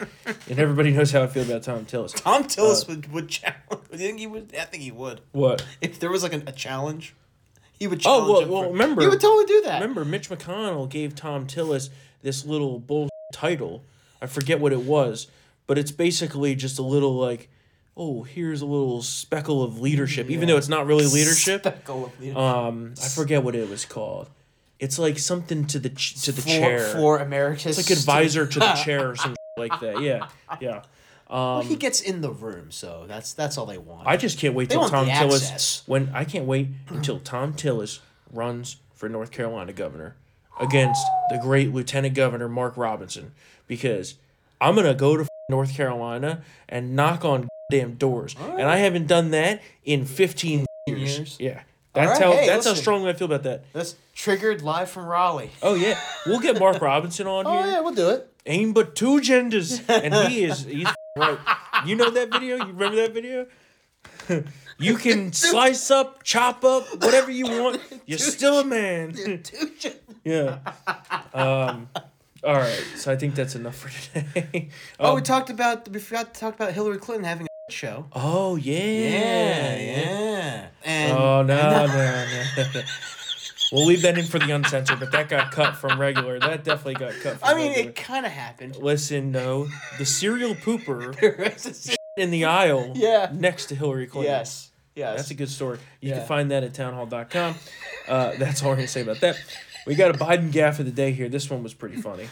And 0.49 0.59
everybody 0.59 0.91
knows 0.93 1.11
how 1.13 1.23
I 1.23 1.27
feel 1.27 1.45
about 1.45 1.63
Thom 1.65 1.87
Tillis. 1.87 2.13
Thom 2.15 2.45
Tillis 2.45 2.83
Uh, 2.83 2.85
would 2.89 3.13
would 3.13 3.29
challenge. 3.29 3.57
I 3.93 3.97
think 3.97 4.19
he 4.19 4.27
would. 4.27 4.55
I 4.59 4.65
think 4.65 4.83
he 4.83 4.93
would. 4.93 5.21
What? 5.33 5.65
If 5.81 5.99
there 5.99 6.11
was 6.11 6.23
like 6.23 6.33
a, 6.35 6.43
a 6.47 6.53
challenge, 6.53 7.15
he 7.83 7.89
would 7.89 8.01
Oh 8.05 8.30
well, 8.33 8.41
him 8.43 8.49
well 8.49 8.62
for- 8.62 8.68
remember 8.70 9.03
he 9.03 9.09
would 9.09 9.20
totally 9.20 9.45
do 9.47 9.62
that. 9.66 9.80
Remember, 9.80 10.05
Mitch 10.05 10.28
McConnell 10.30 10.89
gave 10.89 11.16
Thom 11.16 11.47
Tillis 11.49 11.89
this 12.22 12.45
little 12.47 12.78
bull 12.78 13.09
title. 13.33 13.83
I 14.20 14.26
forget 14.26 14.61
what 14.61 14.72
it 14.72 14.83
was, 14.83 15.26
but 15.66 15.78
it's 15.78 15.91
basically 15.91 16.55
just 16.55 16.78
a 16.78 16.83
little 16.83 17.14
like, 17.16 17.49
oh, 17.97 18.22
here's 18.22 18.62
a 18.62 18.66
little 18.66 19.03
speckle 19.03 19.62
of 19.64 19.80
leadership, 19.80 20.30
even 20.30 20.47
though 20.47 20.57
it's 20.57 20.68
not 20.68 20.87
really 20.87 21.07
leadership. 21.07 21.62
Speckle 21.64 22.05
of 22.07 22.20
leadership. 22.20 22.39
Um, 22.39 22.95
I 23.03 23.09
forget 23.09 23.43
what 23.43 23.57
it 23.57 23.68
was 23.68 23.85
called. 23.85 24.30
It's 24.78 24.99
like 24.99 25.18
something 25.18 25.66
to 25.66 25.78
the 25.80 25.91
ch- 25.91 26.22
to 26.24 26.33
the 26.33 26.43
For- 26.43 26.49
chair 26.49 26.89
for 26.93 27.20
emeritus. 27.20 27.78
It's 27.78 27.91
like 27.91 27.99
advisor 27.99 28.47
to 28.47 28.59
the 28.61 28.72
chair 28.85 29.11
or 29.11 29.16
something 29.16 29.37
like 29.57 29.78
that. 29.80 30.01
Yeah, 30.01 30.28
yeah. 30.61 30.83
Well, 31.33 31.59
Um, 31.61 31.66
he 31.66 31.76
gets 31.76 32.01
in 32.01 32.20
the 32.20 32.30
room, 32.30 32.70
so 32.70 33.05
that's 33.09 33.33
that's 33.33 33.57
all 33.57 33.64
they 33.66 33.78
want. 33.78 34.07
I 34.07 34.16
just 34.16 34.39
can't 34.39 34.55
wait 34.55 34.68
They 34.68 34.74
till 34.74 34.89
Thom 34.89 35.07
Tillis 35.07 35.83
when 35.87 36.11
I 36.14 36.24
can't 36.24 36.45
wait 36.47 36.68
until 36.89 37.18
Thom 37.18 37.55
Tillis 37.55 38.01
runs 38.30 38.76
for 38.95 39.09
North 39.09 39.30
Carolina 39.30 39.72
governor 39.72 40.16
against 40.61 41.03
the 41.30 41.39
great 41.39 41.72
Lieutenant 41.72 42.14
Governor 42.14 42.49
Mark 42.49 42.76
Robinson 42.76 43.33
because 43.66 44.16
I'm 44.61 44.74
gonna 44.74 44.95
go 44.95 45.16
to 45.16 45.26
North 45.49 45.74
Carolina 45.74 46.43
and 46.68 46.95
knock 46.95 47.24
on 47.24 47.49
damn 47.70 47.95
doors, 47.95 48.37
and 48.39 48.62
I 48.68 48.76
haven't 48.76 49.07
done 49.07 49.30
that 49.30 49.62
in 49.85 50.05
15 50.05 50.66
years. 50.87 51.16
years? 51.18 51.37
Yeah, 51.41 51.62
that's 51.95 52.20
right, 52.20 52.22
how 52.28 52.33
hey, 52.37 52.47
that's 52.47 52.66
how 52.66 52.74
strongly 52.74 53.09
I 53.09 53.14
feel 53.14 53.24
about 53.26 53.43
that. 53.45 53.64
That's 53.72 53.97
triggered 54.14 54.61
live 54.62 54.91
from 54.91 55.07
Raleigh. 55.07 55.51
Oh 55.62 55.74
yeah, 55.74 55.99
we'll 56.26 56.41
get 56.41 56.59
Mark 56.59 56.80
Robinson 56.83 57.26
on 57.26 57.47
Oh 57.49 57.62
here. 57.62 57.72
yeah, 57.72 57.80
we'll 57.80 57.95
do 57.95 58.11
it. 58.11 58.28
Aim 58.45 58.72
but 58.74 58.95
two 58.95 59.20
genders, 59.22 59.80
and 59.89 60.12
he 60.30 60.45
is 60.45 60.64
he's 60.66 60.87
right. 61.17 61.39
You 61.87 61.97
know 61.97 62.11
that 62.11 62.31
video? 62.33 62.57
You 62.57 62.73
remember 62.73 62.97
that 62.97 63.13
video? 63.13 63.47
you 64.79 64.97
can 64.97 65.33
slice 65.33 65.91
up, 65.91 66.23
chop 66.23 66.65
up, 66.65 66.87
whatever 67.03 67.31
you 67.31 67.47
want. 67.63 67.81
You're 68.07 68.19
still 68.19 68.61
a 68.61 68.65
man. 68.65 69.15
yeah. 70.25 70.59
Um. 71.35 71.89
All 72.45 72.55
right. 72.55 72.85
So 72.97 73.13
I 73.13 73.17
think 73.17 73.35
that's 73.35 73.55
enough 73.55 73.77
for 73.77 73.89
today. 73.91 74.69
Oh, 75.01 75.11
Um, 75.11 75.17
we 75.17 75.23
talked 75.23 75.51
about 75.51 75.89
we 75.89 75.99
forgot 76.01 76.35
to 76.35 76.41
talk 76.41 76.55
about 76.55 76.73
Hillary 76.73 76.99
Clinton 76.99 77.25
having 77.25 77.47
a 77.69 77.73
show. 77.73 78.07
Oh 78.13 78.57
yeah. 78.57 78.75
Yeah, 78.79 79.77
yeah. 79.79 80.67
And 80.85 81.13
oh 81.17 81.43
no, 81.43 81.87
no, 81.87 81.87
no. 81.87 82.81
We'll 83.73 83.87
leave 83.87 84.03
that 84.03 84.18
in 84.18 84.27
for 84.27 84.39
the 84.39 84.51
uncensored, 84.51 85.01
but 85.01 85.11
that 85.12 85.29
got 85.29 85.51
cut 85.51 85.77
from 85.77 85.99
regular. 85.99 86.39
That 86.39 86.62
definitely 86.62 86.95
got 86.95 87.12
cut. 87.23 87.39
From 87.39 87.49
I 87.49 87.55
mean, 87.55 87.68
regular. 87.68 87.89
it 87.91 87.97
kind 87.97 88.27
of 88.27 88.33
happened. 88.33 88.77
Listen, 88.77 89.33
no, 89.33 89.68
the 89.99 90.05
serial 90.05 90.55
pooper 90.55 91.16
in 92.16 92.31
the 92.31 92.45
aisle 92.45 92.93
Yeah. 92.97 93.31
next 93.33 93.66
to 93.66 93.75
Hillary 93.75 94.07
Clinton. 94.07 94.31
Yes. 94.33 94.70
Yes. 94.95 95.16
That's 95.16 95.31
a 95.31 95.35
good 95.35 95.49
story. 95.49 95.79
You 96.01 96.11
Yeah. 96.11 96.18
can 96.18 96.27
find 96.27 96.51
that 96.51 96.62
at 96.64 96.75
townhall.com. 96.75 97.55
Uh, 98.07 98.33
that's 98.39 98.62
all 98.62 98.70
I'm 98.70 98.77
going 98.77 98.87
to 98.87 98.93
say 98.93 99.01
about 99.01 99.20
that. 99.20 99.37
We 99.87 99.95
got 99.95 100.14
a 100.14 100.18
Biden 100.18 100.53
gaff 100.53 100.79
of 100.79 100.85
the 100.85 100.93
day 100.93 101.12
here. 101.12 101.29
This 101.31 101.49
one 101.51 101.62
was 101.62 101.73
pretty 101.75 101.97
funny. 101.97 102.29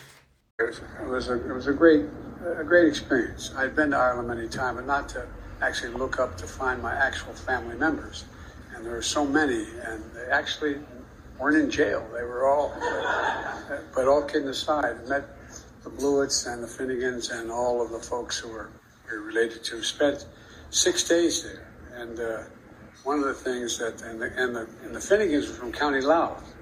It 0.58 1.08
was 1.08 1.28
a 1.28 1.34
it 1.50 1.54
was 1.54 1.66
a 1.68 1.72
great 1.72 2.04
a 2.58 2.64
great 2.64 2.86
experience. 2.86 3.50
I've 3.56 3.74
been 3.74 3.92
to 3.92 3.96
Ireland 3.96 4.28
many 4.28 4.46
times, 4.46 4.76
but 4.76 4.86
not 4.86 5.08
to 5.10 5.26
actually 5.62 5.92
look 5.94 6.20
up 6.20 6.36
to 6.36 6.46
find 6.46 6.82
my 6.82 6.94
actual 6.94 7.32
family 7.32 7.76
members. 7.76 8.24
And 8.74 8.84
there 8.84 8.94
are 8.96 9.02
so 9.02 9.24
many, 9.26 9.64
and 9.84 10.04
they 10.14 10.26
actually 10.30 10.76
weren't 11.40 11.56
in 11.56 11.70
jail. 11.70 12.08
They 12.14 12.22
were 12.24 12.46
all, 12.48 12.74
but 13.94 14.08
all 14.08 14.24
kidding 14.24 14.48
aside, 14.48 14.96
I 15.04 15.08
met 15.08 15.28
the 15.84 15.90
Blewitts 15.90 16.46
and 16.46 16.62
the 16.62 16.68
Finnegans 16.68 17.30
and 17.32 17.50
all 17.50 17.82
of 17.84 17.90
the 17.92 18.00
folks 18.00 18.38
who 18.38 18.50
were 18.50 18.72
we 19.10 19.18
were 19.18 19.24
related 19.24 19.64
to. 19.64 19.82
Spent 19.82 20.26
six 20.70 21.08
days 21.08 21.44
there, 21.44 21.72
and 21.94 22.20
uh, 22.20 22.44
one 23.04 23.18
of 23.20 23.26
the 23.26 23.34
things 23.34 23.78
that 23.78 24.02
and 24.02 24.20
the 24.22 24.30
and 24.36 24.56
the, 24.56 24.68
and 24.84 24.94
the 24.94 25.00
Finnegans 25.00 25.48
were 25.48 25.54
from 25.54 25.72
County 25.72 26.02
Louth. 26.02 26.56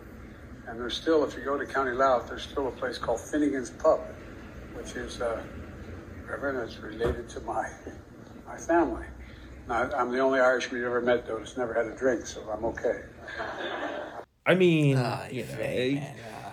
And 0.67 0.81
there's 0.81 0.97
still, 0.97 1.25
if 1.25 1.37
you 1.37 1.45
go 1.45 1.59
to 1.59 1.67
County 1.67 1.93
Louth, 1.93 2.29
there's 2.29 2.43
still 2.45 2.69
a 2.69 2.73
place 2.73 2.99
called 2.99 3.21
Finnegan's 3.21 3.71
Pub, 3.71 4.01
which 4.73 4.97
is, 4.97 5.21
uh, 5.21 5.45
Reverend, 6.31 6.59
it's 6.61 6.83
related 6.83 7.29
to 7.31 7.41
my 7.43 7.67
my 8.47 8.57
family. 8.59 9.07
Now, 9.69 9.91
I'm 9.97 10.13
the 10.13 10.21
only 10.21 10.41
Irishman 10.41 10.81
you 10.81 10.87
ever 10.87 11.01
met, 11.03 11.27
though, 11.27 11.39
that's 11.39 11.57
never 11.57 11.75
had 11.75 11.87
a 11.87 11.97
drink, 11.97 12.27
so 12.27 12.43
I'm 12.51 12.65
okay. 12.67 13.01
I 14.49 14.55
mean, 14.55 14.97
Ah, 14.99 15.27
you 15.31 15.45
know, 15.45 16.03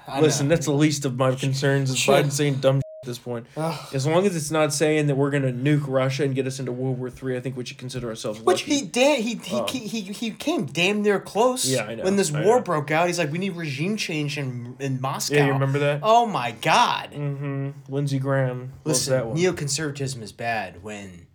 I 0.07 0.21
listen, 0.21 0.47
know. 0.47 0.55
that's 0.55 0.65
the 0.67 0.73
least 0.73 1.05
of 1.05 1.15
my 1.15 1.33
concerns 1.33 1.89
is 1.89 1.97
Sure. 1.97 2.15
Biden 2.15 2.31
saying 2.31 2.55
dumb 2.55 2.77
at 2.77 2.83
this 3.07 3.17
point. 3.17 3.45
As 3.93 4.05
long 4.05 4.25
as 4.25 4.35
it's 4.35 4.51
not 4.51 4.73
saying 4.73 5.07
that 5.07 5.15
we're 5.15 5.29
going 5.29 5.43
to 5.43 5.51
nuke 5.51 5.85
Russia 5.87 6.23
and 6.23 6.35
get 6.35 6.45
us 6.45 6.59
into 6.59 6.71
World 6.71 6.99
War 6.99 7.09
Three, 7.09 7.37
I 7.37 7.39
think 7.39 7.55
we 7.57 7.63
should 7.65 7.77
consider 7.77 8.09
ourselves 8.09 8.41
Which 8.41 8.63
lucky. 8.67 8.79
he 8.79 8.85
did. 8.85 9.19
he 9.21 9.35
he, 9.35 9.55
Oh. 9.55 9.65
he 9.67 9.79
he 9.79 10.01
he 10.01 10.31
came 10.31 10.65
damn 10.65 11.01
near 11.01 11.19
close. 11.19 11.65
Yeah, 11.65 11.85
I 11.85 11.95
know, 11.95 12.03
When 12.03 12.15
this 12.17 12.33
I 12.33 12.43
war 12.43 12.57
know. 12.57 12.63
broke 12.63 12.91
out, 12.91 13.07
he's 13.07 13.17
like, 13.17 13.31
"We 13.31 13.37
need 13.37 13.55
regime 13.55 13.95
change 13.97 14.37
in 14.37 14.75
in 14.79 14.99
Moscow." 15.01 15.35
Yeah, 15.35 15.45
you 15.47 15.53
remember 15.53 15.79
that? 15.79 16.01
Oh 16.03 16.25
my 16.25 16.51
God! 16.51 17.11
Mm-hmm. 17.13 17.69
Lindsey 17.93 18.19
Graham 18.19 18.73
Listen, 18.83 19.13
that 19.13 19.27
one. 19.27 19.37
neoconservatism 19.37 20.21
is 20.21 20.31
bad 20.31 20.83
when 20.83 21.27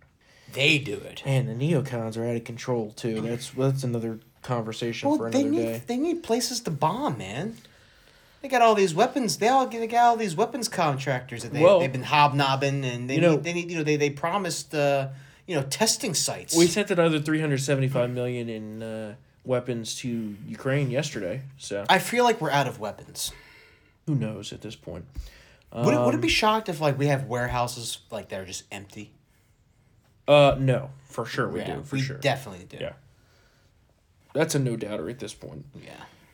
they 0.53 0.77
do 0.77 0.93
it. 0.95 1.23
And 1.25 1.47
the 1.49 1.53
neocons 1.53 2.17
are 2.17 2.25
out 2.25 2.35
of 2.35 2.43
control 2.43 2.91
too. 2.91 3.21
That's 3.21 3.49
that's 3.51 3.83
another 3.83 4.19
conversation 4.41 5.09
for 5.09 5.17
Well, 5.17 5.27
another 5.27 5.43
they 5.43 5.49
need 5.49 5.63
day. 5.63 5.81
they 5.87 5.97
need 5.97 6.23
places 6.23 6.59
to 6.61 6.71
bomb, 6.71 7.17
man. 7.17 7.57
They 8.41 8.47
got 8.47 8.61
all 8.63 8.73
these 8.75 8.93
weapons. 8.95 9.37
They 9.37 9.47
all 9.47 9.67
they 9.67 9.85
got 9.87 10.03
all 10.05 10.17
these 10.17 10.35
weapons 10.35 10.67
contractors 10.67 11.43
that 11.43 11.53
they 11.53 11.61
Well- 11.61 11.79
they've 11.79 11.91
been 11.91 12.03
hobnobbing, 12.03 12.83
and 12.85 13.09
they 13.09 13.15
You 13.15 13.21
know- 13.21 13.31
need 13.35 13.43
they 13.43 13.53
need 13.53 13.71
you 13.71 13.77
know 13.77 13.83
they 13.83 13.97
they 13.97 14.09
promised 14.09 14.73
uh 14.73 15.09
you 15.47 15.55
know 15.55 15.63
testing 15.63 16.13
sites. 16.13 16.55
We 16.55 16.67
sent 16.67 16.89
another 16.91 17.19
three 17.19 17.39
hundred 17.41 17.59
seventy-five 17.61 18.09
million 18.09 18.49
in 18.49 18.81
uh, 18.83 19.15
weapons 19.45 19.95
to 19.97 20.35
Ukraine 20.47 20.89
yesterday. 20.91 21.41
So 21.57 21.85
I 21.89 21.99
feel 21.99 22.23
like 22.23 22.41
we're 22.41 22.51
out 22.51 22.67
of 22.67 22.79
weapons. 22.79 23.31
who 24.07 24.15
knows 24.15 24.51
at 24.53 24.61
this 24.61 24.75
point? 24.75 25.05
would, 25.73 25.93
it, 25.93 25.99
would 25.99 26.13
it 26.13 26.15
Um, 26.15 26.21
be 26.21 26.27
shocked 26.27 26.67
if 26.67 26.81
like 26.81 26.97
we 26.99 27.07
have 27.07 27.25
warehouses 27.25 27.99
like 28.09 28.29
that 28.29 28.41
are 28.41 28.45
just 28.45 28.63
empty? 28.71 29.11
Uh, 30.27 30.55
no, 30.59 30.89
for 31.05 31.25
sure 31.25 31.47
we 31.47 31.59
Yeah, 31.59 31.75
do. 31.77 31.83
For 31.83 31.95
we 31.95 32.01
sure, 32.01 32.17
definitely 32.17 32.65
do. 32.65 32.77
Yeah, 32.79 32.93
that's 34.33 34.55
a 34.55 34.59
no 34.59 34.75
doubter 34.75 35.09
at 35.09 35.19
this 35.19 35.33
point. 35.33 35.65
Yeah. 35.83 35.91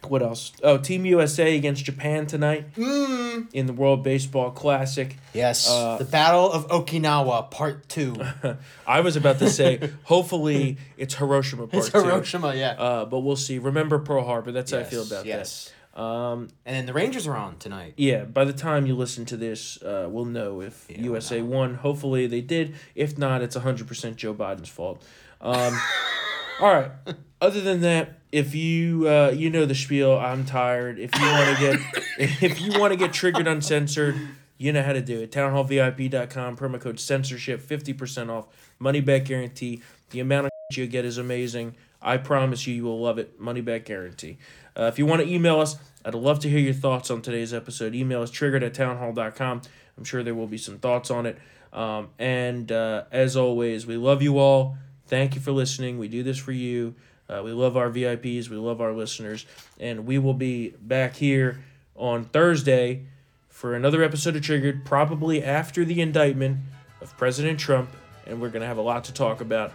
What 0.08 0.22
else? 0.22 0.54
Oh, 0.64 0.78
Team 0.78 1.06
USA 1.06 1.56
against 1.58 1.84
Japan 1.84 2.28
tonight 2.28 2.74
Mm. 2.76 3.48
in 3.52 3.66
the 3.66 3.74
World 3.74 4.04
Baseball 4.04 4.52
Classic. 4.52 5.18
Yes, 5.34 5.68
Uh, 5.70 5.98
the 5.98 6.06
Battle 6.06 6.50
of 6.50 6.68
Okinawa 6.70 7.52
Part 7.52 7.90
Two. 7.90 8.16
I 8.88 9.02
was 9.02 9.16
about 9.18 9.40
to 9.40 9.50
say, 9.50 9.90
hopefully 10.04 10.78
it's 10.98 11.16
Hiroshima 11.16 11.68
part 11.68 11.84
It's 11.84 11.92
two. 11.92 12.04
Hiroshima, 12.04 12.54
yeah. 12.56 12.72
Uh, 12.80 13.06
but 13.06 13.20
we'll 13.20 13.36
see. 13.36 13.58
Remember 13.60 14.00
Pearl 14.00 14.24
Harbor. 14.24 14.52
That's 14.54 14.72
how 14.72 14.78
I 14.80 14.84
feel 14.84 15.02
Yes, 15.02 15.12
about 15.12 15.26
yes. 15.26 15.66
that. 15.96 16.02
Um, 16.02 16.50
and 16.66 16.76
then 16.76 16.86
the 16.86 16.94
Rangers 16.94 17.26
are 17.28 17.36
on 17.36 17.58
tonight. 17.58 17.96
Yeah, 17.98 18.24
by 18.26 18.46
the 18.46 18.54
time 18.54 18.86
you 18.86 18.96
listen 18.96 19.26
to 19.26 19.36
this, 19.36 19.82
uh, 19.82 20.08
we'll 20.10 20.26
know 20.26 20.62
if 20.62 20.86
USA 20.96 21.42
won. 21.42 21.74
Hopefully 21.74 22.28
they 22.28 22.42
did. 22.42 22.76
If 22.94 23.18
not, 23.18 23.42
it's 23.42 23.56
100% 23.58 24.16
Joe 24.16 24.34
Biden's 24.36 24.70
fault. 24.70 25.02
Um, 25.42 25.78
all 26.60 26.74
right. 26.74 26.92
Other 27.40 27.62
than 27.62 27.82
that, 27.82 28.20
if 28.32 28.56
you 28.56 29.08
uh, 29.08 29.32
you 29.36 29.50
know 29.50 29.66
the 29.66 29.76
spiel, 29.76 30.18
I'm 30.18 30.46
tired. 30.46 31.00
If 31.00 31.12
you 31.16 31.26
want 31.26 31.58
to 31.58 31.62
get 31.62 32.04
if 32.42 32.62
you 32.62 32.80
want 32.80 32.94
to 32.94 32.98
get 32.98 33.14
triggered 33.14 33.48
uncensored, 33.48 34.18
You 34.60 34.74
know 34.74 34.82
how 34.82 34.94
to 34.94 35.02
do 35.02 35.20
it. 35.22 35.32
Townhallvip.com, 35.32 36.58
promo 36.58 36.82
code 36.82 37.00
censorship, 37.00 37.62
50% 37.62 38.30
off, 38.32 38.48
money 38.80 39.02
back 39.02 39.26
guarantee. 39.26 39.84
The 40.10 40.20
amount 40.20 40.48
of 40.48 40.52
you 40.76 40.88
get 40.88 41.06
is 41.06 41.20
amazing. 41.20 41.76
I 42.02 42.18
promise 42.18 42.66
you, 42.66 42.74
you 42.74 42.84
will 42.84 43.00
love 43.00 43.20
it. 43.20 43.40
Money 43.40 43.62
back 43.62 43.86
guarantee. 43.86 44.38
Uh, 44.76 44.84
if 44.86 44.98
you 44.98 45.06
want 45.06 45.22
to 45.22 45.28
email 45.28 45.60
us, 45.60 45.76
I'd 46.04 46.16
love 46.16 46.40
to 46.40 46.50
hear 46.50 46.60
your 46.60 46.74
thoughts 46.74 47.12
on 47.12 47.22
today's 47.22 47.54
episode. 47.54 47.94
Email 47.94 48.24
us 48.24 48.32
triggered 48.32 48.64
at 48.64 48.74
townhall.com. 48.74 49.62
I'm 49.98 50.04
sure 50.04 50.24
there 50.24 50.36
will 50.36 50.48
be 50.48 50.58
some 50.58 50.80
thoughts 50.80 51.12
on 51.12 51.28
it. 51.28 51.38
Um, 51.72 52.10
and 52.18 52.72
uh, 52.72 53.04
as 53.12 53.38
always, 53.38 53.86
we 53.86 53.96
love 53.98 54.22
you 54.24 54.40
all. 54.40 54.78
Thank 55.08 55.36
you 55.36 55.42
for 55.42 55.52
listening. 55.52 55.98
We 55.98 56.08
do 56.08 56.24
this 56.24 56.38
for 56.38 56.52
you. 56.52 56.96
Uh, 57.30 57.42
we 57.44 57.52
love 57.52 57.76
our 57.76 57.90
VIPs. 57.90 58.50
We 58.50 58.58
love 58.58 58.82
our 58.82 58.94
listeners. 58.94 59.46
And 59.80 60.06
we 60.06 60.18
will 60.18 60.34
be 60.34 60.70
back 60.82 61.16
here 61.16 61.64
on 61.96 62.26
Thursday 62.26 63.06
for 63.50 63.76
another 63.76 64.04
episode 64.04 64.36
of 64.36 64.44
Triggered, 64.44 64.86
probably 64.86 65.44
after 65.44 65.84
the 65.84 66.02
indictment 66.02 66.60
of 67.02 67.16
President 67.18 67.60
Trump. 67.60 67.90
And 68.26 68.42
we're 68.42 68.50
going 68.50 68.62
to 68.62 68.68
have 68.68 68.78
a 68.78 68.82
lot 68.82 69.04
to 69.06 69.14
talk 69.14 69.42
about. 69.42 69.74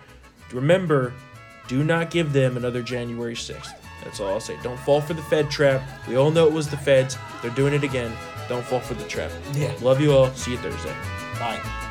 Remember, 0.52 1.12
do 1.68 1.82
not 1.82 2.10
give 2.10 2.32
them 2.32 2.56
another 2.56 2.82
January 2.82 3.34
6th. 3.34 3.74
That's 4.04 4.20
all 4.20 4.28
I'll 4.28 4.40
say. 4.40 4.58
Don't 4.62 4.78
fall 4.80 5.00
for 5.00 5.14
the 5.14 5.22
Fed 5.22 5.50
trap. 5.50 5.82
We 6.08 6.16
all 6.16 6.30
know 6.30 6.46
it 6.46 6.52
was 6.52 6.68
the 6.68 6.76
Feds. 6.76 7.16
They're 7.40 7.50
doing 7.52 7.72
it 7.72 7.84
again. 7.84 8.12
Don't 8.48 8.64
fall 8.64 8.80
for 8.80 8.94
the 8.94 9.04
trap. 9.04 9.30
Yeah. 9.54 9.72
Love 9.80 10.00
you 10.00 10.12
all. 10.12 10.30
See 10.34 10.52
you 10.52 10.58
Thursday. 10.58 10.94
Bye. 11.38 11.81